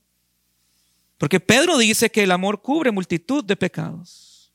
Porque 1.17 1.39
Pedro 1.39 1.77
dice 1.77 2.11
que 2.11 2.23
el 2.23 2.31
amor 2.31 2.61
cubre 2.61 2.91
multitud 2.91 3.45
de 3.45 3.55
pecados. 3.55 4.51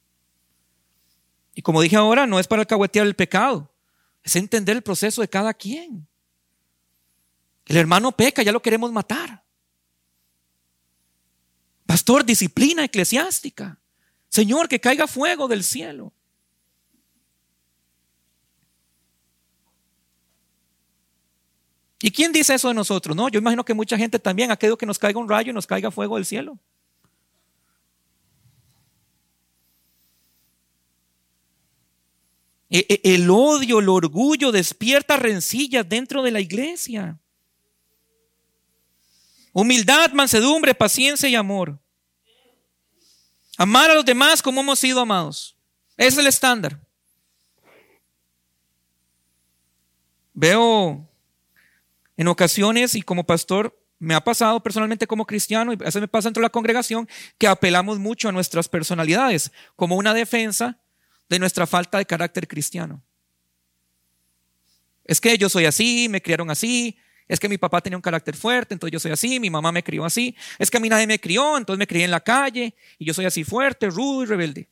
Y 1.55 1.62
como 1.62 1.80
dije 1.80 1.96
ahora, 1.96 2.26
no 2.26 2.38
es 2.38 2.46
para 2.46 2.61
alcahuetear 2.61 3.07
el 3.07 3.16
pecado, 3.16 3.72
es 4.22 4.36
entender 4.36 4.76
el 4.76 4.82
proceso 4.82 5.22
de 5.22 5.28
cada 5.28 5.55
quien. 5.55 6.07
El 7.64 7.78
hermano 7.78 8.12
peca, 8.12 8.42
ya 8.42 8.53
lo 8.53 8.61
queremos 8.61 8.92
matar. 8.92 9.42
Pastor, 11.86 12.22
disciplina 12.22 12.84
eclesiástica. 12.84 13.80
Señor, 14.28 14.68
que 14.68 14.78
caiga 14.78 15.07
fuego 15.07 15.48
del 15.48 15.64
cielo. 15.64 16.12
¿Y 22.03 22.11
quién 22.11 22.32
dice 22.32 22.55
eso 22.55 22.66
de 22.66 22.74
nosotros? 22.74 23.14
No, 23.14 23.28
yo 23.28 23.38
imagino 23.38 23.64
que 23.64 23.74
mucha 23.74 23.96
gente 23.96 24.18
también 24.18 24.50
ha 24.50 24.57
querido 24.57 24.76
que 24.76 24.84
nos 24.84 24.98
caiga 24.98 25.20
un 25.20 25.28
rayo 25.28 25.53
y 25.53 25.55
nos 25.55 25.68
caiga 25.68 25.92
fuego 25.92 26.16
del 26.16 26.26
cielo. 26.26 26.59
E, 32.68 32.86
e, 32.88 33.14
el 33.14 33.30
odio, 33.30 33.78
el 33.78 33.88
orgullo 33.88 34.50
despierta 34.50 35.16
rencillas 35.16 35.88
dentro 35.88 36.24
de 36.24 36.32
la 36.32 36.40
iglesia. 36.40 37.20
Humildad, 39.53 40.11
mansedumbre, 40.11 40.74
paciencia 40.74 41.28
y 41.28 41.36
amor. 41.36 41.78
Amar 43.59 43.92
a 43.92 43.94
los 43.94 44.05
demás 44.05 44.42
como 44.42 44.61
hemos 44.61 44.80
sido 44.80 45.00
amados. 45.00 45.57
Es 45.96 46.18
el 46.18 46.26
estándar. 46.26 46.80
Veo 50.34 51.11
en 52.16 52.28
ocasiones 52.28 52.94
y 52.94 53.02
como 53.02 53.24
pastor 53.24 53.78
me 53.98 54.14
ha 54.14 54.20
pasado 54.20 54.60
personalmente 54.60 55.06
como 55.06 55.26
cristiano 55.26 55.72
y 55.72 55.76
a 55.76 55.78
veces 55.78 56.00
me 56.00 56.08
pasa 56.08 56.28
dentro 56.28 56.40
de 56.40 56.46
la 56.46 56.50
congregación 56.50 57.08
que 57.38 57.46
apelamos 57.46 57.98
mucho 57.98 58.28
a 58.28 58.32
nuestras 58.32 58.68
personalidades 58.68 59.52
como 59.76 59.96
una 59.96 60.12
defensa 60.12 60.80
de 61.28 61.38
nuestra 61.38 61.66
falta 61.66 61.98
de 61.98 62.06
carácter 62.06 62.48
cristiano. 62.48 63.02
Es 65.04 65.20
que 65.20 65.38
yo 65.38 65.48
soy 65.48 65.66
así, 65.66 66.08
me 66.08 66.20
criaron 66.20 66.50
así, 66.50 66.98
es 67.28 67.38
que 67.38 67.48
mi 67.48 67.58
papá 67.58 67.80
tenía 67.80 67.96
un 67.96 68.02
carácter 68.02 68.36
fuerte, 68.36 68.74
entonces 68.74 68.92
yo 68.92 69.00
soy 69.00 69.12
así, 69.12 69.40
mi 69.40 69.50
mamá 69.50 69.72
me 69.72 69.82
crió 69.82 70.04
así, 70.04 70.36
es 70.58 70.70
que 70.70 70.76
a 70.76 70.80
mí 70.80 70.88
nadie 70.88 71.06
me 71.06 71.20
crió, 71.20 71.56
entonces 71.56 71.78
me 71.78 71.86
crié 71.86 72.04
en 72.04 72.10
la 72.10 72.20
calle 72.20 72.74
y 72.98 73.04
yo 73.04 73.14
soy 73.14 73.24
así 73.24 73.44
fuerte, 73.44 73.88
rudo 73.88 74.24
y 74.24 74.26
rebelde. 74.26 74.68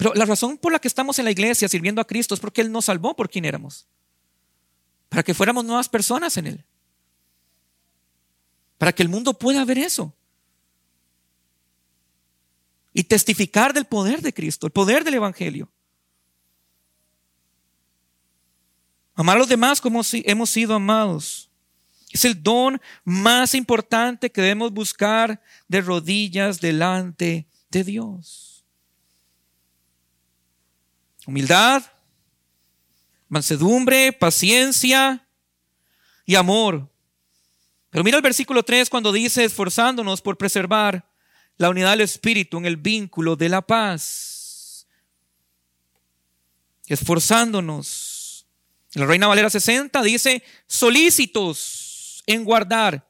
Pero 0.00 0.14
la 0.14 0.24
razón 0.24 0.56
por 0.56 0.72
la 0.72 0.78
que 0.78 0.88
estamos 0.88 1.18
en 1.18 1.26
la 1.26 1.30
iglesia 1.30 1.68
sirviendo 1.68 2.00
a 2.00 2.06
Cristo 2.06 2.32
es 2.32 2.40
porque 2.40 2.62
Él 2.62 2.72
nos 2.72 2.86
salvó 2.86 3.14
por 3.14 3.28
quien 3.28 3.44
éramos. 3.44 3.86
Para 5.10 5.22
que 5.22 5.34
fuéramos 5.34 5.62
nuevas 5.62 5.90
personas 5.90 6.38
en 6.38 6.46
Él. 6.46 6.64
Para 8.78 8.94
que 8.94 9.02
el 9.02 9.10
mundo 9.10 9.38
pueda 9.38 9.62
ver 9.66 9.76
eso 9.76 10.16
y 12.94 13.04
testificar 13.04 13.74
del 13.74 13.84
poder 13.84 14.22
de 14.22 14.32
Cristo, 14.32 14.66
el 14.66 14.72
poder 14.72 15.04
del 15.04 15.12
Evangelio. 15.12 15.70
Amar 19.14 19.36
a 19.36 19.40
los 19.40 19.48
demás 19.50 19.82
como 19.82 20.02
si 20.02 20.22
hemos 20.24 20.48
sido 20.48 20.76
amados. 20.76 21.50
Es 22.10 22.24
el 22.24 22.42
don 22.42 22.80
más 23.04 23.54
importante 23.54 24.32
que 24.32 24.40
debemos 24.40 24.72
buscar 24.72 25.42
de 25.68 25.82
rodillas 25.82 26.58
delante 26.58 27.46
de 27.68 27.84
Dios. 27.84 28.49
Humildad, 31.30 31.84
mansedumbre, 33.28 34.12
paciencia 34.12 35.24
y 36.26 36.34
amor. 36.34 36.90
Pero 37.88 38.02
mira 38.02 38.16
el 38.16 38.22
versículo 38.22 38.64
3 38.64 38.90
cuando 38.90 39.12
dice 39.12 39.44
esforzándonos 39.44 40.22
por 40.22 40.36
preservar 40.36 41.08
la 41.56 41.70
unidad 41.70 41.90
del 41.90 42.00
Espíritu 42.00 42.58
en 42.58 42.66
el 42.66 42.76
vínculo 42.76 43.36
de 43.36 43.48
la 43.48 43.62
paz. 43.62 44.88
Esforzándonos. 46.88 48.44
La 48.94 49.06
Reina 49.06 49.28
Valera 49.28 49.50
60 49.50 50.02
dice 50.02 50.42
solícitos 50.66 52.24
en 52.26 52.42
guardar. 52.42 53.08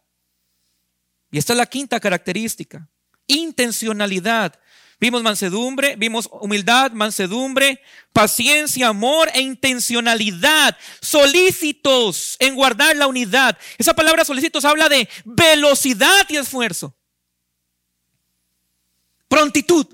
Y 1.31 1.39
esta 1.39 1.55
es 1.55 1.57
la 1.57 1.65
quinta 1.65 1.99
característica. 1.99 2.87
Intencionalidad. 3.27 4.61
Vimos 5.01 5.23
mansedumbre, 5.23 5.97
vimos 5.97 6.29
humildad, 6.31 6.93
mansedumbre, 6.93 7.83
paciencia, 8.13 8.89
amor 8.89 9.31
e 9.33 9.41
intencionalidad. 9.41 10.77
Solícitos 11.01 12.37
en 12.39 12.55
guardar 12.55 12.95
la 12.97 13.07
unidad. 13.07 13.57
Esa 13.79 13.95
palabra 13.95 14.27
solícitos 14.27 14.67
habla 14.67 14.91
de 14.91 15.09
velocidad 15.25 16.27
y 16.29 16.37
esfuerzo. 16.37 16.95
Prontitud. 19.27 19.87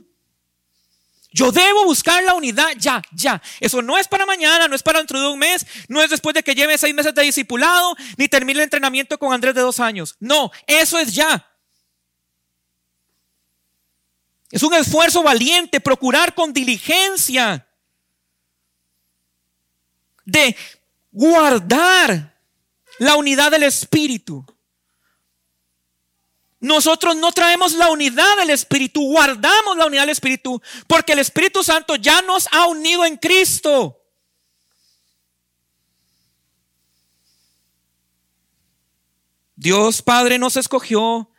Yo 1.31 1.53
debo 1.53 1.85
buscar 1.85 2.25
la 2.25 2.35
unidad 2.35 2.71
ya, 2.77 3.01
ya. 3.13 3.41
Eso 3.61 3.83
no 3.83 3.99
es 3.99 4.09
para 4.09 4.27
mañana, 4.27 4.67
no 4.67 4.75
es 4.75 4.83
para 4.83 4.99
dentro 4.99 5.21
de 5.21 5.29
un 5.29 5.39
mes, 5.39 5.67
no 5.87 6.03
es 6.03 6.11
después 6.11 6.35
de 6.35 6.43
que 6.43 6.55
lleve 6.55 6.79
seis 6.79 6.95
meses 6.95 7.15
de 7.15 7.23
discipulado, 7.23 7.95
ni 8.17 8.27
termine 8.27 8.59
el 8.59 8.65
entrenamiento 8.65 9.19
con 9.19 9.33
Andrés 9.33 9.55
de 9.55 9.61
dos 9.61 9.79
años. 9.79 10.17
No, 10.19 10.51
eso 10.67 10.99
es 10.99 11.15
ya. 11.15 11.47
Es 14.51 14.63
un 14.63 14.75
esfuerzo 14.75 15.23
valiente, 15.23 15.81
procurar 15.81 16.35
con 16.35 16.53
diligencia 16.53 17.67
de 20.25 20.57
guardar 21.11 22.37
la 22.99 23.17
unidad 23.17 23.51
del 23.51 23.65
Espíritu. 23.65 24.45
Nosotros 26.61 27.17
no 27.17 27.33
traemos 27.33 27.75
la 27.75 27.91
unidad 27.91 28.37
del 28.39 28.51
Espíritu, 28.51 29.01
guardamos 29.03 29.77
la 29.77 29.87
unidad 29.87 30.03
del 30.03 30.11
Espíritu, 30.11 30.61
porque 30.87 31.13
el 31.13 31.19
Espíritu 31.19 31.63
Santo 31.63 31.97
ya 31.97 32.23
nos 32.23 32.49
ha 32.53 32.67
unido 32.67 33.05
en 33.05 33.17
Cristo. 33.17 34.01
Dios 39.55 40.03
Padre 40.03 40.39
nos 40.39 40.57
escogió, 40.57 41.31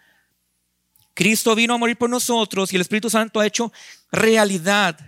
Cristo 1.17 1.55
vino 1.55 1.73
a 1.73 1.77
morir 1.79 1.97
por 1.97 2.11
nosotros 2.11 2.71
y 2.71 2.75
el 2.75 2.83
Espíritu 2.83 3.09
Santo 3.09 3.39
ha 3.39 3.47
hecho 3.47 3.73
realidad 4.11 4.99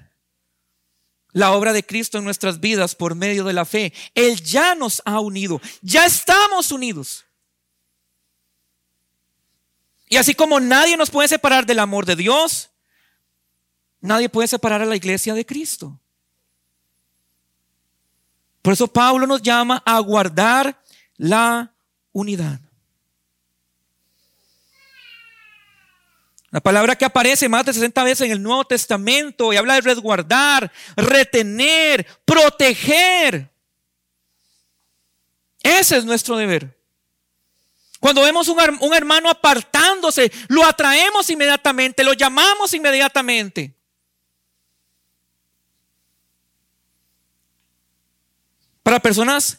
la 1.33 1.51
obra 1.51 1.71
de 1.71 1.85
Cristo 1.85 2.17
en 2.17 2.23
nuestras 2.23 2.59
vidas 2.59 2.95
por 2.95 3.13
medio 3.13 3.43
de 3.43 3.53
la 3.53 3.63
fe. 3.63 3.93
Él 4.15 4.41
ya 4.41 4.73
nos 4.73 5.03
ha 5.05 5.19
unido, 5.19 5.61
ya 5.83 6.07
estamos 6.07 6.71
unidos. 6.71 7.25
Y 10.07 10.17
así 10.17 10.33
como 10.33 10.59
nadie 10.59 10.97
nos 10.97 11.11
puede 11.11 11.27
separar 11.27 11.67
del 11.67 11.77
amor 11.77 12.07
de 12.07 12.15
Dios, 12.15 12.71
nadie 14.01 14.29
puede 14.29 14.47
separar 14.47 14.81
a 14.81 14.87
la 14.87 14.95
iglesia 14.95 15.35
de 15.35 15.45
Cristo. 15.45 15.99
Por 18.63 18.73
eso 18.73 18.87
Pablo 18.87 19.27
nos 19.27 19.43
llama 19.43 19.83
a 19.85 19.99
guardar 19.99 20.81
la 21.17 21.71
unidad. 22.13 22.59
La 26.51 26.59
palabra 26.59 26.95
que 26.95 27.05
aparece 27.05 27.47
más 27.47 27.65
de 27.65 27.73
60 27.73 28.03
veces 28.03 28.25
en 28.25 28.31
el 28.31 28.41
Nuevo 28.41 28.65
Testamento 28.65 29.53
y 29.53 29.57
habla 29.57 29.75
de 29.75 29.81
resguardar, 29.81 30.71
retener, 30.95 32.07
proteger. 32.25 33.49
Ese 35.61 35.97
es 35.97 36.05
nuestro 36.05 36.37
deber. 36.37 36.75
Cuando 37.99 38.23
vemos 38.23 38.47
un, 38.47 38.57
un 38.79 38.93
hermano 38.95 39.29
apartándose, 39.29 40.31
lo 40.47 40.65
atraemos 40.65 41.29
inmediatamente, 41.29 42.03
lo 42.03 42.13
llamamos 42.13 42.73
inmediatamente. 42.73 43.75
Para 48.81 48.99
personas 48.99 49.58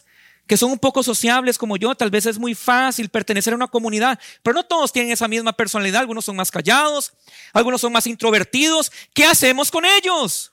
que 0.51 0.57
son 0.57 0.69
un 0.69 0.79
poco 0.79 1.01
sociables 1.01 1.57
como 1.57 1.77
yo, 1.77 1.95
tal 1.95 2.09
vez 2.09 2.25
es 2.25 2.37
muy 2.37 2.53
fácil 2.53 3.07
pertenecer 3.07 3.53
a 3.53 3.55
una 3.55 3.69
comunidad, 3.69 4.19
pero 4.43 4.53
no 4.53 4.65
todos 4.65 4.91
tienen 4.91 5.13
esa 5.13 5.29
misma 5.29 5.53
personalidad, 5.53 6.01
algunos 6.01 6.25
son 6.25 6.35
más 6.35 6.51
callados, 6.51 7.13
algunos 7.53 7.79
son 7.79 7.93
más 7.93 8.05
introvertidos. 8.05 8.91
¿Qué 9.13 9.23
hacemos 9.23 9.71
con 9.71 9.85
ellos? 9.85 10.51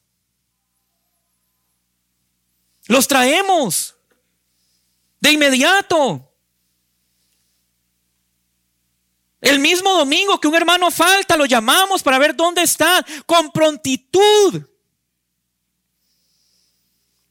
Los 2.87 3.09
traemos 3.09 3.97
de 5.19 5.33
inmediato. 5.33 6.33
El 9.41 9.59
mismo 9.59 9.95
domingo 9.95 10.39
que 10.39 10.47
un 10.47 10.55
hermano 10.55 10.93
falta, 10.93 11.37
lo 11.37 11.45
llamamos 11.45 12.05
para 12.05 12.21
ver 12.21 12.37
dónde 12.37 12.63
está, 12.63 13.05
con 13.27 13.51
prontitud. 13.51 14.63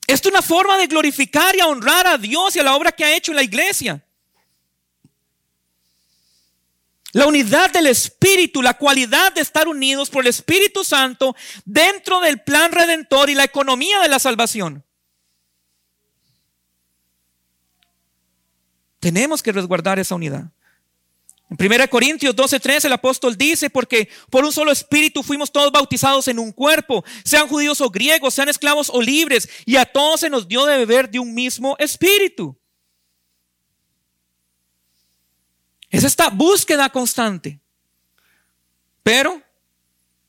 Es 0.08 0.26
una 0.26 0.42
forma 0.42 0.78
de 0.78 0.88
glorificar 0.88 1.54
y 1.56 1.62
honrar 1.62 2.08
a 2.08 2.18
Dios 2.18 2.56
y 2.56 2.60
a 2.60 2.64
la 2.64 2.76
obra 2.76 2.94
que 2.94 3.04
ha 3.04 3.16
hecho 3.16 3.34
en 3.34 3.36
la 3.36 3.44
iglesia. 3.44 4.02
La 7.12 7.28
unidad 7.28 7.72
del 7.72 7.88
Espíritu, 7.88 8.62
la 8.62 8.76
cualidad 8.76 9.34
de 9.34 9.42
estar 9.42 9.68
unidos 9.68 10.10
por 10.10 10.24
el 10.24 10.30
Espíritu 10.30 10.84
Santo 10.84 11.36
dentro 11.66 12.22
del 12.22 12.42
plan 12.42 12.72
redentor 12.72 13.30
y 13.30 13.36
la 13.36 13.44
economía 13.44 14.00
de 14.00 14.08
la 14.08 14.20
salvación. 14.20 14.86
Tenemos 19.00 19.44
que 19.44 19.52
resguardar 19.52 20.00
esa 20.00 20.16
unidad. 20.16 20.52
En 21.50 21.56
1 21.58 21.90
Corintios 21.90 22.36
12:3 22.36 22.86
el 22.86 22.94
apóstol 22.94 23.38
dice, 23.38 23.70
porque 23.70 24.10
por 24.30 24.44
un 24.44 24.52
solo 24.52 24.72
espíritu 24.72 25.24
fuimos 25.24 25.52
todos 25.52 25.72
bautizados 25.72 26.28
en 26.28 26.40
un 26.40 26.52
cuerpo, 26.52 27.06
sean 27.24 27.48
judíos 27.48 27.80
o 27.80 27.90
griegos, 27.90 28.34
sean 28.34 28.50
esclavos 28.50 28.90
o 28.90 29.02
libres, 29.02 29.48
y 29.66 29.78
a 29.78 29.86
todos 29.86 30.20
se 30.20 30.30
nos 30.30 30.48
dio 30.48 30.66
de 30.66 30.78
beber 30.78 31.10
de 31.10 31.20
un 31.20 31.34
mismo 31.34 31.76
espíritu. 31.80 32.58
Es 35.90 36.04
esta 36.04 36.30
búsqueda 36.30 36.90
constante, 36.90 37.62
pero 39.02 39.42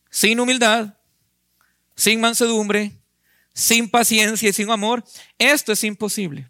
sin 0.09 0.39
humildad, 0.39 0.95
sin 1.97 2.21
mansedumbre, 2.21 2.93
sin 3.53 3.91
paciencia 3.91 4.49
y 4.49 4.53
sin 4.53 4.71
amor, 4.71 5.05
esto 5.37 5.73
es 5.73 5.83
imposible. 5.83 6.49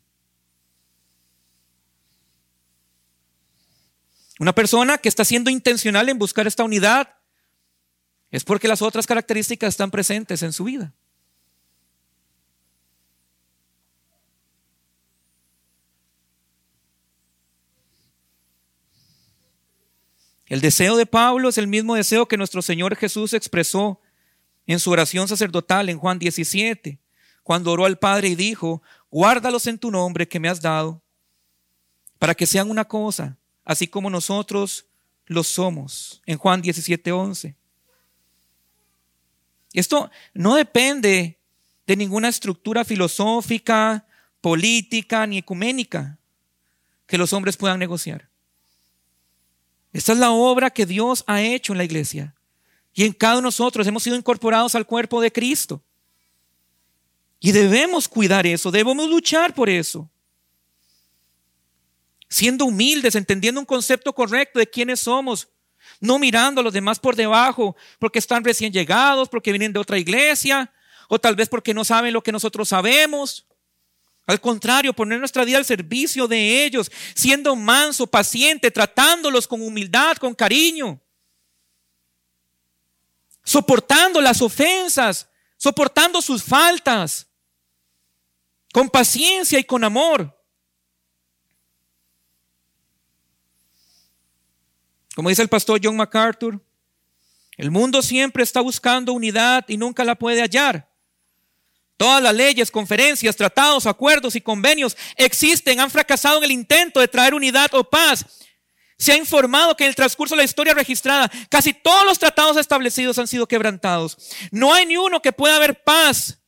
Una 4.39 4.55
persona 4.55 4.99
que 4.99 5.09
está 5.09 5.25
siendo 5.25 5.51
intencional 5.51 6.09
en 6.09 6.19
buscar 6.19 6.47
esta 6.47 6.65
unidad 6.65 7.17
es 8.31 8.45
porque 8.45 8.69
las 8.69 8.83
otras 8.83 9.07
características 9.07 9.71
están 9.71 9.91
presentes 9.91 10.43
en 10.43 10.53
su 10.53 10.65
vida. 10.65 10.95
El 20.47 20.61
deseo 20.63 20.97
de 20.97 21.05
Pablo 21.05 21.51
es 21.51 21.59
el 21.59 21.67
mismo 21.67 21.95
deseo 21.95 22.27
que 22.27 22.39
nuestro 22.39 22.63
Señor 22.63 22.97
Jesús 22.97 23.35
expresó 23.35 24.01
en 24.67 24.79
su 24.79 24.91
oración 24.91 25.29
sacerdotal 25.29 25.89
en 25.89 25.99
Juan 25.99 26.19
17, 26.19 26.99
cuando 27.43 27.73
oró 27.73 27.85
al 27.85 27.99
Padre 27.99 28.29
y 28.29 28.35
dijo, 28.35 28.83
guárdalos 29.11 29.67
en 29.67 29.79
tu 29.79 29.91
nombre 29.91 30.29
que 30.29 30.41
me 30.41 30.49
has 30.49 30.61
dado, 30.61 31.03
para 32.19 32.35
que 32.35 32.47
sean 32.47 32.71
una 32.71 32.87
cosa, 32.87 33.39
así 33.69 33.87
como 33.87 34.09
nosotros 34.09 34.87
lo 35.27 35.45
somos, 35.45 36.23
en 36.25 36.39
Juan 36.39 36.63
17, 36.63 37.13
11. 37.13 37.55
Esto 39.75 40.11
no 40.33 40.55
depende 40.55 41.39
de 41.87 41.97
ninguna 41.97 42.29
estructura 42.29 42.83
filosófica, 42.83 44.07
política 44.41 45.27
ni 45.27 45.37
ecuménica 45.37 46.19
que 47.07 47.19
los 47.19 47.35
hombres 47.35 47.59
puedan 47.59 47.79
negociar. 47.79 48.31
Esta 49.93 50.13
es 50.13 50.19
la 50.19 50.31
obra 50.31 50.71
que 50.71 50.87
Dios 50.87 51.23
ha 51.27 51.43
hecho 51.43 51.75
en 51.75 51.79
la 51.79 51.85
iglesia. 51.85 52.35
Y 52.95 53.05
en 53.05 53.13
cada 53.13 53.35
uno 53.35 53.43
de 53.43 53.49
nosotros 53.49 53.87
hemos 53.87 54.03
sido 54.03 54.17
incorporados 54.17 54.75
al 54.75 54.87
cuerpo 54.87 55.21
de 55.21 55.31
Cristo. 55.31 55.83
Y 57.39 57.53
debemos 57.53 58.09
cuidar 58.09 58.47
eso, 58.47 58.71
debemos 58.71 59.11
luchar 59.11 59.53
por 59.55 59.69
eso. 59.69 60.09
Siendo 62.29 62.67
humildes, 62.67 63.15
entendiendo 63.15 63.61
un 63.61 63.67
concepto 63.67 64.13
correcto 64.13 64.59
de 64.59 64.69
quiénes 64.69 65.01
somos, 65.01 65.49
no 66.01 66.19
mirando 66.19 66.61
a 66.61 66.65
los 66.65 66.73
demás 66.73 66.99
por 66.99 67.17
debajo 67.17 67.77
porque 67.99 68.19
están 68.19 68.45
recién 68.45 68.73
llegados, 68.73 69.29
porque 69.29 69.53
vienen 69.53 69.73
de 69.73 69.81
otra 69.81 69.99
iglesia, 69.99 70.73
o 71.09 71.19
tal 71.19 71.35
vez 71.35 71.49
porque 71.49 71.75
no 71.75 71.85
saben 71.85 72.13
lo 72.13 72.23
que 72.23 72.33
nosotros 72.33 72.69
sabemos. 72.69 73.47
Al 74.27 74.41
contrario, 74.41 74.93
poner 74.93 75.19
nuestra 75.19 75.45
vida 75.45 75.57
al 75.57 75.65
servicio 75.65 76.29
de 76.29 76.65
ellos, 76.65 76.93
siendo 77.15 77.57
manso, 77.57 78.07
paciente, 78.07 78.71
tratándolos 78.71 79.49
con 79.49 79.63
humildad, 79.63 80.19
con 80.19 80.35
cariño, 80.35 81.01
soportando 83.43 84.21
las 84.21 84.43
ofensas, 84.43 85.31
soportando 85.57 86.21
sus 86.21 86.43
faltas, 86.43 87.27
con 88.71 88.91
paciencia 88.91 89.59
y 89.59 89.65
con 89.65 89.83
amor. 89.83 90.38
Como 95.19 95.31
dice 95.31 95.43
el 95.43 95.49
pastor 95.49 95.81
John 95.83 95.97
MacArthur, 95.97 96.61
el 97.57 97.73
mundo 97.73 98.03
siempre 98.03 98.45
está 98.45 98.61
buscando 98.61 99.13
unidad 99.13 99.65
y 99.67 99.77
nunca 99.77 100.05
la 100.05 100.15
puede 100.15 100.41
hallar. 100.41 100.89
Todas 101.97 102.23
las 102.23 102.33
leyes, 102.33 102.71
conferencias, 102.71 103.35
tratados, 103.35 103.87
acuerdos 103.87 104.37
y 104.37 104.41
convenios 104.41 104.97
existen, 105.17 105.81
han 105.81 105.91
fracasado 105.91 106.39
en 106.39 106.45
el 106.45 106.53
intento 106.53 107.01
de 107.01 107.09
traer 107.09 107.35
unidad 107.35 107.69
o 107.75 107.83
paz. 107.83 108.27
Se 108.97 109.11
ha 109.11 109.17
informado 109.17 109.77
que 109.77 109.83
en 109.83 109.89
el 109.89 109.97
transcurso 109.97 110.37
de 110.37 110.43
la 110.43 110.45
historia 110.45 110.73
registrada, 110.73 111.29
casi 111.51 111.73
todos 111.73 112.07
los 112.07 112.21
tratados 112.21 112.57
establecidos 112.57 113.19
han 113.19 113.27
sido 113.27 113.49
quebrantados. 113.49 114.17
No 114.53 114.73
hay 114.73 114.87
ni 114.87 114.99
uno 114.99 115.21
que 115.21 115.33
pueda 115.33 115.57
haber 115.57 115.83
paz 115.83 116.39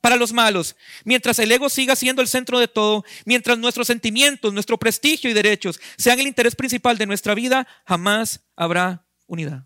para 0.00 0.16
los 0.16 0.32
malos, 0.32 0.76
mientras 1.04 1.38
el 1.38 1.50
ego 1.50 1.68
siga 1.68 1.96
siendo 1.96 2.22
el 2.22 2.28
centro 2.28 2.58
de 2.58 2.68
todo, 2.68 3.04
mientras 3.24 3.58
nuestros 3.58 3.86
sentimientos, 3.86 4.52
nuestro 4.52 4.78
prestigio 4.78 5.28
y 5.28 5.34
derechos 5.34 5.80
sean 5.96 6.20
el 6.20 6.26
interés 6.26 6.54
principal 6.54 6.96
de 6.98 7.06
nuestra 7.06 7.34
vida, 7.34 7.66
jamás 7.84 8.40
habrá 8.56 9.04
unidad. 9.26 9.64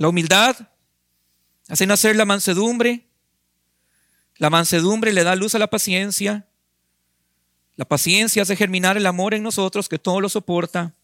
La 0.00 0.08
humildad 0.08 0.56
hace 1.68 1.86
nacer 1.86 2.16
la 2.16 2.24
mansedumbre. 2.24 3.06
La 4.38 4.48
mansedumbre 4.48 5.12
le 5.12 5.24
da 5.24 5.36
luz 5.36 5.54
a 5.54 5.58
la 5.58 5.68
paciencia. 5.68 6.48
La 7.76 7.84
paciencia 7.84 8.42
hace 8.42 8.56
germinar 8.56 8.96
el 8.96 9.04
amor 9.04 9.34
en 9.34 9.42
nosotros 9.42 9.90
que 9.90 9.98
todo 9.98 10.22
lo 10.22 10.30
soporta. 10.30 10.94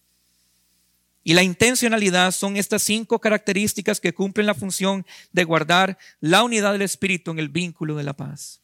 Y 1.26 1.34
la 1.34 1.42
intencionalidad 1.42 2.30
son 2.30 2.56
estas 2.56 2.84
cinco 2.84 3.18
características 3.18 3.98
que 3.98 4.14
cumplen 4.14 4.46
la 4.46 4.54
función 4.54 5.04
de 5.32 5.42
guardar 5.42 5.98
la 6.20 6.44
unidad 6.44 6.70
del 6.70 6.82
Espíritu 6.82 7.32
en 7.32 7.40
el 7.40 7.48
vínculo 7.48 7.96
de 7.96 8.04
la 8.04 8.12
paz. 8.12 8.60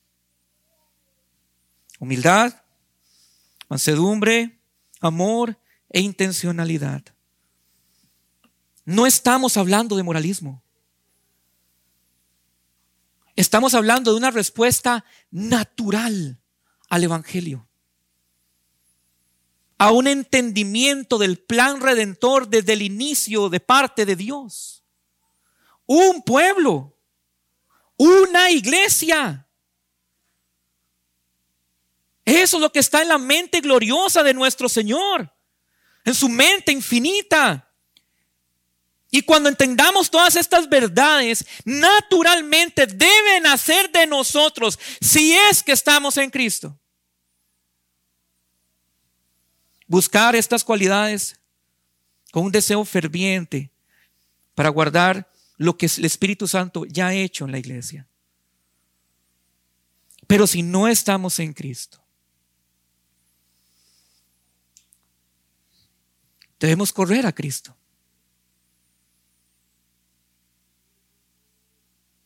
Humildad, 1.99 2.63
mansedumbre, 3.69 4.61
amor 5.01 5.59
e 5.91 6.03
intencionalidad. 6.03 7.03
No 8.85 9.07
estamos 9.09 9.57
hablando 9.57 9.97
de 9.97 10.05
moralismo. 10.05 10.63
Estamos 13.35 13.75
hablando 13.75 14.13
de 14.13 14.19
una 14.19 14.31
respuesta 14.31 15.05
natural 15.33 16.39
al 16.89 17.03
Evangelio. 17.03 17.67
A 19.83 19.91
un 19.91 20.07
entendimiento 20.07 21.19
del 21.19 21.41
plan 21.41 21.81
redentor 21.81 22.47
desde 22.47 22.75
el 22.75 22.83
inicio 22.83 23.49
de 23.49 23.59
parte 23.59 24.07
de 24.07 24.15
Dios. 24.15 24.85
Un 25.87 26.23
pueblo. 26.23 26.97
Una 27.97 28.49
iglesia. 28.53 29.45
Eso 32.25 32.59
es 32.59 32.61
lo 32.61 32.71
que 32.71 32.79
está 32.79 33.03
en 33.03 33.09
la 33.09 33.19
mente 33.19 33.61
gloriosa 33.61 34.23
de 34.23 34.33
nuestro 34.33 34.69
Señor. 34.69 35.35
En 36.05 36.15
su 36.15 36.29
mente 36.29 36.71
infinita. 36.71 37.69
Y 39.11 39.23
cuando 39.23 39.49
entendamos 39.49 40.09
todas 40.09 40.37
estas 40.37 40.69
verdades, 40.69 41.45
naturalmente 41.65 42.87
deben 42.87 43.49
hacer 43.49 43.91
de 43.91 44.07
nosotros, 44.07 44.79
si 45.01 45.35
es 45.35 45.61
que 45.61 45.73
estamos 45.73 46.19
en 46.19 46.31
Cristo, 46.31 46.79
buscar 49.93 50.35
estas 50.35 50.65
cualidades 50.65 51.39
con 52.31 52.45
un 52.47 52.51
deseo 52.51 52.83
ferviente 52.83 53.71
para 54.55 54.71
guardar 54.71 55.31
lo 55.59 55.77
que 55.77 55.85
el 55.85 56.07
Espíritu 56.07 56.49
Santo 56.49 56.87
ya 56.87 57.09
ha 57.09 57.15
hecho 57.15 57.45
en 57.45 57.53
la 57.53 57.59
iglesia. 57.59 58.09
Pero 60.27 60.47
si 60.47 60.63
no 60.63 60.89
estamos 60.89 61.39
en 61.41 61.53
Cristo, 61.53 62.03
debemos 66.59 66.91
correr 66.91 67.27
a 67.27 67.33
Cristo. 67.33 67.77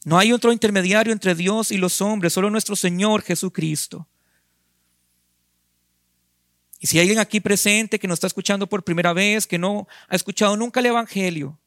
No 0.04 0.16
hay 0.18 0.30
otro 0.30 0.52
intermediario 0.52 1.12
entre 1.12 1.34
Dios 1.34 1.72
y 1.72 1.78
los 1.78 2.00
hombres, 2.00 2.32
solo 2.32 2.48
nuestro 2.48 2.76
Señor 2.76 3.22
Jesucristo. 3.22 4.06
Y 6.80 6.86
si 6.86 6.98
hay 6.98 7.02
alguien 7.02 7.18
aquí 7.18 7.40
presente 7.40 7.98
que 7.98 8.08
nos 8.08 8.16
está 8.16 8.26
escuchando 8.26 8.68
por 8.68 8.84
primera 8.84 9.12
vez, 9.12 9.46
que 9.46 9.58
no 9.58 9.88
ha 10.08 10.16
escuchado 10.16 10.56
nunca 10.56 10.80
el 10.80 10.86
Evangelio, 10.86 11.58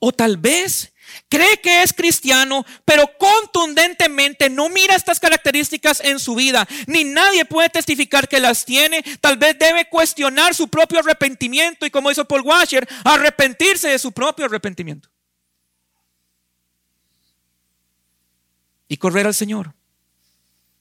o 0.00 0.12
tal 0.12 0.36
vez 0.36 0.92
cree 1.28 1.60
que 1.60 1.82
es 1.82 1.92
cristiano, 1.92 2.66
pero 2.84 3.08
contundentemente 3.18 4.50
no 4.50 4.68
mira 4.68 4.96
estas 4.96 5.20
características 5.20 6.00
en 6.00 6.18
su 6.18 6.34
vida, 6.34 6.66
ni 6.86 7.04
nadie 7.04 7.44
puede 7.44 7.68
testificar 7.68 8.28
que 8.28 8.40
las 8.40 8.64
tiene, 8.64 9.04
tal 9.20 9.36
vez 9.36 9.56
debe 9.58 9.88
cuestionar 9.88 10.54
su 10.54 10.68
propio 10.68 10.98
arrepentimiento 10.98 11.86
y 11.86 11.90
como 11.90 12.10
hizo 12.10 12.24
Paul 12.24 12.42
Washer, 12.42 12.86
arrepentirse 13.04 13.88
de 13.88 13.98
su 13.98 14.10
propio 14.10 14.46
arrepentimiento. 14.46 15.08
y 18.88 18.96
correr 18.96 19.26
al 19.26 19.34
Señor, 19.34 19.74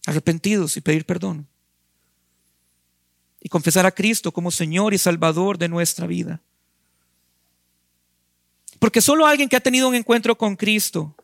arrepentidos 0.06 0.78
y 0.78 0.82
pedir 0.82 1.06
perdón. 1.06 1.48
Y 3.46 3.48
confesar 3.48 3.86
a 3.86 3.92
Cristo 3.92 4.32
como 4.32 4.50
Señor 4.50 4.96
y 4.96 4.98
Salvador 4.98 5.60
de 5.60 5.70
nuestra 5.70 6.08
vida. 6.08 6.42
Porque 8.80 9.02
solo 9.02 9.28
alguien 9.28 9.48
que 9.48 9.56
ha 9.56 9.60
tenido 9.60 9.88
un 9.88 9.94
encuentro 9.94 10.36
con 10.36 10.56
Cristo 10.56 11.16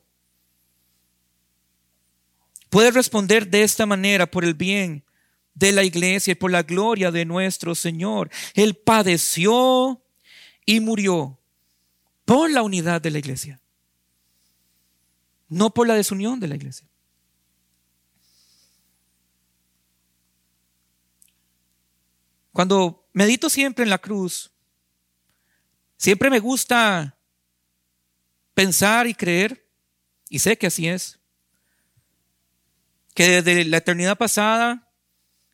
puede 2.69 2.91
responder 2.91 3.49
de 3.49 3.63
esta 3.63 3.87
manera 3.87 4.29
por 4.29 4.45
el 4.45 4.53
bien 4.53 5.03
de 5.55 5.71
la 5.71 5.83
iglesia 5.83 6.33
y 6.33 6.35
por 6.35 6.51
la 6.51 6.61
gloria 6.61 7.09
de 7.09 7.25
nuestro 7.25 7.73
Señor. 7.73 8.29
Él 8.53 8.75
padeció 8.75 9.99
y 10.63 10.79
murió 10.79 11.39
por 12.23 12.51
la 12.51 12.61
unidad 12.61 13.01
de 13.01 13.09
la 13.09 13.17
iglesia, 13.17 13.59
no 15.49 15.73
por 15.73 15.87
la 15.87 15.95
desunión 15.95 16.39
de 16.39 16.49
la 16.49 16.55
iglesia. 16.55 16.87
Cuando 22.51 23.07
medito 23.13 23.49
siempre 23.49 23.83
en 23.83 23.89
la 23.89 23.97
cruz, 23.97 24.51
siempre 25.97 26.29
me 26.29 26.39
gusta 26.39 27.17
pensar 28.53 29.07
y 29.07 29.13
creer, 29.13 29.67
y 30.29 30.39
sé 30.39 30.57
que 30.57 30.67
así 30.67 30.87
es, 30.87 31.19
que 33.13 33.41
desde 33.41 33.65
la 33.65 33.77
eternidad 33.77 34.17
pasada 34.17 34.89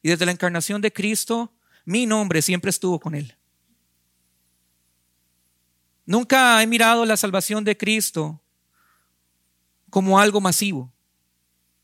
y 0.01 0.09
desde 0.09 0.25
la 0.25 0.31
encarnación 0.31 0.81
de 0.81 0.91
Cristo, 0.91 1.53
mi 1.85 2.05
nombre 2.05 2.41
siempre 2.41 2.69
estuvo 2.69 2.99
con 2.99 3.15
Él. 3.15 3.35
Nunca 6.05 6.61
he 6.61 6.67
mirado 6.67 7.05
la 7.05 7.17
salvación 7.17 7.63
de 7.63 7.77
Cristo 7.77 8.41
como 9.89 10.19
algo 10.19 10.39
masivo. 10.39 10.91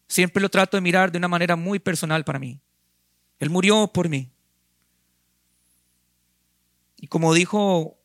Siempre 0.07 0.41
lo 0.41 0.49
trato 0.49 0.77
de 0.77 0.81
mirar 0.81 1.11
de 1.11 1.17
una 1.17 1.27
manera 1.27 1.55
muy 1.55 1.79
personal 1.79 2.23
para 2.23 2.39
mí. 2.39 2.61
Él 3.39 3.49
murió 3.49 3.87
por 3.87 4.09
mí. 4.09 4.32
Y 7.03 7.07
como 7.07 7.33
dijo 7.33 7.99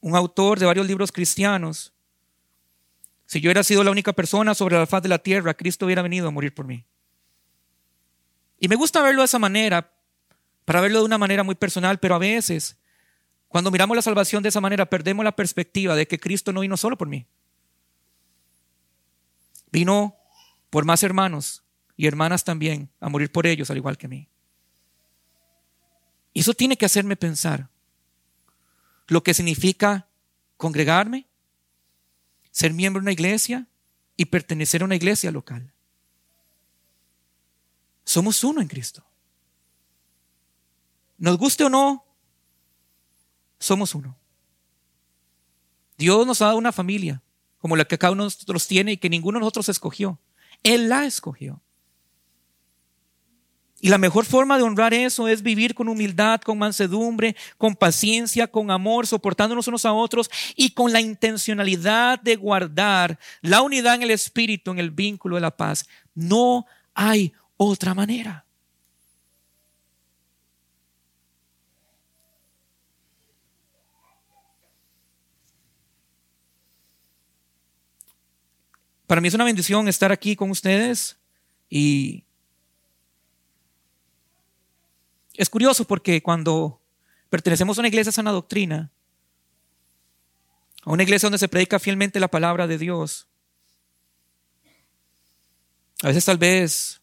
un 0.00 0.16
autor 0.16 0.58
de 0.58 0.64
varios 0.64 0.86
libros 0.86 1.12
cristianos, 1.12 1.92
si 3.26 3.38
yo 3.38 3.48
hubiera 3.48 3.62
sido 3.62 3.84
la 3.84 3.90
única 3.90 4.14
persona 4.14 4.54
sobre 4.54 4.78
la 4.78 4.86
faz 4.86 5.02
de 5.02 5.10
la 5.10 5.18
tierra, 5.18 5.52
Cristo 5.52 5.84
hubiera 5.84 6.00
venido 6.00 6.26
a 6.26 6.30
morir 6.30 6.54
por 6.54 6.64
mí. 6.64 6.86
Y 8.58 8.66
me 8.66 8.76
gusta 8.76 9.02
verlo 9.02 9.20
de 9.20 9.26
esa 9.26 9.38
manera, 9.38 9.92
para 10.64 10.80
verlo 10.80 11.00
de 11.00 11.04
una 11.04 11.18
manera 11.18 11.42
muy 11.42 11.54
personal, 11.54 11.98
pero 11.98 12.14
a 12.14 12.18
veces, 12.18 12.78
cuando 13.46 13.70
miramos 13.70 13.94
la 13.94 14.00
salvación 14.00 14.42
de 14.42 14.48
esa 14.48 14.62
manera, 14.62 14.86
perdemos 14.86 15.22
la 15.22 15.36
perspectiva 15.36 15.94
de 15.94 16.08
que 16.08 16.18
Cristo 16.18 16.50
no 16.50 16.60
vino 16.60 16.78
solo 16.78 16.96
por 16.96 17.08
mí. 17.08 17.26
Vino 19.70 20.16
por 20.70 20.86
más 20.86 21.02
hermanos 21.02 21.62
y 21.94 22.06
hermanas 22.06 22.42
también 22.42 22.88
a 23.00 23.10
morir 23.10 23.30
por 23.30 23.46
ellos, 23.46 23.70
al 23.70 23.76
igual 23.76 23.98
que 23.98 24.08
mí. 24.08 24.31
Y 26.32 26.40
eso 26.40 26.54
tiene 26.54 26.76
que 26.76 26.86
hacerme 26.86 27.16
pensar 27.16 27.68
lo 29.06 29.22
que 29.22 29.34
significa 29.34 30.08
congregarme, 30.56 31.26
ser 32.50 32.72
miembro 32.72 33.00
de 33.00 33.04
una 33.04 33.12
iglesia 33.12 33.66
y 34.16 34.26
pertenecer 34.26 34.82
a 34.82 34.84
una 34.84 34.96
iglesia 34.96 35.30
local. 35.30 35.72
Somos 38.04 38.42
uno 38.44 38.60
en 38.60 38.68
Cristo. 38.68 39.04
Nos 41.18 41.38
guste 41.38 41.64
o 41.64 41.68
no, 41.68 42.04
somos 43.58 43.94
uno. 43.94 44.16
Dios 45.96 46.26
nos 46.26 46.42
ha 46.42 46.46
dado 46.46 46.58
una 46.58 46.72
familia 46.72 47.22
como 47.58 47.76
la 47.76 47.84
que 47.84 47.96
cada 47.96 48.12
uno 48.12 48.24
de 48.24 48.26
nosotros 48.26 48.66
tiene 48.66 48.92
y 48.92 48.96
que 48.96 49.08
ninguno 49.08 49.38
de 49.38 49.40
nosotros 49.40 49.68
escogió. 49.68 50.18
Él 50.64 50.88
la 50.88 51.04
escogió. 51.04 51.60
Y 53.84 53.88
la 53.88 53.98
mejor 53.98 54.24
forma 54.24 54.56
de 54.56 54.62
honrar 54.62 54.94
eso 54.94 55.26
es 55.26 55.42
vivir 55.42 55.74
con 55.74 55.88
humildad, 55.88 56.40
con 56.40 56.56
mansedumbre, 56.56 57.34
con 57.58 57.74
paciencia, 57.74 58.46
con 58.46 58.70
amor, 58.70 59.08
soportándonos 59.08 59.66
unos 59.66 59.84
a 59.84 59.92
otros 59.92 60.30
y 60.54 60.70
con 60.70 60.92
la 60.92 61.00
intencionalidad 61.00 62.20
de 62.20 62.36
guardar 62.36 63.18
la 63.40 63.60
unidad 63.60 63.96
en 63.96 64.02
el 64.02 64.12
espíritu, 64.12 64.70
en 64.70 64.78
el 64.78 64.92
vínculo 64.92 65.34
de 65.34 65.40
la 65.40 65.56
paz. 65.56 65.84
No 66.14 66.64
hay 66.94 67.32
otra 67.56 67.92
manera. 67.92 68.46
Para 79.08 79.20
mí 79.20 79.26
es 79.26 79.34
una 79.34 79.42
bendición 79.42 79.88
estar 79.88 80.12
aquí 80.12 80.36
con 80.36 80.52
ustedes 80.52 81.18
y 81.68 82.22
Es 85.42 85.50
curioso 85.50 85.84
porque 85.84 86.22
cuando 86.22 86.80
pertenecemos 87.28 87.76
a 87.76 87.80
una 87.80 87.88
iglesia 87.88 88.12
sana 88.12 88.30
doctrina, 88.30 88.92
a 90.84 90.92
una 90.92 91.02
iglesia 91.02 91.26
donde 91.26 91.38
se 91.38 91.48
predica 91.48 91.80
fielmente 91.80 92.20
la 92.20 92.28
palabra 92.28 92.68
de 92.68 92.78
Dios, 92.78 93.26
a 96.00 96.06
veces 96.06 96.24
tal 96.24 96.38
vez 96.38 97.00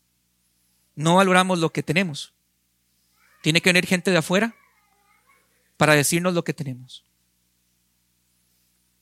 no 0.96 1.16
valoramos 1.16 1.60
lo 1.60 1.74
que 1.74 1.84
tenemos. 1.84 2.34
Tiene 3.42 3.60
que 3.60 3.72
venir 3.72 3.86
gente 3.86 4.10
de 4.10 4.20
afuera 4.20 4.56
para 5.76 5.96
decirnos 5.96 6.34
lo 6.34 6.46
que 6.46 6.54
tenemos. 6.54 7.04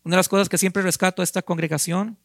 Una 0.03 0.15
de 0.15 0.17
las 0.17 0.29
cosas 0.29 0.49
que 0.49 0.57
siempre 0.57 0.81
rescato 0.81 1.21
a 1.21 1.23
esta 1.23 1.43
congregación 1.43 2.17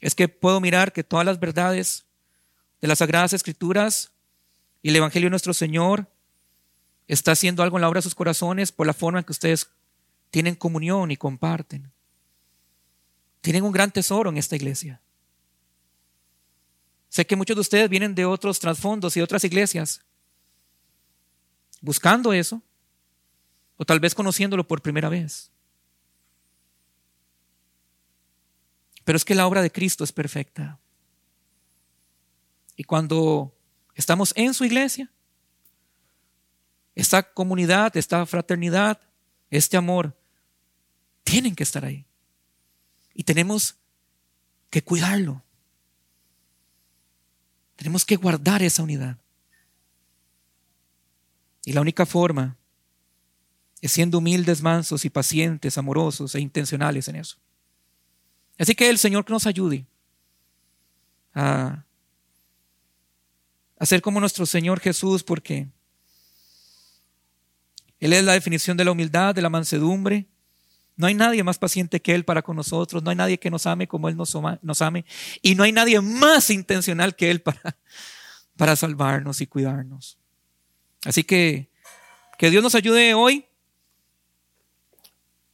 es 0.00 0.14
que 0.14 0.28
puedo 0.28 0.62
mirar 0.62 0.94
que 0.94 1.04
todas 1.04 1.26
las 1.26 1.38
verdades 1.38 2.06
de 2.80 2.88
las 2.88 3.00
Sagradas 3.00 3.34
Escrituras 3.34 4.13
y 4.84 4.90
el 4.90 4.96
Evangelio 4.96 5.28
de 5.28 5.30
nuestro 5.30 5.54
Señor 5.54 6.10
está 7.08 7.32
haciendo 7.32 7.62
algo 7.62 7.78
en 7.78 7.80
la 7.80 7.88
obra 7.88 7.98
de 7.98 8.02
sus 8.02 8.14
corazones 8.14 8.70
por 8.70 8.86
la 8.86 8.92
forma 8.92 9.18
en 9.18 9.24
que 9.24 9.32
ustedes 9.32 9.70
tienen 10.30 10.54
comunión 10.54 11.10
y 11.10 11.16
comparten. 11.16 11.90
Tienen 13.40 13.64
un 13.64 13.72
gran 13.72 13.90
tesoro 13.90 14.28
en 14.28 14.36
esta 14.36 14.56
iglesia. 14.56 15.00
Sé 17.08 17.26
que 17.26 17.34
muchos 17.34 17.56
de 17.56 17.62
ustedes 17.62 17.88
vienen 17.88 18.14
de 18.14 18.26
otros 18.26 18.60
trasfondos 18.60 19.16
y 19.16 19.22
otras 19.22 19.42
iglesias 19.44 20.02
buscando 21.80 22.34
eso 22.34 22.60
o 23.78 23.86
tal 23.86 24.00
vez 24.00 24.14
conociéndolo 24.14 24.68
por 24.68 24.82
primera 24.82 25.08
vez. 25.08 25.50
Pero 29.02 29.16
es 29.16 29.24
que 29.24 29.34
la 29.34 29.46
obra 29.46 29.62
de 29.62 29.72
Cristo 29.72 30.04
es 30.04 30.12
perfecta. 30.12 30.78
Y 32.76 32.84
cuando 32.84 33.53
Estamos 33.94 34.32
en 34.36 34.54
su 34.54 34.64
iglesia. 34.64 35.10
Esta 36.94 37.22
comunidad, 37.22 37.96
esta 37.96 38.24
fraternidad, 38.26 39.00
este 39.50 39.76
amor, 39.76 40.16
tienen 41.22 41.54
que 41.54 41.62
estar 41.62 41.84
ahí. 41.84 42.06
Y 43.14 43.24
tenemos 43.24 43.76
que 44.70 44.82
cuidarlo. 44.82 45.42
Tenemos 47.76 48.04
que 48.04 48.16
guardar 48.16 48.62
esa 48.62 48.82
unidad. 48.82 49.18
Y 51.64 51.72
la 51.72 51.80
única 51.80 52.06
forma 52.06 52.56
es 53.80 53.92
siendo 53.92 54.18
humildes, 54.18 54.62
mansos 54.62 55.04
y 55.04 55.10
pacientes, 55.10 55.78
amorosos 55.78 56.34
e 56.34 56.40
intencionales 56.40 57.08
en 57.08 57.16
eso. 57.16 57.36
Así 58.58 58.74
que 58.74 58.88
el 58.88 58.98
Señor 58.98 59.24
que 59.24 59.32
nos 59.32 59.46
ayude 59.46 59.86
a 61.34 61.84
Hacer 63.84 64.00
como 64.00 64.18
nuestro 64.18 64.46
Señor 64.46 64.80
Jesús, 64.80 65.22
porque 65.22 65.68
Él 68.00 68.14
es 68.14 68.24
la 68.24 68.32
definición 68.32 68.78
de 68.78 68.84
la 68.86 68.92
humildad, 68.92 69.34
de 69.34 69.42
la 69.42 69.50
mansedumbre. 69.50 70.26
No 70.96 71.06
hay 71.06 71.12
nadie 71.12 71.44
más 71.44 71.58
paciente 71.58 72.00
que 72.00 72.14
Él 72.14 72.24
para 72.24 72.40
con 72.40 72.56
nosotros, 72.56 73.02
no 73.02 73.10
hay 73.10 73.16
nadie 73.16 73.38
que 73.38 73.50
nos 73.50 73.66
ame 73.66 73.86
como 73.86 74.08
Él 74.08 74.16
nos, 74.16 74.34
nos 74.62 74.80
ame, 74.80 75.04
y 75.42 75.54
no 75.54 75.64
hay 75.64 75.72
nadie 75.72 76.00
más 76.00 76.48
intencional 76.48 77.14
que 77.14 77.30
Él 77.30 77.42
para, 77.42 77.60
para 78.56 78.74
salvarnos 78.74 79.42
y 79.42 79.46
cuidarnos. 79.46 80.16
Así 81.04 81.22
que 81.22 81.68
que 82.38 82.48
Dios 82.48 82.62
nos 82.62 82.74
ayude 82.74 83.12
hoy 83.12 83.44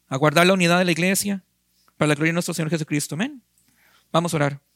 a 0.07 0.17
guardar 0.17 0.47
la 0.47 0.53
unidad 0.53 0.79
de 0.79 0.85
la 0.85 0.93
iglesia 0.93 1.43
para 1.97 2.11
la 2.11 2.15
gloria 2.15 2.31
de 2.31 2.35
nuestro 2.35 2.55
Señor 2.55 2.71
Jesucristo. 2.71 3.17
Amén. 3.17 3.43
Vamos 4.13 4.33
a 4.35 4.37
orar. 4.37 4.70